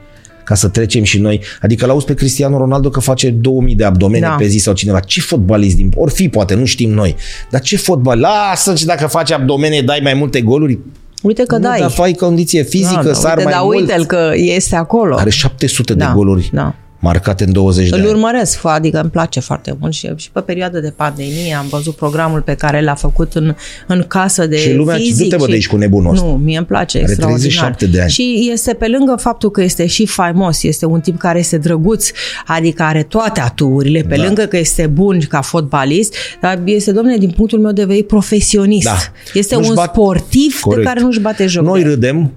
[0.48, 1.40] ca să trecem și noi.
[1.62, 4.34] Adică l-auzi pe Cristiano Ronaldo că face 2000 de abdomene Da.
[4.38, 5.00] pe zi sau cineva.
[5.00, 5.90] Ce fotbalist din...
[5.96, 7.16] Or fi, poate, nu știm noi.
[7.50, 8.18] Dar ce fotbal?
[8.18, 10.78] Lasă și dacă faci abdomene dai mai multe goluri.
[11.22, 11.78] Uite că nu, dai.
[11.80, 13.78] dar fai condiție fizică, da, da, sar uite, mai dar mult.
[13.78, 15.16] uite-l că este acolo.
[15.16, 16.74] Are 700 de Da, goluri da.
[17.00, 18.10] Marcate în 20 de Îl ani.
[18.10, 22.40] urmăresc, adică îmi place foarte mult și, și pe perioada de pandemie am văzut programul
[22.40, 23.54] pe care l-a făcut în,
[23.86, 25.22] în casă de Și lumea, fizic.
[25.22, 26.26] du-te, bă, de și- aici cu nebunul ăsta.
[26.26, 27.54] Nu, mie îmi place Are extraordinar.
[27.54, 28.10] 37 de ani.
[28.10, 32.10] Și este pe lângă faptul că este și faimos, este un tip care este drăguț,
[32.46, 34.24] adică are toate aturile, pe Da.
[34.24, 38.86] lângă că este bun ca fotbalist, dar este, domne, din punctul meu de vedere, profesionist.
[38.86, 38.96] Da.
[39.34, 40.82] Este Nu-și un bat- sportiv Corect.
[40.82, 41.64] de care nu-și bate joc.
[41.64, 42.32] Noi de- râdem,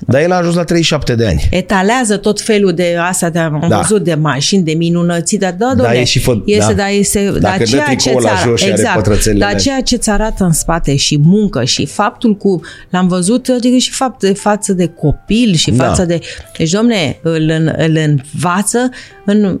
[0.00, 1.48] dar el a ajuns la 37 de ani.
[1.50, 3.66] etalează tot felul de astea de am Da.
[3.68, 3.76] da.
[3.76, 6.82] văzut de mașini, de minunății, dar da, Da, domne, e și fă- este, da.
[6.82, 6.88] da.
[6.88, 9.44] este, Dacă dar dă ceea ce tricoul ți la arată, jos și are exact, pătrățelele.
[9.44, 12.60] dar ceea ce ți arată în spate și muncă și faptul cu,
[12.90, 15.84] l-am văzut, adică și fapt, de față de copil și Da.
[15.84, 16.18] față de,
[16.58, 18.90] deci domne, îl, în- îl învață
[19.24, 19.58] în, uh,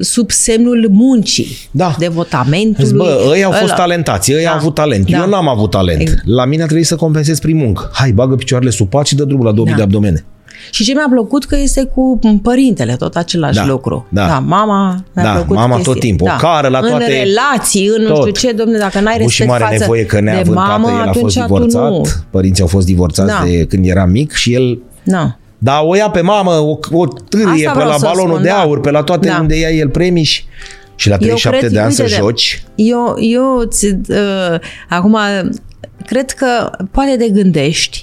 [0.00, 1.94] sub semnul muncii, Da.
[1.98, 2.86] devotamentului.
[2.88, 3.74] Zic, bă, ei au fost ăla.
[3.74, 4.50] talentați, ei Da.
[4.50, 5.10] au avut talent.
[5.10, 5.18] Da.
[5.18, 6.00] Eu n-am avut talent.
[6.00, 6.22] Exact.
[6.26, 7.90] La mine a trebuit să compensez prin muncă.
[7.92, 9.78] Hai, bagă picioarele sub pat și dă drumul la 2000 Da.
[9.78, 10.24] de abdomene.
[10.70, 14.06] Și ce mi-a plăcut că este cu părintele, tot același Da, lucru.
[14.10, 14.26] da.
[14.26, 15.92] da mama mi-a Da, plăcut mama chestia.
[15.92, 18.36] tot timpul, o cară la toate- În relații, în nu tot.
[18.36, 20.86] știu ce, domne, dacă n-ai Avut și respect mare față nevoie că de neavând mamă,
[20.86, 21.90] tată, el a atunci fost tu divorțat.
[21.90, 22.02] nu.
[22.30, 23.44] Părinții au fost divorțați Da.
[23.46, 25.36] de când era mic și el Da.
[25.58, 28.42] da, o ia pe mamă, o, o târie Asta pe vreau la să balonul spun,
[28.42, 28.54] de da.
[28.60, 29.38] aur, pe la toate Da.
[29.40, 30.44] unde ia el premii și,
[30.96, 32.62] și la 37 cred- de ani uite să de- joci.
[32.74, 34.58] Eu, eu ți, uh,
[34.88, 35.16] acum,
[36.06, 38.02] cred că poate de gândești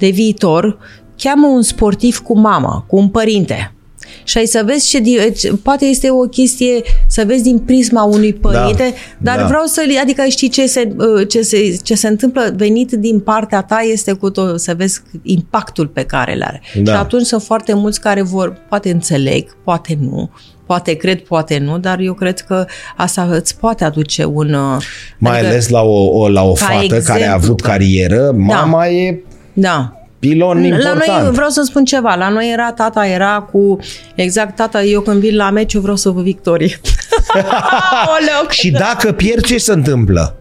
[0.00, 0.78] de viitor,
[1.16, 3.72] cheamă un sportiv cu mama, cu un părinte.
[4.24, 8.02] Și ai să vezi ce, di- ce- poate este o chestie să vezi din prisma
[8.02, 9.46] unui părinte, dar da.
[9.46, 13.62] vreau să, adică știi ce se, uh, ce, se, ce se întâmplă venit din partea
[13.62, 16.62] ta este cu tot, să vezi impactul pe care îl are.
[16.82, 16.92] Da.
[16.92, 20.30] Și atunci sunt foarte mulți care vor, poate înțeleg, poate nu,
[20.66, 22.64] poate cred, poate nu, dar eu cred că
[22.96, 24.52] asta îți poate aduce un...
[24.52, 24.82] uh,
[25.18, 27.68] Mai adică- ales la o, o, la o Ca fată care a exemplu, avut că-
[27.68, 29.22] carieră, mama e
[29.52, 29.92] Da.
[30.18, 31.22] pilon La important.
[31.22, 33.78] noi, vreau să spun ceva, la noi era tata, era cu,
[34.14, 36.80] exact tata, eu când vin la meci, eu vreau să vă victorie.
[38.18, 40.34] Oleu, cât Și de- dacă pierzi, ce se întâmplă?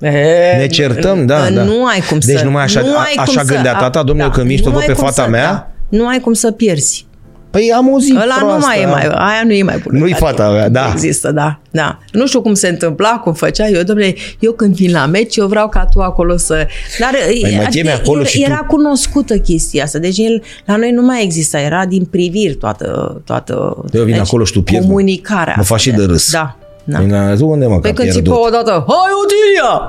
[0.00, 1.88] E, Ne certăm, da, nu da.
[1.88, 2.32] ai cum să...
[2.32, 4.68] Deci numai așa- nu ai așa cum să- gândea tata, domnule, când vin și te
[4.68, 5.50] nu văd ai pe cum fata să- mea?
[5.88, 7.06] Da, nu ai cum să pierzi.
[7.52, 8.66] Păi am o zi Ăla nu proastă.
[8.66, 9.98] mai e mai, aia nu e mai bună.
[9.98, 10.56] Nu-i ca fata tine.
[10.58, 10.84] mea, da.
[10.86, 11.98] Nu există, da, da.
[12.12, 15.46] Nu știu cum se întâmpla, cum făcea eu, domnule, eu când vin la meci, eu
[15.46, 16.66] vreau ca tu acolo să...
[16.98, 20.42] Dar Păi mă adică chemi acolo era, și tu- era cunoscută chestia asta, deci el,
[20.66, 23.20] la noi nu mai exista, era din priviri toată...
[23.24, 24.92] toată Eu vin acolo și tu pierzi, mă.
[24.92, 25.54] Comunicarea.
[25.56, 26.30] Mă faci și de râs.
[26.32, 26.56] Da.
[26.84, 26.98] Da.
[26.98, 28.46] Păi, tu unde mă, Pe că când țipă pierdut?
[28.46, 29.88] o dată, hai Otilia!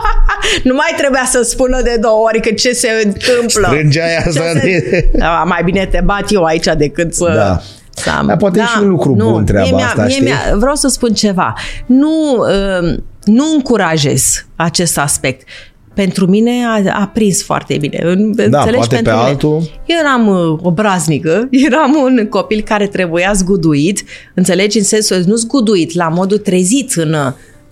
[0.68, 3.66] nu mai trebuia să spună de două ori că ce se întâmplă.
[3.68, 5.10] Strângea aia Ce să- se...
[5.18, 7.32] Da, mai bine te bat eu aici decât să...
[7.34, 7.60] Da.
[8.02, 10.10] să am- Dar poate e și un lucru nu, bun treaba mie mi-a- asta, mie
[10.10, 10.24] știi?
[10.24, 11.54] mi-a- Vreau să spun ceva.
[11.86, 12.94] Nu, uh,
[13.24, 15.48] nu încurajez acest aspect.
[15.94, 17.98] Pentru mine a, a prins foarte bine.
[18.02, 18.50] În- Înțelegi?
[18.50, 19.28] Da, poate Pentru pe mine.
[19.28, 19.62] altul.
[19.86, 24.02] Eu eram uh, obraznică, eram un copil care trebuia zguduit,
[24.34, 27.14] înțelegi, în sensul, nu zguduit, la modul trezit în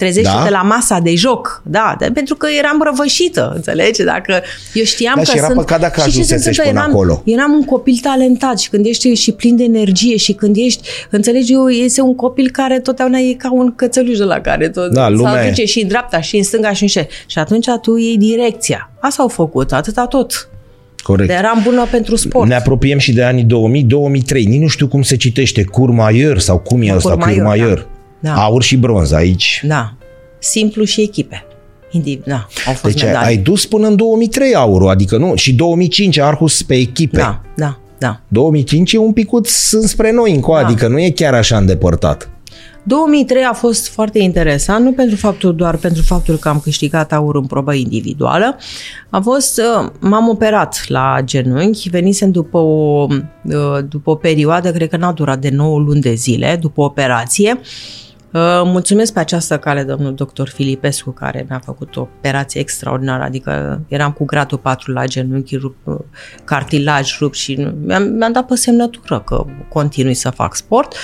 [0.01, 0.51] uh, trezește-te Da?
[0.51, 4.03] la masa de joc, da, de, pentru că eram răvășită, înțelegi?
[4.03, 4.43] Dacă
[4.73, 5.59] eu știam Da, că și era sunt...
[5.59, 6.73] păcat dacă și ce se ajunsesești întâmplă?
[6.73, 7.23] până eram, acolo.
[7.25, 11.53] Eram un copil talentat și când ești și plin de energie și când ești, înțelegi,
[11.53, 15.09] eu, este un copil care totdeauna e ca un cățeluș de la care tot Da,
[15.09, 15.43] lumea se e.
[15.43, 17.09] aduce și în dreapta și în stânga și în șe.
[17.27, 18.91] Și atunci tu iei direcția.
[19.01, 20.49] Asta au făcut, atâta tot.
[21.03, 21.29] Corect.
[21.29, 22.49] De eram bună pentru sport.
[22.49, 24.45] Ne apropiem și de anii 2000-2003.
[24.45, 25.65] Nici nu știu cum se citește.
[25.65, 27.09] Courmayeur sau cum e ăsta?
[27.09, 27.79] Courmayeur, Courmayeur.
[27.79, 27.87] da.
[28.21, 28.35] Da.
[28.35, 29.63] Aur și bronz aici.
[29.67, 29.93] Da.
[30.39, 31.43] Simplu și echipe.
[31.91, 33.27] Indiv, da, au fost Deci medalii.
[33.27, 35.35] ai dus până în 2003 aurul, adică nu?
[35.35, 37.17] Și 2005 Arhus pe echipe.
[37.17, 38.21] Da, da, da.
[38.29, 39.51] 2005 e un picuț
[39.85, 40.67] spre noi încă, Da.
[40.67, 42.31] adică nu e chiar așa îndepărtat.
[42.83, 47.37] 2003 a fost foarte interesant, nu pentru faptul doar pentru faptul că am câștigat aur
[47.37, 48.57] în probă individuală.
[49.11, 54.89] A fost, uh, m-am operat la genunchi, venisem după o, uh, după o perioadă, cred
[54.89, 57.61] că n-a durat de 9 luni de zile, după operație.
[57.61, 57.67] Uh,
[58.65, 64.13] mulțumesc pe această cale domnul doctor Filipescu care mi-a făcut o operație extraordinară, adică eram
[64.13, 65.97] cu gradul 4 la genunchi, rup, uh,
[66.45, 70.95] cartilaj rup și mi-am, mi-am dat pe semnătură că continui să fac sport.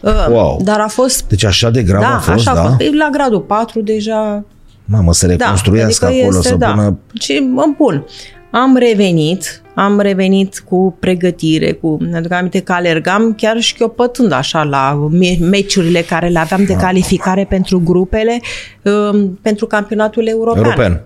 [0.00, 0.60] Uh, wow.
[0.64, 1.28] Dar a fost...
[1.28, 2.62] Deci așa de grav da, a fost, așa da?
[2.62, 2.94] A fost.
[2.94, 4.44] La gradul 4 deja...
[4.84, 6.70] Mamă, să reconstruiască da, adică acolo, este, să da.
[6.70, 6.98] pună...
[7.20, 8.04] Și îmi pun.
[8.50, 15.08] Am revenit, am revenit cu pregătire, cu, aduc aminte că alergam chiar șchiopătând așa la
[15.40, 16.80] meciurile care le aveam de Ah.
[16.80, 18.40] calificare pentru grupele
[18.82, 20.64] um, pentru campionatul european.
[20.64, 21.02] European.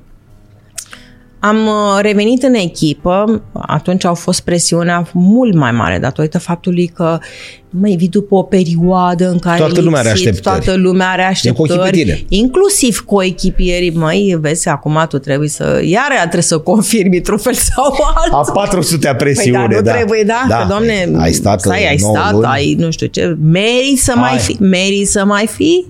[1.41, 7.19] Am uh, revenit în echipă, atunci au fost presiunea mult mai mare datorită faptului că
[7.71, 10.65] mai vii după o perioadă în care Toată ai lumea are lipsit, așteptări.
[10.65, 12.25] Toată lumea are E cu așteptări, tine.
[12.29, 17.95] inclusiv coechipierii, măi, vezi, acum tu trebuie să, iar trebuie să confirmi într-un fel sau
[18.15, 18.39] altul.
[18.39, 19.93] A 400 a presiune, Păi da, nu da.
[19.93, 20.57] trebuie, da, da.
[20.57, 22.47] că, doamne, ai stat, stai, ai nouă stat, luni.
[22.47, 24.31] ai nu știu ce, meri să Hai.
[24.31, 25.87] mai fi, meri să mai fi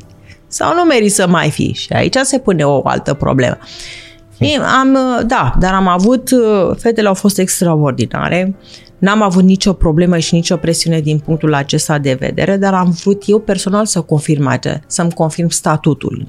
[0.48, 1.72] sau nu meri să mai fi?
[1.72, 3.58] Și aici se pune o altă problemă.
[3.62, 4.09] Și
[4.80, 6.28] Am, da, dar am avut,
[6.78, 8.54] fetele au fost extraordinare,
[8.98, 13.22] n-am avut nicio problemă și nicio presiune din punctul acesta de vedere, dar am vrut
[13.26, 16.26] eu personal să confirm ace- să-mi confirm statutul.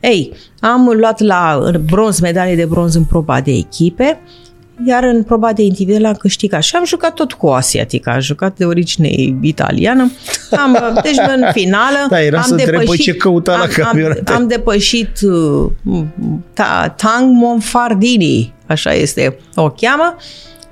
[0.00, 4.20] Ei, am luat la în bronz, medalie de bronz în proba de echipe,
[4.84, 8.20] iar în proba de individual am câștigat și am jucat tot cu o asiatică, am
[8.20, 9.08] jucat de origine
[9.40, 10.10] italiană.
[10.50, 13.68] Am, deci în finală Da, era am să întreb, depășit, păi, ce căuta la am,
[13.76, 14.32] campionate?
[14.32, 16.02] am, am depășit uh,
[16.52, 20.16] ta, Tang Monfardini, așa este, o cheamă,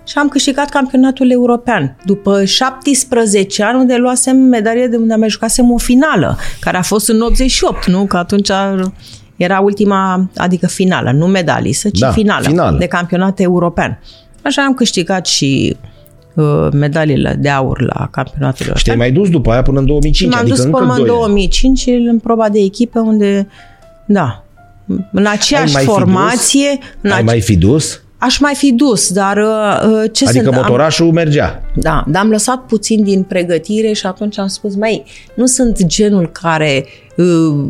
[0.06, 1.96] și am câștigat campionatul european.
[2.04, 6.82] După 17 ani unde luasem medalie de unde am mai jucasem o finală, care a
[6.82, 8.04] fost în 88, nu?
[8.04, 8.50] Că atunci
[9.36, 12.78] era ultima, adică finală, nu medalisă, ci Da, finală, finală.
[12.78, 14.00] de campionat european.
[14.42, 15.76] Așa am câștigat și
[16.34, 18.76] uh, medaliile de aur la campionatul european.
[18.76, 20.98] Și te-ai mai dus după aia până în 2005, M-am adică dus încă până în
[20.98, 21.16] 2 ani.
[21.18, 23.48] 2005 în proba de echipă unde,
[24.06, 24.44] da,
[25.12, 25.96] în aceeași mai fi dus?
[25.96, 26.68] formație,
[27.00, 28.00] în Ai ace- mai fi dus?
[28.18, 30.46] aș mai fi dus, dar uh, ce Adică sunt?
[30.46, 31.62] Am, motorașul mergea.
[31.74, 35.04] da, dar am lăsat puțin din pregătire și atunci am spus, mai
[35.34, 36.84] nu sunt genul care
[37.16, 37.64] uh, uh,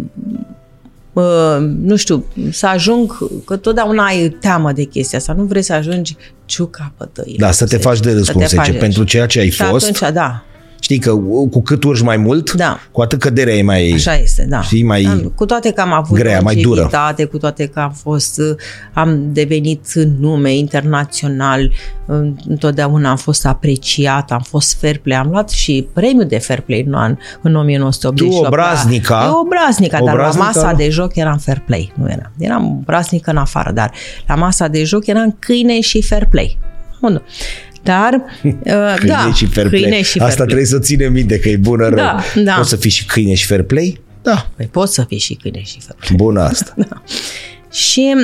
[1.83, 6.17] nu știu, să ajung, că totdeauna ai teamă de chestia asta, nu vrei să ajungi
[6.45, 7.35] ciuca pătăie.
[7.39, 9.89] Da, să te faci de râs, cum se zice, pentru ceea ce ai și fost.
[9.89, 10.45] atunci, da,
[10.87, 11.15] Știi că
[11.51, 12.79] cu cât urci mai mult, Da.
[12.93, 13.93] cu atât căderea e mai...
[13.95, 14.63] Așa este, da.
[14.63, 16.81] Știi, mai Am, cu toate că am avut grea, mai dură.
[16.81, 18.41] longevitate, cu toate că am fost,
[18.93, 21.73] am devenit nume internațional,
[22.49, 26.85] întotdeauna am fost apreciat, am fost fair play, am luat și premiul de fair play
[26.87, 28.33] în, an, în 1988.
[28.41, 29.23] Tu, obraznica.
[29.27, 30.77] Eu obraznica, dar Obraznica, la masa nu?
[30.77, 32.33] de joc eram fair play, nu eram.
[32.39, 33.93] Eram obraznică în afară, dar
[34.27, 36.59] la masa de joc eram câine și fair play.
[37.01, 37.23] Unu.
[37.87, 38.13] Dar,
[38.45, 39.81] uh, Câine da, și fair play.
[39.81, 40.47] câine și fair Asta play.
[40.47, 41.97] trebuie să ținem minte că e bună rău.
[41.97, 42.53] Da, da.
[42.55, 44.01] Poți să fii și câine și fair play?
[44.23, 44.51] Da.
[44.57, 46.17] Păi poți să fii și câine și fair play.
[46.17, 46.75] Bună asta.
[47.71, 48.15] Și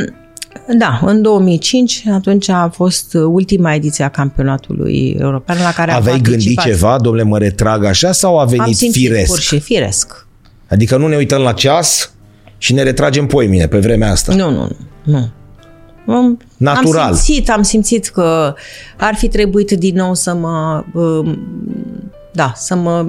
[0.78, 6.20] da, în 2005, atunci a fost ultima ediție a campionatului european la care Aveai am
[6.22, 6.64] gândit participat.
[6.64, 9.26] ceva, domnule, mă retrag așa sau a Am venit simțit firesc?
[9.30, 10.26] pur și firesc.
[10.68, 12.12] Adică nu ne uităm la ceas
[12.58, 14.34] și ne retragem poimine pe vremea asta.
[14.34, 14.76] Nu, nu, nu.
[15.02, 15.30] nu.
[16.06, 17.08] Am, Natural.
[17.08, 18.54] Am simțit, am simțit că
[18.96, 21.38] ar fi trebuit din nou să mă, um,
[22.32, 23.06] da, să mă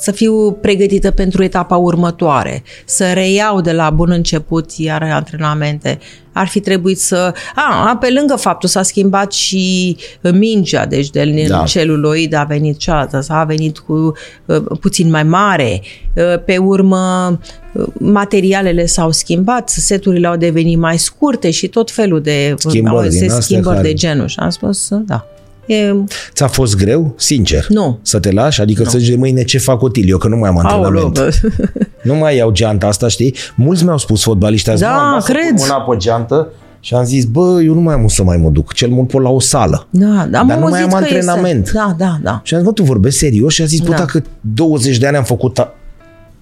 [0.00, 5.98] să fiu pregătită pentru etapa următoare, să reiau de la bun început iar antrenamente.
[6.32, 7.32] Ar fi trebuit să...
[7.54, 9.96] A, pe lângă faptul s-a schimbat și
[10.32, 11.56] mingea, deci de Da.
[11.56, 11.64] da.
[11.64, 14.12] celuloid a venit cealaltă, s-a venit cu
[14.46, 15.80] uh, puțin mai mare.
[16.16, 17.38] Uh, pe urmă,
[17.72, 23.02] uh, materialele s-au schimbat, seturile au devenit mai scurte și tot felul de Schimbări au-
[23.02, 24.26] din se astea schimbări care- de genul.
[24.26, 25.26] Și am spus, da.
[25.74, 25.94] E,
[26.32, 27.14] Ți-a fost greu?
[27.16, 27.66] Sincer.
[27.68, 27.98] Nu.
[28.02, 28.60] Să te lași?
[28.60, 30.08] Adică să zici de mâine ce fac util?
[30.08, 31.16] Eu că nu mai am antrenament.
[31.18, 31.30] aoleu,
[32.02, 33.34] Nu mai iau geanta asta, știi?
[33.54, 35.44] Mulți mi-au spus fotbaliști azi, Da, "Mă, am dat să cred.
[35.48, 36.48] pun mâna pe geantă
[36.80, 38.72] și am zis, bă, eu nu mai am unde să mai mă duc.
[38.72, 39.86] Cel mult pot la o sală.
[39.90, 41.66] Da, da, Dar am nu mai auzit am că antrenament.
[41.66, 41.78] Este.
[41.78, 42.40] Da, da, da.
[42.44, 43.52] Și am zis, bă, tu vorbești serios?
[43.52, 43.96] Și a zis, bă, Da.
[43.96, 45.58] dacă 20 de ani am făcut...
[45.58, 45.74] A...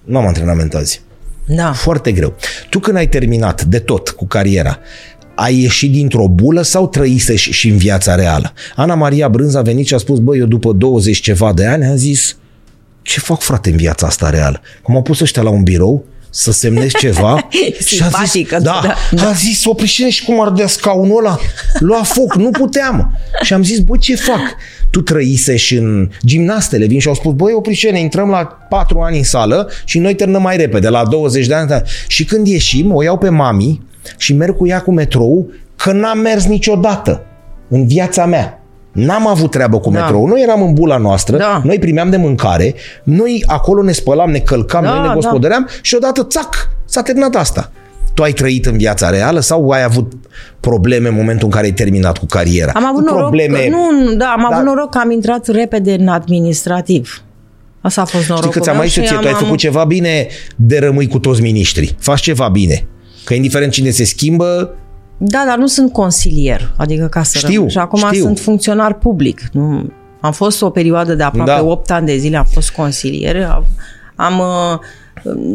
[0.03, 1.01] Nu am antrenament azi.
[1.55, 1.71] Da.
[1.71, 2.33] Foarte greu.
[2.69, 4.77] Tu când ai terminat de tot cu cariera,
[5.39, 8.53] ai ieșit dintr-o bulă sau trăise și, și în viața reală?
[8.75, 11.85] Ana Maria Brânz a venit și a spus, bă, eu după 20 ceva de ani
[11.85, 12.37] am zis,
[13.01, 14.61] ce fac frate în viața asta reală?
[14.81, 17.47] Cum au pus ăștia la un birou, să semnezi ceva.
[17.51, 21.39] și a zis, Simpatică, da, da, da, a zis, opriște și cum ardea scaunul ăla.
[21.79, 23.17] Lua foc, nu puteam.
[23.41, 24.55] Și am zis, bă, ce fac?
[24.89, 29.17] Tu trăise și în gimnastele vin și au spus, băi, oprișene, intrăm la 4 ani
[29.17, 31.67] în sală și noi terminăm mai repede, la 20 de ani.
[31.67, 31.81] da.
[32.07, 36.19] Și când ieșim, o iau pe mami și merg cu ea cu metrou, că n-am
[36.19, 37.21] mers niciodată
[37.67, 38.53] în viața mea.
[38.91, 39.99] N-am avut treabă cu Da.
[39.99, 40.27] metrou.
[40.27, 41.61] Noi eram în bula noastră, Da.
[41.63, 42.73] noi primeam de mâncare,
[43.03, 45.13] noi acolo ne spălam, ne călcam, Da, noi ne da.
[45.13, 47.71] gospodăream și odată, țac, s-a terminat asta.
[48.13, 50.13] Tu ai trăit în viața reală sau ai avut
[50.59, 52.71] probleme în momentul în care ai terminat cu cariera?
[52.75, 53.69] Am avut Cu noroc, probleme...
[53.69, 54.55] nu, nu, da, am Da.
[54.55, 57.23] avut noroc că am intrat repede în administrativ.
[57.81, 59.33] Asta a fost norocul Știi că ți-am meu mai zis eu și ție, tu ai
[59.33, 61.95] am- făcut ceva bine de rămâi cu toți miniștrii.
[61.99, 62.87] Faci ceva bine.
[63.23, 64.73] Că indiferent cine se schimbă,
[65.17, 67.69] Da, dar nu sunt consilier, adică ca să Știu, rămân.
[67.69, 68.21] Și acum știu.
[68.21, 69.41] sunt funcționar public.
[69.51, 69.89] Nu,
[70.21, 71.63] am fost o perioadă de aproape Da.
[71.63, 73.45] 8 ani de zile, am fost consilier.
[73.45, 73.65] Am,
[74.15, 74.79] am uh,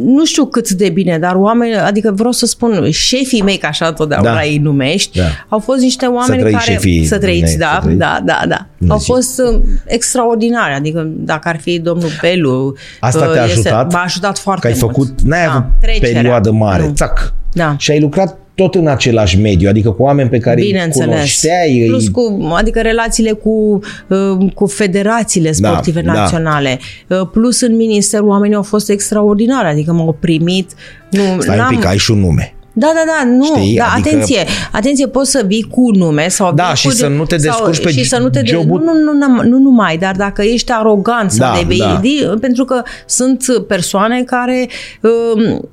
[0.04, 3.86] nu știu cât de bine, dar oameni, adică vreau să spun, șefii mei, ca așa
[3.86, 4.40] întotdeauna Da.
[4.40, 5.24] îi numești, Da.
[5.48, 6.72] au fost niște oameni trăiți care...
[6.72, 7.98] șefii să trăiți, mei, da, să trăiți.
[7.98, 8.66] da, da, da.
[8.78, 9.04] Bună Au zi.
[9.04, 12.74] fost uh, extraordinari, adică dacă ar fi domnul Belu...
[13.00, 13.92] asta uh, te-a este- ajutat?
[13.92, 14.92] M-a ajutat foarte că ai mult.
[14.94, 16.12] făcut, n-ai Da, avut trecerea.
[16.20, 16.92] perioadă mare, Nu.
[16.94, 17.32] țac.
[17.52, 17.74] Da.
[17.78, 21.08] Și ai lucrat tot în același mediu, adică cu oameni pe care îi Bineînțeles.
[21.14, 22.10] cunoșteai, Plus îi...
[22.10, 26.12] cu, adică relațiile cu, uh, cu federațiile Da, sportive da.
[26.12, 26.78] naționale.
[27.08, 30.70] Uh, Plus în minister oamenii au fost extraordinari, adică m-au primit.
[31.10, 32.54] Nu, Stai un n-am- pic, ai și un nume.
[32.76, 33.76] Da, da, da, nu, Știi?
[33.76, 37.06] da, Adică- atenție, atenție, poți să vii cu nume sau Da, vii și cu, să
[37.06, 39.96] nu te descurci pe și să nu te de- jobul- nu, nu, nu, nu, numai,
[39.98, 41.98] dar dacă ești arogant sau Da, de vei, da.
[42.02, 44.68] di- pentru că sunt persoane care
[45.00, 45.68] um,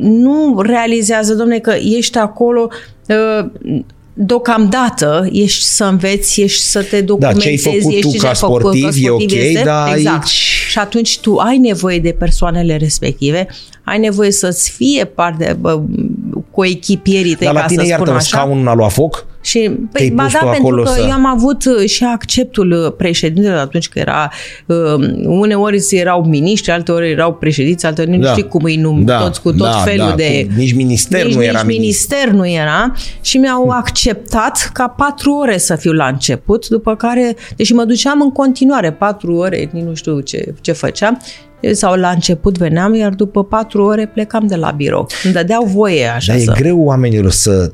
[0.00, 2.68] nu realizează, domne, că ești acolo
[3.08, 3.46] uh,
[4.18, 8.18] deocamdată ești să înveți, ești să te documentezi, Da, ce ai făcut ești tu ce
[8.18, 10.22] ca ai făcut, sportiv că e sportiv ok, este, dar exact.
[10.22, 10.30] aici-
[10.68, 13.46] Și atunci tu ai nevoie de persoanele respective,
[13.84, 15.58] ai nevoie să-ți fie parte
[16.56, 18.36] bă, cu echipierii tăi, Dar la ca tine, să spun iartă așa.
[18.36, 19.26] scaunul n-a luat foc?
[19.40, 21.88] Și, Te-ai păi, ba pus da, tu pentru acolo că să- eu am avut uh,
[21.88, 24.30] și acceptul uh, președintelui atunci că era,
[24.66, 24.76] uh,
[25.24, 28.30] uneori erau miniștri, alteori erau președinți, alteori nu Da.
[28.30, 30.46] știi cum îi num, Da, toți cu tot da, felul da, de...
[30.48, 35.32] cu- nici minister nici, nu nici era minister nu era și mi-au acceptat ca patru
[35.32, 39.82] ore să fiu la început, după care, deși mă duceam în continuare patru ore, nici
[39.84, 41.20] nu știu ce, ce făceam,
[41.72, 45.06] sau la început veneam, iar după patru ore plecam de la birou.
[45.24, 46.52] Îmi dădeau voie așa Dar să...
[46.56, 47.72] e greu oamenilor să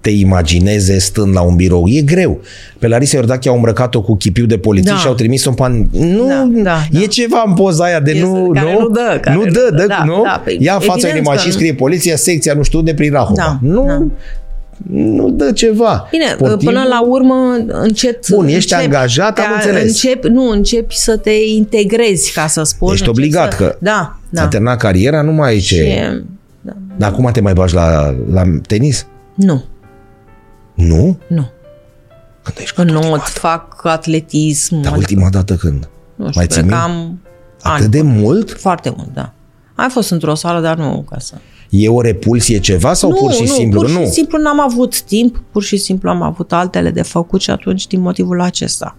[0.00, 1.88] te imagineze stând la un birou.
[1.88, 2.40] E greu.
[2.78, 4.98] Pe Larisa Iordache au îmbrăcat-o cu chipiu de polițist Da.
[4.98, 5.88] și au trimis-o în pan...
[5.92, 7.06] Nu, Da, da, e da.
[7.06, 8.50] ceva în poza aia de Este- nu...
[8.54, 10.22] care nu, nu dă, care nu nu dă, dă, dă, da, nu?
[10.24, 11.58] da, păi, Ia în fața evident unei că mașini, nu.
[11.58, 13.42] scrie poliția, secția, nu știu unde, prin Rahova.
[13.42, 14.06] Da, nu, da.
[14.90, 16.08] Nu dă ceva.
[16.10, 18.28] Bine, Sportivul- până la urmă încet...
[18.30, 19.82] Bun, ești angajat, am te- înțeles.
[19.86, 22.92] Începi, nu, începi să te integrezi, ca să spun.
[22.92, 24.40] Ești începi obligat să, că Da, da.
[24.40, 25.74] S-a terminat cariera, nu mai ai ce...
[25.74, 26.22] Și,
[26.60, 26.72] da.
[26.96, 29.06] Dar acum te mai bagi la, la tenis?
[29.34, 29.64] Nu,
[30.74, 31.18] Nu?
[31.26, 31.50] nu.
[32.42, 34.80] Când ești Că cu nu ultima fac atletism.
[34.80, 35.88] Dar ultima dată când?
[36.14, 36.92] nu știu, mai cred ții că minte?
[37.00, 37.18] am
[37.62, 37.90] Atât ani.
[37.90, 38.60] de mult?
[38.60, 39.32] Foarte mult, da.
[39.74, 41.34] Ai fost într-o sală, dar nu ca să...
[41.70, 43.80] E o repulsie ceva sau nu, pur și nu, simplu?
[43.80, 44.06] pur și nu.
[44.06, 48.00] simplu n-am avut timp, pur și simplu am avut altele de făcut și atunci din
[48.00, 48.96] motivul acesta.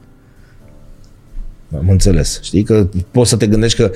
[1.77, 2.39] Am înțeles.
[2.43, 3.91] Știi că poți să te gândești că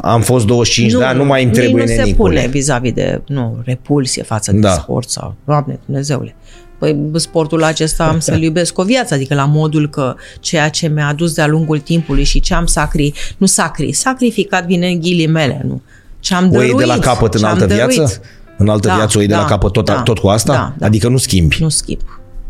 [0.00, 2.34] am fost 25 de ani, nu mai îmi nici trebuie nu se nenicule.
[2.40, 4.70] pune vis-a-vis de nu, repulsie față de Da.
[4.72, 6.36] sport sau, doamne Dumnezeule.
[6.78, 11.06] Păi sportul acesta am să-l iubesc o viață, adică la modul că ceea ce mi-a
[11.06, 15.82] adus de-a lungul timpului și ce am sacri, nu sacri, sacrificat vine în ghilimele, nu.
[16.24, 16.68] Ce am O dăruit.
[16.68, 17.96] iei de la capăt în ce am altă dăruit.
[17.96, 18.20] viață?
[18.56, 20.52] În altă Da, viață o iei de la da, capăt tot, da, tot cu asta?
[20.52, 20.86] da, da.
[20.86, 21.56] Adică nu schimbi.
[21.60, 22.00] Nu schimb.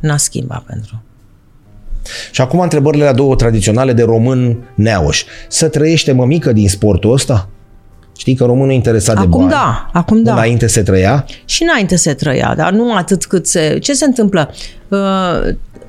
[0.01, 1.02] N-a schimbat pentru.
[2.30, 5.24] Și acum întrebările la două tradiționale de român neauș.
[5.48, 7.48] Să trăiește mămică din sportul ăsta?
[8.16, 9.51] Știi că românul e interesat de Acum bani.
[9.51, 10.32] da, acum da.
[10.32, 11.24] Înainte se trăia?
[11.44, 13.78] Și înainte se trăia, dar nu atât cât se...
[13.82, 14.51] Ce se întâmplă?
[14.88, 14.98] Uh,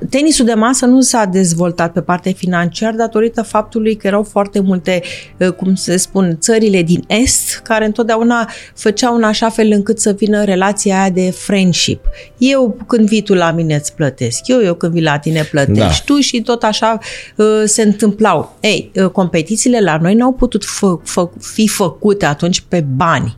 [0.10, 5.02] Tenisul de masă nu s-a dezvoltat pe partea financiară datorită faptului că erau foarte multe,
[5.38, 10.12] uh, cum se spun, țările din Est, care întotdeauna făceau în așa fel încât să
[10.12, 12.06] vină relația aia de friendship.
[12.38, 15.80] Eu când vii tu la mine îți plătesc, eu, eu când vii la tine plătești
[16.06, 16.14] Da.
[16.14, 16.98] tu și tot așa
[17.36, 18.58] uh, se întâmplau.
[18.60, 23.38] Ei, uh, competițiile la noi n-au putut fă, fă, fi făcute atunci pe bani,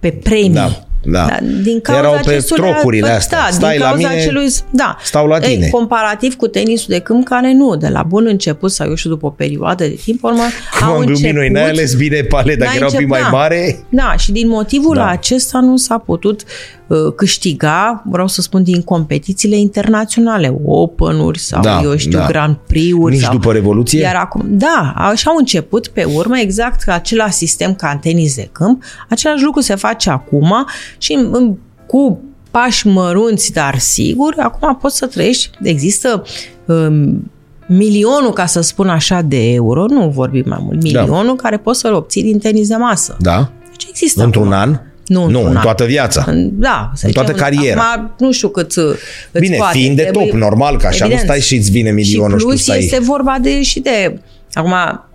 [0.00, 0.50] pe premii.
[0.50, 1.26] Da, da.
[1.62, 3.38] Din cauza Erau pe acestui- trocurile Bă, astea.
[3.38, 4.96] Da, Stai din la cauza mine, acelui, da.
[5.02, 5.64] stau la tine.
[5.64, 9.10] Ei, comparativ cu tenisul de câmp, care nu, de la bun început sau eu știu
[9.10, 10.42] după o perioadă de timp, urmă,
[10.78, 13.02] Cum au am glumit început, noi, n-ai ales bine pale, dacă n-ai erau un pic
[13.02, 13.36] început, mai da.
[13.36, 13.84] mare.
[13.88, 15.06] Da, și din motivul Da.
[15.08, 16.85] acesta nu s-a putut uh,
[17.16, 22.26] câștiga, vreau să spun, din competițiile internaționale, Open-uri sau, Da, eu știu, da.
[22.26, 23.14] Grand Prix-uri.
[23.14, 23.32] Nici sau...
[23.32, 24.00] după Revoluție?
[24.00, 28.34] Iar acum, da, așa au început pe urmă exact ca același sistem ca în tenis
[28.36, 28.82] de câmp.
[29.08, 30.66] Același lucru se face acum
[30.98, 31.54] și în- în-
[31.86, 35.50] cu pași mărunți, dar sigur, acum poți să trăiești.
[35.62, 36.22] Există
[36.66, 37.30] um,
[37.68, 41.42] milionul, ca să spun așa, de euro, nu vorbim mai mult, milionul da.
[41.42, 43.16] care poți să-l obții din tenis de masă.
[43.20, 43.50] Da?
[43.70, 44.72] Deci există Într-un acum.
[44.72, 44.80] an?
[45.06, 45.62] Nu, nu într-un în an.
[45.62, 46.24] toată viața.
[46.26, 47.80] În- Da, să În toată zicem, cariera.
[47.94, 48.84] Acum, nu știu cât uh,
[49.32, 49.78] îți Bine, scoate.
[49.78, 52.42] fiind de Trebuie- top, normal, că așa nu stai și îți vine milionul și și
[52.42, 54.18] tu plus stai- este vorba de și de...
[54.52, 54.72] Acum,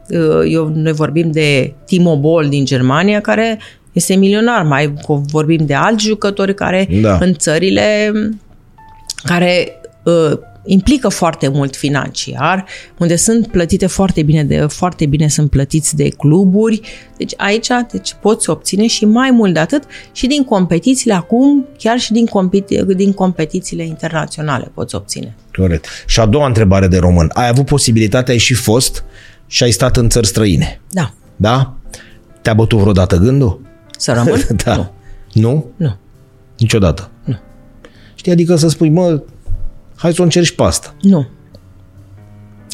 [0.09, 3.59] uh, eu, noi vorbim de Timo Boll din Germania, care
[3.91, 4.63] este milionar.
[4.63, 7.17] Mai vorbim de alți jucători care Da.
[7.21, 8.11] în țările
[9.23, 10.31] care uh,
[10.65, 12.65] implică foarte mult financiar,
[12.97, 16.81] unde sunt plătite foarte bine, de, foarte bine sunt plătiți de cluburi.
[17.17, 21.99] Deci aici deci poți obține și mai mult de atât și din competițiile acum, chiar
[21.99, 25.35] și din, competi- din competițiile internaționale poți obține.
[25.53, 25.85] Corect.
[26.05, 27.29] Și a doua întrebare de român.
[27.33, 29.03] Ai avut posibilitatea, ai și fost
[29.47, 30.81] și ai stat în țări străine.
[30.89, 31.13] Da.
[31.35, 31.73] Da?
[32.41, 33.61] Te-a bătut vreodată gândul?
[33.97, 34.47] Să rămân?
[34.65, 34.75] da.
[34.75, 34.91] Nu.
[35.33, 35.65] Nu?
[35.75, 35.97] Nu.
[36.57, 37.09] Niciodată?
[37.23, 37.39] Nu.
[38.15, 39.21] Știi, adică să spui, mă,
[40.01, 40.93] hai să o încerci pe asta.
[41.01, 41.27] Nu.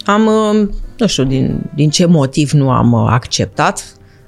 [0.06, 0.68] Am, uh,
[0.98, 3.84] nu știu din, din ce motiv nu am uh, acceptat.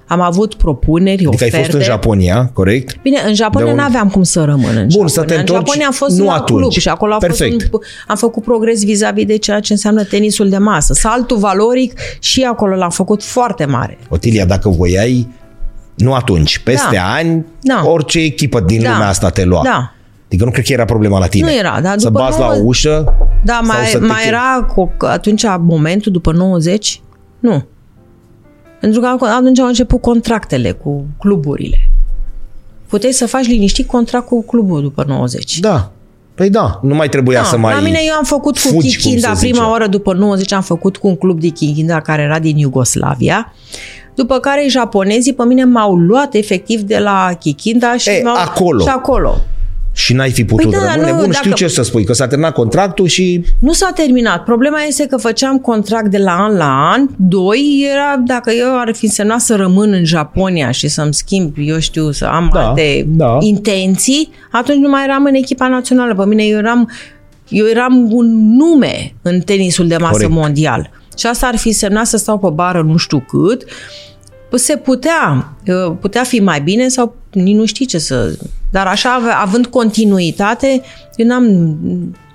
[0.08, 1.56] Am avut propuneri, Adică oferte.
[1.56, 3.02] ai fost în Japonia, corect?
[3.02, 5.08] Bine, în Japonia De un- nu aveam cum să rămân în Bun, Japonia.
[5.08, 6.60] să te În întorci, Japonia am fost nu la atunci.
[6.60, 7.62] club și acolo a Perfect.
[7.62, 10.94] Fost un, am făcut progres vis-a-vis de ceea ce înseamnă tenisul de masă.
[10.94, 13.98] Saltul valoric și acolo l-am făcut foarte mare.
[14.10, 15.28] Otilia, dacă voiai,
[15.96, 17.12] nu atunci, peste Da.
[17.14, 17.82] ani, Da.
[17.86, 18.92] orice echipă din Da.
[18.92, 19.62] lumea asta te lua.
[19.64, 19.94] Da.
[20.30, 21.46] Adică nu cred că era problema la tine.
[21.46, 24.06] Nu era, dar Să după bați la nouă- o ușă Da, sau mai, să te
[24.06, 24.28] mai chem.
[24.34, 27.02] era cu, atunci momentul după 90?
[27.40, 27.66] Nu.
[28.80, 31.90] Pentru că atunci au început contractele cu cluburile.
[32.88, 35.60] Puteai să faci liniștit contract cu clubul după 90.
[35.60, 35.92] Da.
[36.36, 38.74] Păi da, nu mai trebuia Da, să mai La mine eu am făcut cu fugi,
[38.74, 39.70] cum Kikhinda, se prima zice.
[39.70, 43.54] oară după 90 am făcut cu un club de Kikhinda care era din Iugoslavia.
[44.16, 48.36] După care japonezii pe mine m-au luat efectiv de la Kikhinda și E, m-au...
[48.36, 48.82] acolo.
[48.84, 49.38] Și acolo.
[50.00, 51.12] Și n-ai fi putut Păi da, rămâne.
[51.12, 54.44] nu, Bun, știu dacă- ce să spui, că s-a terminat contractul și Nu s-a terminat.
[54.44, 57.08] Problema este că făceam contract de la an la an.
[57.18, 61.80] Doi, era dacă eu ar fi însemnat să rămân în Japonia și să-mi schimb, eu
[61.80, 63.38] știu, să am Da, alte da.
[63.42, 66.16] intenții, atunci nu mai eram în echipa națională.
[66.16, 66.90] Pe mine eu eram,
[67.50, 70.32] eu eram un nume în tenisul de masă Corect.
[70.32, 70.90] mondial.
[71.18, 73.64] Și asta ar fi însemnat să stau pe bară nu știu cât.
[74.50, 78.38] Păi Se putea, uh, putea fi mai bine sau nici nu știi ce să...
[78.70, 80.82] Dar așa, ave- având continuitate,
[81.16, 81.78] eu n-am...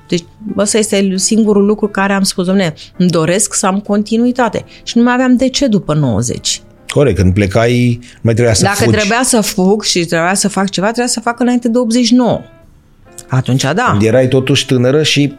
[0.09, 0.24] Deci
[0.56, 4.65] ăsta este singurul lucru care am spus, domne, îmi doresc să am continuitate.
[4.82, 6.61] Și nu mai aveam de ce după 90.
[6.89, 8.97] corect, când plecai, nu mai trebuia să Dacă fugi.
[8.97, 12.40] trebuia să fug și trebuia să fac ceva, trebuia să fac înainte de 89.
[13.28, 13.86] Atunci, da.
[13.90, 15.35] Când erai totuși tânără și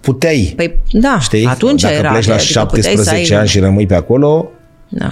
[0.00, 1.44] puteai, Păi, da, știi?
[1.46, 2.10] atunci Dacă era.
[2.10, 4.48] pleci la adică puteai să 17 ai- ani și rămâi pe acolo,
[4.88, 5.10] Da.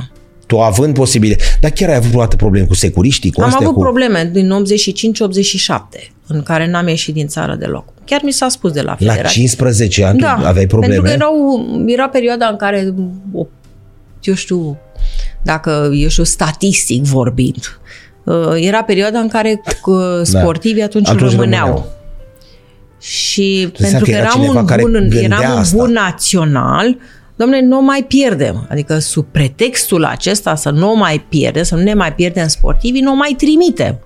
[0.53, 1.37] Tu având posibile.
[1.61, 3.81] Dar chiar ai avut vreodată probleme cu securiștii, cu Am astea, avut cu...
[3.81, 4.53] probleme din
[5.99, 7.85] 85-87, în care n-am ieșit din țară deloc.
[8.05, 9.41] Chiar mi s-a spus de la La federație.
[9.41, 10.95] 15 ani da, tu aveai probleme?
[10.95, 12.95] pentru că erau, era perioada în care,
[13.33, 13.47] o,
[14.23, 14.79] eu știu,
[15.43, 17.81] dacă, eu știu, statistic vorbind,
[18.25, 21.13] uh, era perioada în care uh, sportivii atunci, Da.
[21.13, 21.67] Atunci rămâneau.
[21.67, 22.01] rămâneau.
[23.01, 25.77] Și înseamnă pentru că că era eram cineva un, care bun, gândea eram un asta.
[25.77, 26.97] bun național,
[27.37, 28.67] domne, nu o mai pierdem.
[28.71, 33.01] Adică sub pretextul acesta să nu o mai pierdem, să nu ne mai pierdem sportivii,
[33.01, 33.99] nu o mai trimitem.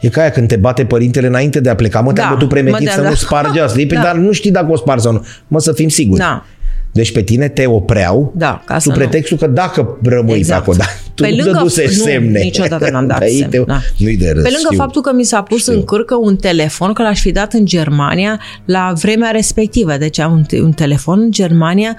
[0.00, 2.00] E ca aia când te bate părintele înainte de a pleca.
[2.00, 3.14] Mă, te-am Da, bătut preventiv mă, să da, nu da.
[3.18, 3.78] spargi asta.
[3.88, 3.94] Da.
[3.94, 4.02] Da.
[4.02, 5.24] Dar nu știi dacă o spargi sau nu.
[5.48, 6.18] Mă, să fim siguri.
[6.20, 6.44] Da.
[6.92, 9.04] Deci pe tine te opreau Da, ca sub să nu.
[9.04, 10.64] pretextul că dacă rămâi Exact.
[10.64, 12.40] pe acolo, dar tu Pe nu lângă- dăduse nu, semne.
[12.40, 13.78] niciodată n-am dat Pe ei semne, te- da.
[13.96, 14.76] Nu-i de râs, Pe lângă știu.
[14.78, 15.72] faptul că mi s-a pus Știu.
[15.72, 19.96] în cârcă un telefon, că l-aș fi dat în Germania la vremea respectivă.
[19.96, 21.96] Deci un, te- un telefon în Germania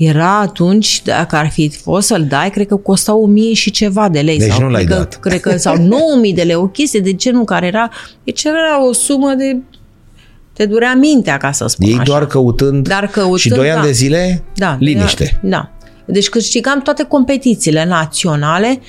[0.00, 4.20] era atunci, dacă ar fi fost să-l dai, cred că costa 1000 și ceva de
[4.20, 4.38] lei.
[4.38, 5.20] Deci sau, nu l-ai cred că, dat.
[5.20, 7.90] Cred că, sau 9000 de lei, o chestie de genul care era,
[8.24, 9.56] deci era o sumă de...
[10.52, 12.02] Te durea mintea, ca să spun Ei așa.
[12.02, 13.86] doar căutând, Dar căutând, și doi ani da.
[13.86, 15.40] de zile Da, liniște.
[15.42, 15.48] Da.
[15.48, 15.70] da.
[16.04, 18.80] Deci câștigam toate competițiile naționale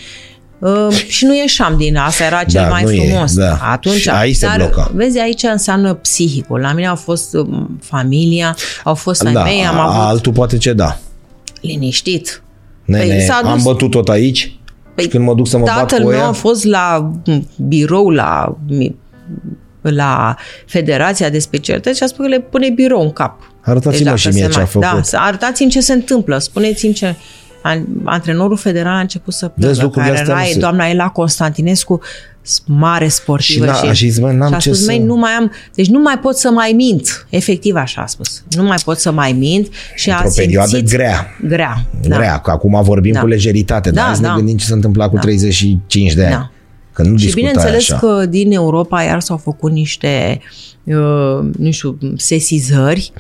[0.61, 3.33] uh, și nu ieșeam din asta, era cel Da, mai nu e, frumos.
[3.35, 3.57] da.
[3.71, 4.91] Atunci, Și aici se dar, bloca.
[4.93, 6.59] Vezi, aici înseamnă psihicul.
[6.59, 10.57] La mine au fost um, familia, au fost ai Da, mei, am avut altul poate
[10.57, 10.97] ce da.
[11.61, 12.43] liniștit.
[12.85, 14.55] Nene, Păi s-a am dus- bătut tot aici
[14.95, 17.11] Păi, și când mă duc să mă bat Tatăl cu meu ea, a fost la
[17.25, 18.95] m, birou, la, mi-
[19.81, 20.35] la
[20.65, 23.39] Federația de Specialități și a spus că le pune birou în cap.
[23.61, 24.88] Arătați-mă dacă și mie se ce a mai- făcut.
[24.88, 27.15] Da, să arătați-mi ce se întâmplă, spuneți-mi ce...
[27.61, 30.88] an- antrenorul federal a început să Vezi, plângă, lucrurile care astea era nu se- doamna
[30.88, 31.99] Ela Constantinescu,
[32.41, 33.65] s- mare sportivă.
[33.65, 35.51] Și n-a- a zis, "Mă, n-am și a ce spus, să-" "Măi, nu mai am,
[35.75, 37.25] deci nu mai pot să mai mint.
[37.29, 38.43] Efectiv așa a spus.
[38.49, 41.27] Nu mai pot să mai mint și a Într-o perioadă simțit grea.
[41.47, 41.85] Grea.
[42.07, 43.19] Grea, că acum vorbim Da.
[43.19, 44.33] cu lejeritate, dar Da, hai să ne da.
[44.35, 46.31] gândim ce se întâmpla cu 35 de ani.
[46.33, 46.51] Da.
[46.93, 47.99] Că nu Și discutai bineînțeles așa.
[47.99, 50.39] că din Europa iar s-au făcut niște,
[50.83, 50.93] uh,
[51.57, 53.11] nu știu, sesizări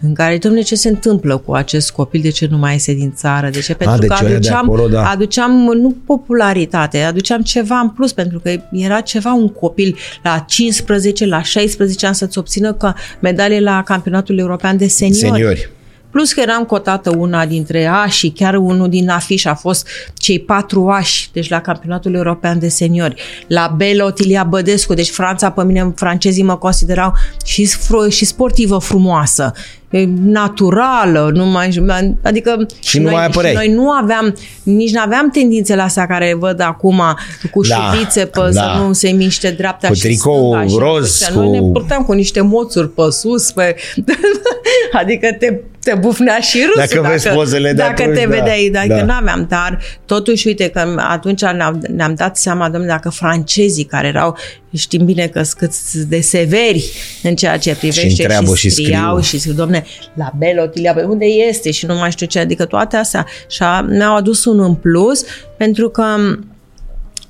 [0.00, 3.12] în care, domnule, ce se întâmplă cu acest copil, de ce nu mai iese din
[3.14, 3.74] țară, de ce?
[3.74, 5.10] Pentru deci că ăia de aduceam, acolo, da.
[5.10, 11.26] aduceam, nu popularitate, aduceam ceva în plus, pentru că era ceva un copil la 15,
[11.26, 15.18] la 16 ani să-ți obțină ca medalie la campionatul european de seniori.
[15.18, 15.70] Seniori.
[16.10, 20.88] Plus că eram cotată una dintre ași, chiar unul din afiș a fost cei patru
[20.88, 23.22] ași, deci la campionatul european de seniori.
[23.46, 27.12] La Bela Otilia Bădescu, deci Franța, pe mine, francezii mă considerau
[27.44, 29.52] și, fr- și sportivă frumoasă,
[29.87, 29.87] e,
[30.24, 31.80] naturală, nu mai,
[32.22, 33.52] adică Și nu noi, mai apăreai.
[33.52, 37.02] și noi nu aveam, nici nu aveam tendințele astea care văd acum
[37.50, 38.50] cu Da, șuvițe pe da.
[38.50, 41.34] să nu se miște dreapta Cu și tricou stânga și roz, așa.
[41.34, 43.76] Noi ne cu- purtam cu niște moțuri pe sus, pe...
[45.00, 46.96] adică te, te bufnea și râsul.
[47.00, 49.04] Dacă vezi pozele de Dacă atunci, te da, vedeai, dacă da.
[49.04, 54.36] n-aveam, dar totuși, uite, că atunci ne-am, ne-am dat seama, domnule, dacă francezii care erau,
[54.76, 56.84] știm bine că sunt cât de severi
[57.22, 59.22] în ceea ce privește întreabă și scriau scriu.
[59.22, 62.96] și zic, domne, la Belotilia, bă, unde este și nu mai știu ce, adică toate
[62.96, 63.26] astea.
[63.48, 65.24] Și a, mi-au adus un în plus,
[65.56, 66.02] pentru că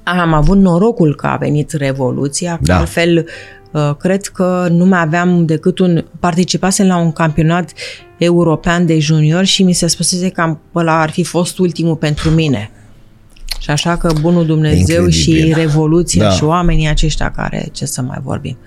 [0.03, 2.79] am avut norocul că a venit Revoluția, că Da.
[2.79, 3.27] altfel
[3.73, 6.05] uh, cred că nu mai aveam decât un...
[6.20, 7.73] Participasem la un campionat
[8.19, 12.31] european de junior și mi se spusese că am- ăla ar fi fost ultimul pentru
[12.31, 12.70] mine.
[13.61, 15.61] Și așa că bunul Dumnezeu și Incredibil.
[15.62, 16.31] Revoluția Da.
[16.31, 18.59] și oamenii aceștia care, ce să mai vorbim,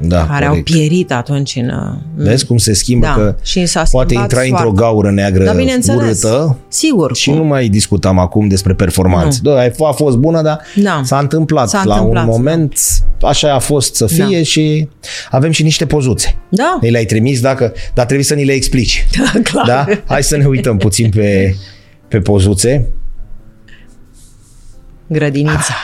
[0.00, 0.68] Da, care corect.
[0.70, 1.68] au pierit atunci în...
[1.68, 4.80] uh, Vezi cum se schimbă Da, că și s-a poate schimbat intra într-o soarta.
[4.82, 6.22] gaură neagră Da, bineînțeles.
[6.22, 7.16] urâtă Sigur.
[7.16, 9.40] și nu mai discutam acum despre performanțe.
[9.42, 11.00] Da, a fost bună, dar Da.
[11.04, 12.36] s-a întâmplat S-a la întâmplat, un da.
[12.36, 12.78] moment,
[13.22, 14.42] așa a fost să fie Da.
[14.42, 14.88] și
[15.30, 16.36] avem și niște pozuțe.
[16.48, 16.78] Da.
[16.80, 19.06] Ne le-ai trimis, dacă, dar trebuie să ni le explici.
[19.18, 19.66] Da, clar.
[19.66, 19.86] Da?
[20.06, 21.54] Hai să ne uităm puțin pe,
[22.08, 22.86] pe pozuțe.
[25.06, 25.74] Grădinița.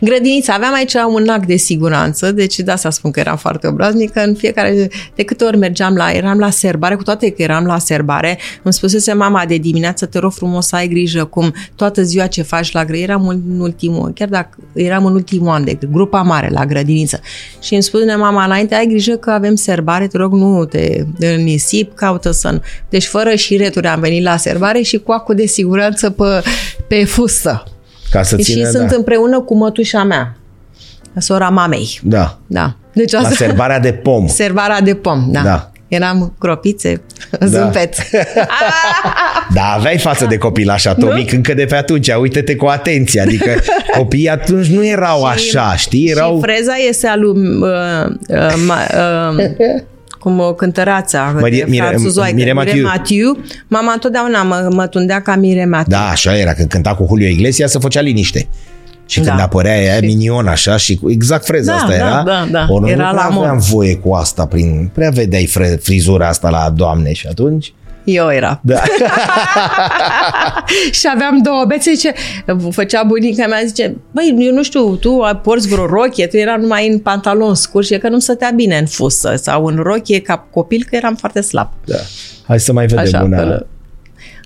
[0.00, 0.54] Grădinița.
[0.54, 4.20] Aveam aici un ac de siguranță, deci de asta spun că eram foarte obraznică.
[4.20, 7.78] În fiecare, de câte ori mergeam la, eram la serbare, cu toate că eram la
[7.78, 12.26] serbare, îmi spusese mama de dimineață, te rog frumos să ai grijă cum toată ziua
[12.26, 12.94] ce faci la grădiniță.
[12.96, 17.20] Eram în ultimul, chiar dacă eram în ultimul an de grupa mare la grădiniță.
[17.62, 21.42] Și îmi spune mama, înainte ai grijă că avem serbare, te rog nu te în
[21.42, 26.10] nisip, caută să Deci fără șireturi am venit la serbare și cu acul de siguranță
[26.10, 26.42] pe,
[26.88, 27.64] pe fustă.
[28.10, 28.96] Ca să Și țină, sunt da.
[28.96, 30.36] împreună cu mătușa mea,
[31.18, 32.00] sora mamei.
[32.02, 32.38] da.
[32.46, 32.76] Da.
[32.92, 33.34] Deci La asta...
[33.34, 34.26] serbarea de pom.
[34.42, 35.40] Servarea de pom, da.
[35.40, 35.70] Da.
[35.88, 37.02] Eram cropițe,
[37.46, 37.94] zâmbet.
[39.54, 42.08] Da, aveai față de copilaș atomic încă de pe atunci.
[42.08, 43.20] Uite-te cu atenție.
[43.20, 43.50] Adică
[43.96, 46.10] copiii atunci nu erau așa, știi?
[46.10, 46.34] Erau...
[46.34, 47.34] Și freza este alu...
[47.36, 48.78] Uh, uh, ma,
[49.38, 49.46] uh,
[50.26, 52.84] cum o cântărața Mărie- de Mire- franțuzoaică, Mire Mathieu.
[52.84, 53.38] Mathieu.
[53.68, 55.98] Mama întotdeauna mă, mă tundea ca Mire Mathieu.
[55.98, 56.52] Da, așa era.
[56.52, 58.46] Când cânta cu Julio Iglesias se făcea liniște.
[59.06, 59.42] Și când Da.
[59.42, 62.22] apărea ea minion așa și cu exact freza Da, asta da, era.
[62.22, 62.66] da, da.
[62.68, 63.42] Ori Era nu la prea mod.
[63.44, 64.90] aveam voie cu asta prin...
[64.94, 67.72] Prea vedeai fre- frizura asta la doamne și atunci...
[68.06, 68.60] Eu era.
[68.62, 68.82] Da.
[70.98, 72.12] și aveam două bețe, zice,
[72.70, 76.88] făcea bunica mea, zice, băi, eu nu știu, tu porți vreo rochie, tu era numai
[76.88, 80.84] în pantalon scurt și că nu stătea bine în fusă sau în rochie ca copil,
[80.90, 81.68] că eram foarte slab.
[81.84, 81.96] da.
[82.46, 83.36] Hai să mai vedem Așa, una.
[83.36, 83.66] că-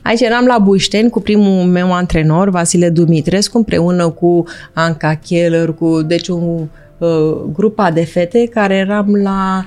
[0.03, 6.03] Aici eram la Bușteni cu primul meu antrenor, Vasile Dumitrescu, împreună cu Anca Keller, cu
[6.03, 6.67] deci un
[7.01, 7.09] uh,
[7.53, 9.65] grupa de fete care eram la...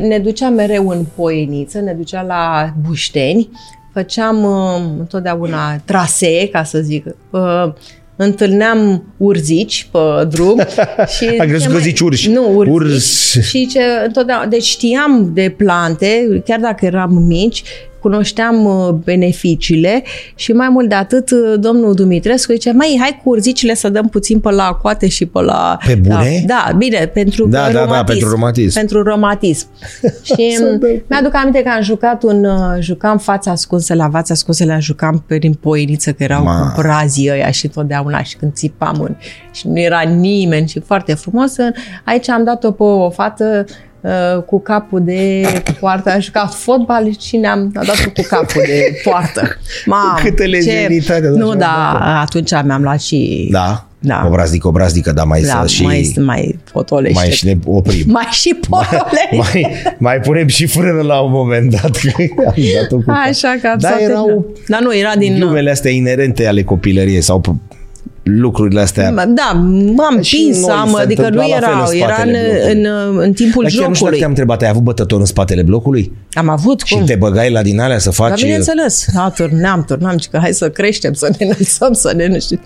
[0.00, 3.48] Ne ducea mereu în Poieniță, ne ducea la Bușteni,
[3.92, 7.72] făceam uh, întotdeauna trasee, ca să zic, uh,
[8.16, 10.60] întâlneam urzici pe drum
[11.16, 11.24] și...
[11.24, 12.30] Am crezut ce că mai- zici urși.
[12.30, 12.74] Nu, urzici.
[12.74, 13.40] Urs.
[13.40, 17.62] Și ce, întotdeauna, deci știam de plante, chiar dacă eram mici,
[18.00, 20.02] cunoșteam uh, beneficiile
[20.34, 24.08] și mai mult de atât uh, domnul Dumitrescu zice, mai hai cu urzicile să dăm
[24.08, 25.76] puțin pe la coate și pe la...
[25.86, 26.42] Pe bune?
[26.46, 28.06] Da, da bine, pentru Da, da, da, romatism.
[28.06, 28.78] pentru romatism.
[28.78, 29.66] Pentru romatism.
[30.34, 31.02] și Să m- dăm.
[31.08, 32.44] mi-aduc aminte că am jucat un...
[32.44, 36.72] uh, Jucam fața ascunsă la fața ascunsă, la jucam prin poieniță, că erau Ma.
[36.74, 39.14] cu brazii ăia și totdeauna și când țipam în,
[39.52, 41.52] și nu era nimeni și foarte frumos.
[42.04, 43.74] Aici am dat-o pe o fată uh,
[44.46, 45.42] cu capul de
[45.80, 49.42] poartă, a jucat fotbal și ne-am a dat cu capul de poartă.
[49.86, 52.20] Mam, Câtă ce- lejeritate, da, Nu, așa, da, da.
[52.20, 53.82] atunci mi-am luat și Da.
[54.00, 54.22] Da.
[54.26, 55.82] Obraznic, obraznică, dar mai Da, să și...
[55.82, 57.18] mai, mai potolește.
[57.18, 58.04] mai și ne oprim.
[58.18, 59.36] mai și potolește.
[59.36, 59.66] mai,
[59.98, 61.90] mai punem și frână la un moment dat.
[61.90, 62.10] Că
[62.46, 64.44] am dat-o cu Așa că am Dar s-a erau terminat.
[64.68, 65.34] Dar nu, era din...
[65.34, 67.76] glumele astea inerente ale copilăriei sau p-
[68.36, 69.10] lucrurile astea.
[69.12, 69.52] Da,
[69.94, 72.34] m-am Și pins, noi am, se adică nu întâmpla la fel era, în era în,
[72.34, 74.18] spatele în, în timpul Dar chiar nu știu dacă jocului.
[74.18, 76.12] te-am întrebat, ai avut bătător în spatele blocului?
[76.32, 77.04] Am avut, Și cum?
[77.04, 78.42] te băgai la din alea să Dar faci...
[78.42, 82.38] bineînțeles, da, turnam, turnam, și că hai să creștem, să ne înălțăm, să ne nu
[82.38, 82.60] știu.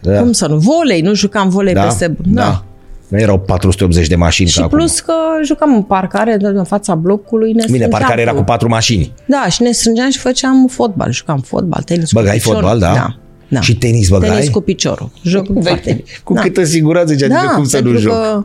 [0.00, 0.18] Da.
[0.18, 0.56] Cum să nu?
[0.56, 1.82] Volei, nu jucam volei da?
[1.82, 2.16] peste...
[2.26, 2.64] da.
[3.08, 4.78] Nu erau 480 de mașini Și ca acum.
[4.78, 5.12] plus că
[5.44, 7.46] jucam în parcare, în fața blocului.
[7.52, 9.12] Ne Bine, strângeam parcare era cu patru mașini.
[9.26, 11.12] Da, și ne strângeam și făceam fotbal.
[11.12, 12.60] Jucam fotbal, tenis Băgai cu piciorul.
[12.60, 12.92] fotbal, da?
[12.94, 13.16] da.
[13.52, 13.60] Da.
[13.60, 14.28] Și tenis băgai?
[14.28, 15.10] Tenis cu piciorul.
[15.22, 16.02] Joc foarte bine.
[16.24, 16.40] Cu da.
[16.40, 18.12] câtă siguranță, zice, adică cum să nu pentru joc?
[18.12, 18.44] Că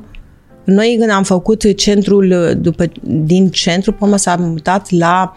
[0.64, 5.34] noi când am făcut centrul, după, din centru, până s-a mutat la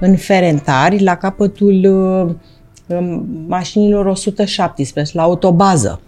[0.00, 6.00] în Ferentari, la capătul uh, um, mașinilor 117, la autobază.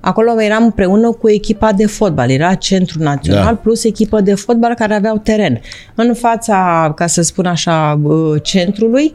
[0.00, 2.30] Acolo eram împreună cu echipa de fotbal.
[2.30, 3.60] Era centru național Da.
[3.62, 5.60] plus echipă de fotbal care aveau teren.
[5.94, 9.14] În fața, ca să spun așa, uh, centrului,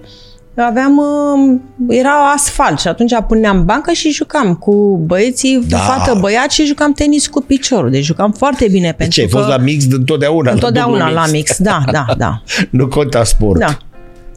[0.62, 1.60] aveam, uh,
[1.98, 5.78] era asfalt și atunci puneam bancă și jucam cu băieții, Da.
[5.78, 7.90] fată băiat și jucam tenis cu piciorul.
[7.90, 9.38] Deci jucam foarte bine pentru Ce, ai că...
[9.38, 10.52] fost la mix de întotdeauna?
[10.52, 12.42] Întotdeauna dublu la mix, da, da, da.
[12.70, 13.60] nu conta sport.
[13.60, 13.78] Da.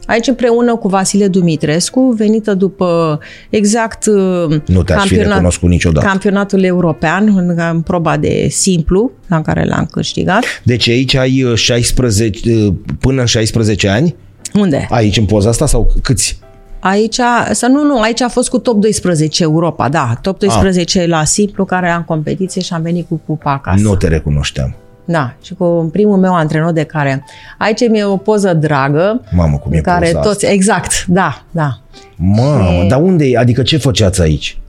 [0.07, 3.19] Aici împreună cu Vasile Dumitrescu, venită după
[3.49, 6.05] exact uh, Nu te-aș fi recunoscut niciodată.
[6.07, 10.43] campionatul european în, în proba de simplu, la care l-am câștigat.
[10.63, 14.15] Deci aici ai uh, 16, uh, până în 16 ani,
[14.59, 14.87] Unde?
[14.89, 16.39] aici în poza asta sau câți?
[16.79, 17.19] Aici,
[17.51, 21.07] să nu, nu, aici a fost cu top 12 Europa, da, top 12 ah.
[21.07, 23.81] la simplu, care am competiție și am venit cu cupa acasă.
[23.81, 24.75] Nu te recunoșteam.
[25.05, 27.23] Da, și cu primul meu antrenor de care...
[27.57, 29.21] Aici mi-e o poză dragă.
[29.31, 31.79] Mamă, cum e în care poza toți, exact, da, da.
[32.15, 33.37] Mamă, dar unde e?
[33.37, 34.59] Adică ce făceați aici?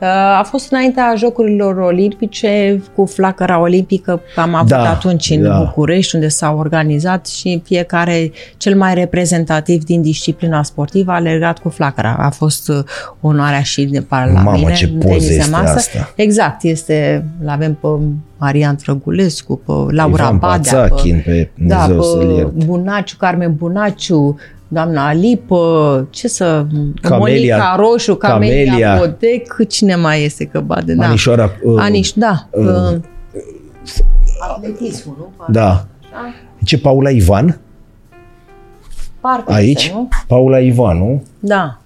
[0.00, 5.58] Uh, A fost înaintea Jocurilor Olimpice cu flacăra olimpică, am avut Da, atunci în da.
[5.58, 11.68] București, unde s-au organizat și fiecare cel mai reprezentativ din disciplina sportivă a legat cu
[11.68, 12.16] flacăra.
[12.18, 12.78] A fost uh,
[13.20, 14.72] onoarea și de par la Mamă, mine.
[14.72, 15.72] ce în poză tenis de este masă.
[15.76, 16.12] asta.
[16.16, 17.88] Exact, este, l avem pe
[18.38, 22.64] Marian Trăgulescu, pe Laura Ivan Badea, Pațachin, pe da, Dumnezeu să-l pe ierte.
[22.64, 24.38] Bunaciu, Carmen Bunaciu,
[24.68, 26.66] doamna Alipă, ce să...
[27.02, 28.96] Camelia- Monica Roșu, Camelia, Camelia.
[28.98, 30.94] Bodec, cine mai este că bade?
[30.94, 31.06] Da.
[31.06, 32.48] Anișoara, uh, Aniș, da.
[32.50, 32.96] uh, Uh,
[34.54, 35.44] atletismul, nu?
[35.52, 35.86] Da.
[36.64, 37.60] Ce, Paula Ivan?
[39.20, 39.82] Parcă Aici?
[39.82, 40.08] Este, nu?
[40.26, 41.22] Paula Ivan, nu?
[41.38, 41.78] Da.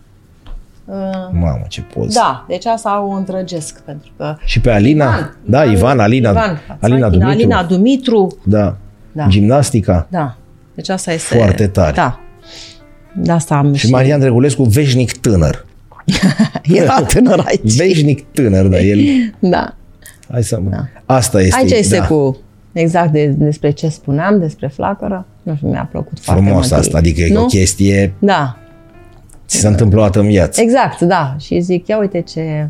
[0.84, 0.94] Uh,
[1.32, 2.18] Mamă, ce poză.
[2.18, 4.36] da, deci asta o îndrăgesc, pentru că...
[4.44, 5.30] Și pe Alina?
[5.44, 7.28] da, Ivan, Alina, Ivan, Alina Dumitru.
[7.30, 8.76] Alina Dumitru, Da.
[9.12, 9.26] Da.
[9.28, 10.06] Gimnastica.
[10.10, 10.36] da.
[10.74, 11.36] Deci asta este...
[11.36, 11.92] Foarte tare.
[11.92, 12.20] Da.
[13.16, 15.66] De asta am Și Marian Drăgulescu, veșnic tânăr.
[16.62, 17.76] Era tânăr aici.
[17.76, 18.98] Veșnic tânăr, da, el...
[19.38, 19.76] Da.
[20.30, 20.84] Hai să mă...
[21.04, 21.56] Asta este.
[21.56, 22.06] Aici este da.
[22.06, 22.38] cu
[22.72, 25.26] exact de, despre ce spuneam, despre flacără.
[25.42, 26.80] Nu știu, mi-a plăcut foarte Frumos mult.
[26.80, 27.42] asta, adică e nu?
[27.42, 28.14] o chestie...
[28.18, 28.58] Da,
[29.48, 30.60] Ți se întâmplă o dată în viață.
[30.60, 31.36] exact, da.
[31.40, 32.68] Și zic, ia uite ce...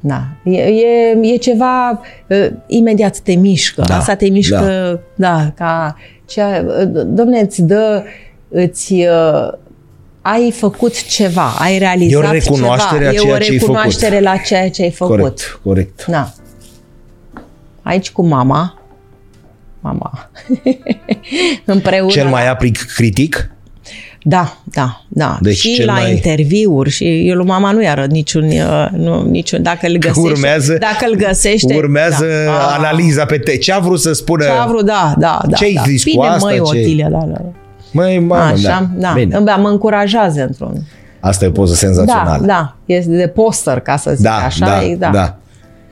[0.00, 3.82] Da, e, e, e ceva, uh, imediat te mișcă.
[3.86, 5.96] Da, Asta te mișcă, da, da ca...
[6.24, 8.02] Cea, uh, domne, îți dă,
[8.50, 8.92] îți...
[8.92, 9.52] Uh,
[10.22, 13.22] ai făcut ceva, ai realizat E o recunoaștere a ceva.
[13.22, 13.60] ceea e o ce ai făcut.
[13.60, 15.16] recunoaștere la ceea ce ai făcut.
[15.18, 16.04] Corect, corect.
[16.06, 16.32] Da.
[17.82, 18.78] Aici cu mama.
[19.80, 20.30] Mama.
[21.64, 22.10] Împreună.
[22.10, 23.50] Cel mai aprig critic?
[24.22, 25.38] Da, da, da.
[25.40, 29.22] Deci și cel la mai- interviuri și eu lui mama nu i-arăt niciun, uh, nu,
[29.22, 30.20] niciun, dacă îl găsește.
[30.30, 31.74] Urmează, dacă îl găsește.
[31.74, 32.52] urmează da.
[32.68, 33.56] Ah, analiza pe te.
[33.56, 34.44] Ce a vrut să spună?
[34.44, 35.56] Ce a vrut, da, da, da.
[35.56, 35.82] Ce-ai da.
[35.86, 37.40] zis cu Bine, asta, măi, ce- Otilia, da, da.
[37.92, 39.12] Măi, mamă, Așa, da.
[39.14, 39.40] Bine.
[39.40, 39.54] da.
[39.56, 40.82] Mă încurajează într-un...
[41.20, 42.46] Asta e o poză Da, senzațională.
[42.46, 42.76] da.
[42.86, 44.66] Este de poster, ca să zic da, așa.
[44.66, 45.10] da, e- da.
[45.12, 45.34] da.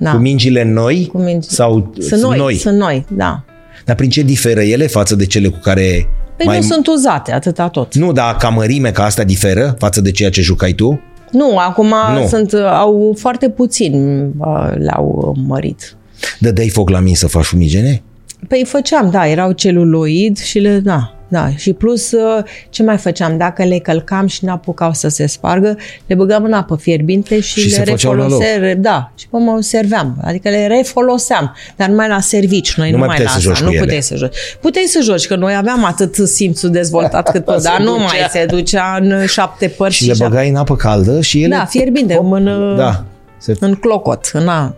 [0.01, 0.11] Da.
[0.11, 3.43] Cu mingile noi Cu mingi- sau Sunt noi, sunt noi, da.
[3.85, 6.57] Dar prin ce diferă ele față de cele cu care Păi mai...
[6.57, 7.95] nu sunt uzate, atâta tot.
[7.95, 11.01] Nu, dar ca mărime, ca asta diferă față de ceea ce jucai tu?
[11.33, 12.27] Nu, acum Nu.
[12.27, 15.97] sunt, au foarte puțin uh, le-au mărit.
[16.39, 18.03] Dădeai foc la mine să faci fumigene?
[18.49, 21.49] Păi făceam, da, erau celuloid și le, da, da.
[21.57, 23.37] Și plus, uh, ce mai făceam?
[23.37, 25.77] Dacă le călcam și n-apucau să se spargă,
[26.07, 28.41] le băgam în apă fierbinte și, Și se le făceau la loc.
[28.41, 28.81] refoloseam.
[28.81, 30.17] Da, și pe mă serveam.
[30.25, 33.47] Adică le refoloseam, dar numai la servici, noi Nu nu, mai mai puteai la să
[33.47, 33.65] joci asta.
[33.65, 33.85] cu Nu ele.
[33.85, 34.37] puteai să joci.
[34.61, 38.03] Puteai să joci, că noi aveam atât simțul dezvoltat cât tot, Se dar nu ducea.
[38.05, 41.55] mai se ducea în șapte părți Și le șapte- băgai în apă caldă și ele...
[41.57, 43.05] Da, fierbinte, în, Da.
[43.39, 43.57] Se...
[43.61, 44.75] în clocot, în a...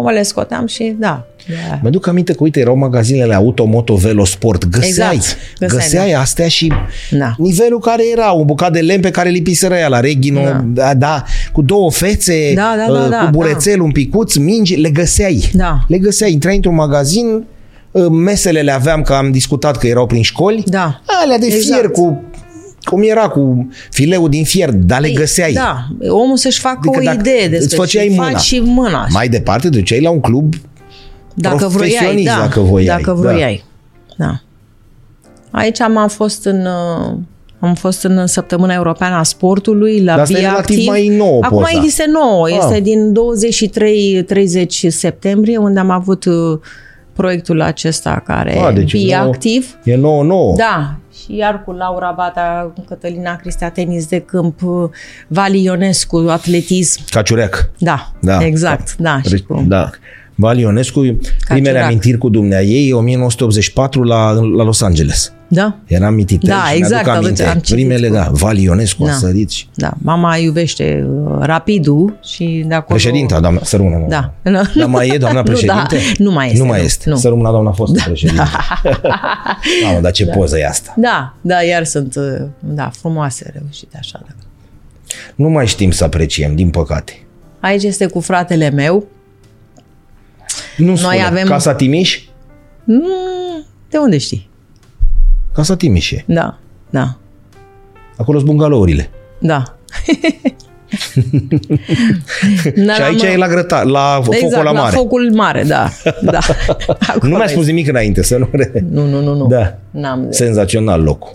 [0.00, 1.26] acum le scoteam și da.
[1.48, 1.78] da.
[1.82, 4.64] Mă duc aminte că, uite, erau magazinele Auto, Moto, Velo, Sport.
[4.68, 5.36] Găseai, Exact.
[5.58, 6.72] Găseai, găseai astea și
[7.10, 7.34] Da.
[7.38, 10.50] nivelul care era, un bucat de lemn pe care lipiseră ea la Reghino, da.
[10.50, 10.62] Da.
[10.84, 14.74] Da, da, cu două fețe, Da, da, da, uh, da, cu burețel, un picuț, mingi,
[14.76, 15.50] le găseai.
[15.52, 15.78] Da.
[15.88, 17.44] Le găseai, intrai într-un magazin,
[17.90, 21.00] uh, mesele le aveam, că am discutat că erau prin școli, Da.
[21.22, 21.64] alea de Exact.
[21.64, 22.22] fier cu
[22.82, 25.52] cum era cu fileul din fier, dar le găseai.
[25.52, 28.30] Da, omul să-și facă Adică o dacă idee îți despre făceai ce mâna.
[28.30, 29.06] faci și mâna.
[29.10, 30.54] Mai departe, duceai la un club
[31.34, 33.64] dacă vroiai, profesionist, da, dacă voiai, Dacă vroiai.
[34.16, 34.24] Da.
[34.26, 34.40] da.
[35.50, 37.16] Aici am fost în uh,
[37.58, 40.88] am fost în săptămâna europeană a sportului la Dar asta e Via relativ Activ.
[40.88, 41.84] mai nouă Acum poza.
[41.84, 42.56] este nouă, Ah.
[42.58, 46.58] este din 23-30 septembrie unde am avut uh,
[47.20, 49.76] proiectul acesta care Ah, deci Via nouă- Activ.
[49.84, 50.54] E nouă, nouă.
[50.56, 54.88] Da, și iar cu Laura Bata, cu Cătălina Cristea, tenis de câmp, uh,
[55.28, 57.00] Vali Ionescu, atletism.
[57.10, 57.70] Caciureac.
[57.78, 58.44] Da, Da.
[58.44, 59.20] exact, da.
[59.28, 59.90] și cu- Da.
[60.34, 61.00] Vali Ionescu,
[61.48, 61.84] primele Ciurac.
[61.90, 65.32] amintiri cu dumnea ei, 1984 la, la Los Angeles.
[65.52, 65.76] Da?
[65.86, 67.44] Eram mititel Da, și exact, mi-aduc aminte.
[67.44, 69.12] am citit Primele, cu- da, Vali Ionescu a Da.
[69.12, 69.66] sărit și...
[69.74, 72.98] Da, mama iubește uh, rapidul și de acolo...
[72.98, 74.04] Președinta, doamna, să rămână.
[74.08, 74.32] Da.
[74.76, 75.98] Dar mai e doamna Nu, da, președinte?
[76.18, 77.10] nu mai este, Nu mai nu, este.
[77.10, 77.16] nu.
[77.16, 78.42] Să rămână doamna fostă președinte.
[79.84, 80.94] Mamă, dar ce poză e asta?
[80.96, 84.20] Da, da, iar sunt, uh, da, frumoase, reușite așa.
[84.26, 84.32] Da.
[85.34, 87.22] Nu mai știm să apreciem, din păcate.
[87.60, 89.06] Aici este cu fratele meu.
[90.76, 91.22] Nu spune.
[91.22, 92.20] avem- Casa Timiș?
[92.84, 93.02] Mm,
[93.90, 94.48] De unde știi?
[95.54, 96.24] Casa Timiș e.
[96.26, 96.58] Da,
[96.90, 97.16] da,
[98.16, 99.10] Acolo sunt bungalourile.
[99.38, 99.62] da.
[102.86, 104.94] da și aici e la, grăta, la exact, focul la mare.
[104.94, 105.88] la focul mare, da.
[106.32, 106.38] da.
[107.22, 108.48] Nu mi-a spus nimic înainte, să nu...
[108.52, 108.84] Re...
[108.90, 109.46] Nu, nu, nu, nu.
[109.46, 109.78] Da.
[109.90, 110.32] N-am de...
[110.32, 111.32] Senzațional locul.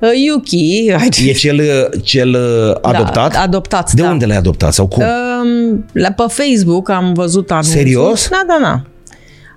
[0.00, 1.18] Uh, Yuki, aici.
[1.26, 1.60] E cel,
[2.02, 2.36] cel
[2.82, 3.32] adoptat?
[3.32, 4.10] Da, adoptat, De da.
[4.10, 5.02] unde l-ai adoptat sau cum?
[5.02, 7.72] Um, la, pe Facebook am văzut anunțul.
[7.72, 8.28] Serios?
[8.28, 8.82] Da, da, da.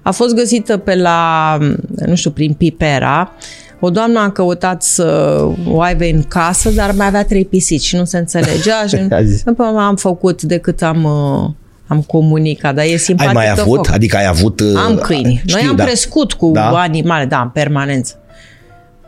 [0.04, 1.58] A fost găsită pe la,
[2.06, 3.32] nu știu, prin Pipera.
[3.80, 7.96] O doamnă a căutat să o aibă în casă, dar mai avea trei pisici și
[7.96, 8.86] nu se înțelegea.
[8.88, 9.44] și A zis.
[9.46, 11.50] nu prea am făcut decât am, uh,
[11.88, 13.34] am comunicat, dar e ai simpatic.
[13.34, 13.88] mai avut?
[13.88, 14.60] Adică ai avut...
[14.60, 15.42] uh, Am câini.
[15.46, 15.84] Știu, Noi am da.
[15.84, 16.70] crescut cu Da?
[16.70, 18.20] animale, da, în permanență.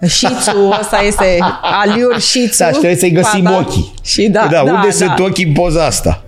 [0.07, 2.57] Șițu, ăsta este aliur șițu.
[2.57, 3.57] Da, și trebuie să-i găsim Fata.
[3.57, 3.93] ochii.
[4.03, 4.91] Și da, da, da, unde da.
[4.93, 6.23] sunt ochii în poza asta?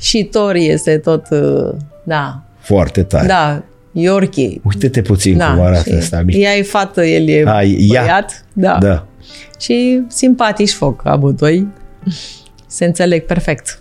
[0.00, 1.74] Și Tori este tot, uh,
[2.04, 3.26] da, Foarte tare.
[3.26, 3.62] da,
[3.92, 4.60] Yorkie.
[4.64, 6.22] Uite-te puțin Da, cum arată și ăsta.
[6.22, 6.36] mic.
[6.36, 8.02] ea e fată, el e Ai, ea.
[8.02, 8.44] băiat.
[8.52, 8.78] Da.
[8.80, 9.06] Da.
[9.60, 11.66] Și simpatici foc amândoi.
[12.66, 13.78] Se înțeleg perfect.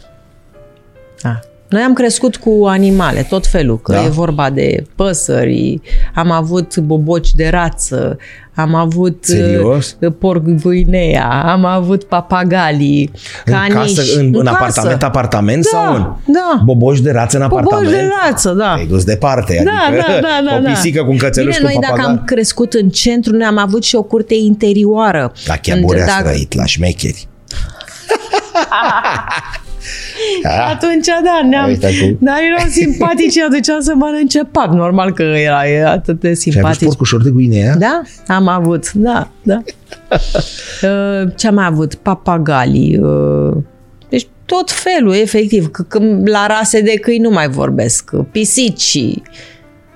[1.21, 1.39] Da.
[1.71, 4.03] Noi am crescut cu animale, tot felul, că Da.
[4.03, 5.81] e vorba de păsări,
[6.15, 8.17] am avut boboci de rață,
[8.55, 9.95] am avut Serios?
[9.99, 13.11] uh, porc guinea, am avut papagalii,
[13.45, 13.95] În caniși.
[13.95, 14.49] casă, în, în, casă.
[14.57, 16.61] apartament, apartament Da, sau în da.
[16.65, 17.91] boboși de rață în Boboci apartament?
[17.95, 18.73] de rață, da.
[18.73, 21.73] Ai dus departe, Da, adică da, da, da, o pisică cu un cățeluș Bine, cu
[21.73, 22.17] noi dacă papagal.
[22.17, 25.31] am crescut în centru, noi am avut și o curte interioară.
[25.45, 27.27] La Chiaburea Dacă- ați trăit, la șmecheri.
[30.43, 30.65] Da.
[30.65, 31.67] Atunci, da, ne-am...
[31.67, 32.17] Uite acum.
[32.19, 34.73] Dar erau simpatici, aduceam să mănânce pat.
[34.73, 36.83] Normal că era, era atât de Și ai avut simpatici.
[36.87, 37.75] porcușor de guinea?
[37.75, 39.61] Da, am avut, da, da.
[40.83, 41.93] Uh, Ce am mai avut?
[41.95, 42.97] Papagalii.
[42.97, 43.53] uh,
[44.09, 45.71] Deci tot felul, efectiv.
[45.71, 48.11] Că, că la rase de câini nu mai vorbesc.
[48.31, 48.99] Pisici.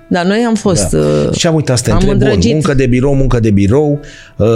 [0.08, 0.90] Dar noi am fost...
[0.90, 0.98] Da.
[0.98, 2.52] uh, Și am uitat să te am întreb, bun, îndrăgit.
[2.52, 4.00] muncă de birou, muncă de birou,
[4.36, 4.46] uh,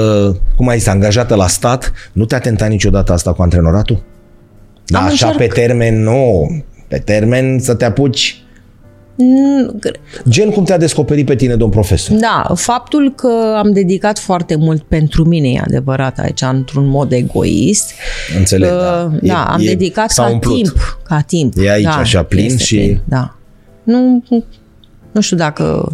[0.56, 4.02] cum ai zis, angajată la stat, nu te-a tentat niciodată asta cu antrenoratul?
[4.90, 6.50] Da, Am așa încerc- pe termen, nu,
[6.88, 8.42] pe termen să te apuci,
[9.22, 9.78] Mm,
[10.28, 12.16] gen cum te-a descoperit pe tine domn profesor.
[12.16, 17.92] Da, faptul că am dedicat foarte mult pentru mine, e adevărat aici, într-un mod egoist.
[18.38, 19.10] Înțeleg, Uh, da.
[19.22, 20.54] E- da, am e- dedicat s-a ca umplut.
[20.54, 20.98] timp.
[21.04, 21.54] Ca timp.
[21.62, 23.36] E aici da, așa plin este și- Plin, da.
[23.82, 24.24] Nu,
[25.12, 25.92] nu știu dacă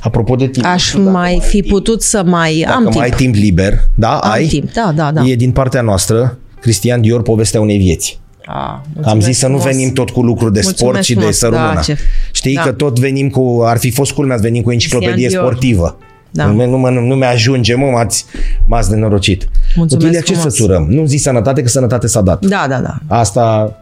[0.00, 2.62] Apropo de timp, aș nu știu dacă mai fi putut să mai...
[2.64, 3.02] Dacă am mai timp.
[3.04, 5.22] ai timp liber, da, Am ai, timp, da, da, da.
[5.24, 8.20] e din partea noastră, Cristian Dior, povestea unei vieți.
[8.46, 9.74] A, Am mulțumesc zis să nu frumos.
[9.76, 11.74] venim tot cu lucruri de Mulțumesc sport și de frumos, sărumâna.
[11.74, 11.96] da, ce-
[12.32, 12.60] Știi da.
[12.62, 15.52] că tot venim cu, ar fi fost culmea, ați venit cu o enciclopedie Cristian Dior.
[15.52, 15.98] sportivă.
[16.30, 16.46] Da.
[16.46, 18.24] Nu, nu, mă- nu mi ajunge, mă, m-ați,
[18.66, 19.48] m-ați nenorocit.
[19.76, 20.52] Mulțumesc Otilia, ce frumos.
[20.54, 20.86] să țurăm?
[20.90, 22.44] Nu zici sănătate, că sănătate s-a dat.
[22.46, 22.98] Da, da, da.
[23.16, 23.76] Asta,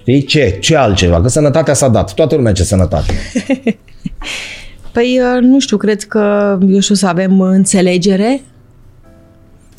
[0.00, 0.56] știi, ce?
[0.60, 1.20] Ce altceva?
[1.20, 2.14] Că sănătatea s-a dat.
[2.14, 3.12] Toată lumea ce sănătate.
[4.92, 8.40] Păi, uh, nu știu, cred că, eu știu, să avem înțelegere.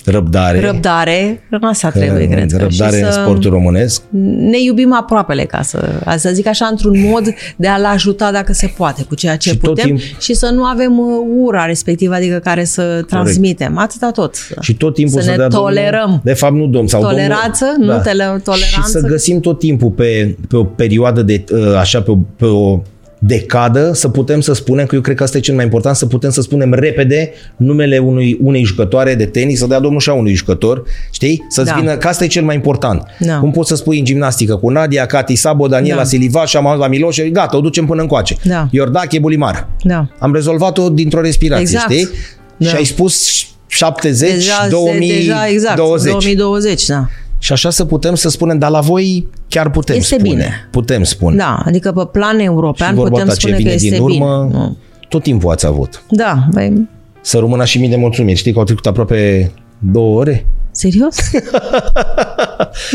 [0.05, 0.59] Răbdare.
[0.59, 2.51] Răbdare, în asta trebuie, cred.
[2.51, 2.57] că.
[2.57, 4.01] Răbdare Și în să sportul românesc.
[4.49, 7.23] Ne iubim aproapele, ca să, să zic așa, într-un mod
[7.55, 10.49] de a-l ajuta dacă se poate, cu ceea ce Și tot putem timp- și să
[10.53, 11.05] nu avem uh,
[11.43, 13.77] ura respectivă, adică care să transmitem.
[13.77, 14.35] Atâta tot.
[14.61, 15.99] Și tot timpul Să să, ne dea tolerăm.
[16.01, 18.81] Domnul, de fapt nu domn sau Toleranță, domnul, nu tele- toleranță.
[18.81, 22.45] Și să găsim tot timpul pe, pe o perioadă de uh, așa pe o, pe
[22.45, 22.81] o
[23.25, 26.05] decadă să putem să spunem că eu cred că asta e cel mai important, să
[26.05, 30.13] putem să spunem repede numele unui, unei jucătoare de tenis, să dea domnul și a
[30.13, 31.45] unui jucător, știi?
[31.49, 31.75] Să-ți Da.
[31.79, 33.03] vină, că asta e cel mai important.
[33.19, 33.37] Da.
[33.39, 36.03] Cum poți să spui în gimnastică cu Nadia, Cati Sabo, Daniela Da.
[36.07, 38.35] Siliva și am la Miloș, gata, o ducem până încoace.
[38.43, 38.67] Da.
[38.71, 39.67] Iordache Bulimar.
[39.83, 40.07] Da.
[40.19, 41.91] Am rezolvat-o dintr-o respirație, Exact.
[41.91, 42.09] știi?
[42.57, 42.67] Da.
[42.67, 45.17] Și ai spus 70, Deja, 2020.
[45.17, 47.07] deja, exact, 2020, da.
[47.43, 50.29] Și așa să putem să spunem, dar la voi chiar putem Este spune.
[50.29, 50.67] bine.
[50.71, 51.35] Putem spune.
[51.35, 53.99] Da, adică pe plan Și european vorba putem ta ce spune vine că este din
[54.01, 54.59] urmă, bine.
[54.59, 54.77] Nu.
[55.09, 56.03] tot timpul ați avut.
[56.09, 56.87] Da, băi,
[57.21, 58.37] Să rămână și mii de mulțumiri.
[58.37, 60.45] Știi că au trecut aproape două ore?
[60.71, 61.15] serios?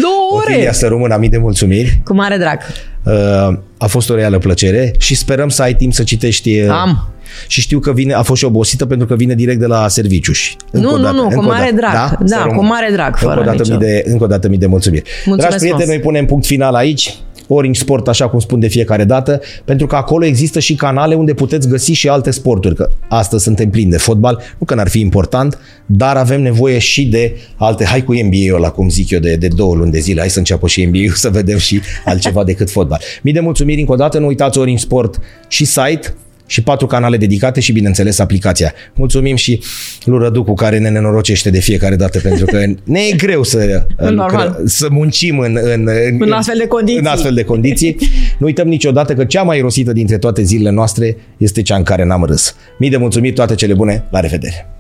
[0.02, 0.52] Două ore!
[0.52, 2.00] Otilia, să rămână mii de mulțumiri.
[2.04, 2.58] Cu mare drag.
[3.04, 6.60] Uh, A fost o reală plăcere și sperăm să ai timp să citești.
[6.60, 7.08] uh, Am.
[7.46, 10.32] Și știu că vine, a fost și obosită pentru că vine direct de la serviciu.
[10.32, 11.76] și încă Nu, o nu, dată, nu, cu încă o mare dată.
[11.76, 12.28] drag.
[12.28, 12.68] Să Da, cu rămână.
[12.68, 15.02] mare drag, Încă o fără dată nicio- mii de, încă o dată mii de mulțumiri.
[15.02, 15.94] Mulțumesc Dragi prieteni, frumos.
[15.96, 17.14] noi punem punct final aici.
[17.50, 21.34] Orange Sport, așa cum spun de fiecare dată, pentru că acolo există și canale unde
[21.34, 25.00] puteți găsi și alte sporturi, că astăzi suntem plini de fotbal, nu că n-ar fi
[25.00, 29.34] important, dar avem nevoie și de alte, hai cu NBA-ul ăla, cum zic eu, de,
[29.36, 32.70] de două luni de zile, hai să înceapă și NBA-ul să vedem și altceva decât
[32.70, 33.00] fotbal.
[33.22, 35.18] Mii de mulțumiri încă o dată, nu uitați Orange Sport
[35.48, 36.14] și site,
[36.48, 38.72] și patru canale dedicate și, bineînțeles, aplicația.
[38.94, 39.60] Mulțumim și
[40.04, 43.84] lui Rădu cu care ne nenorocește de fiecare dată, pentru că ne e greu să,
[44.10, 44.60] Normal.
[44.64, 45.88] să muncim în, în,
[46.18, 47.00] În astfel de condiții.
[47.00, 47.96] În astfel de condiții.
[48.38, 52.04] Nu uităm niciodată că cea mai rosită dintre toate zilele noastre este cea în care
[52.04, 52.54] n-am râs.
[52.78, 54.77] Mii de mulțumiri, toate cele bune, la revedere!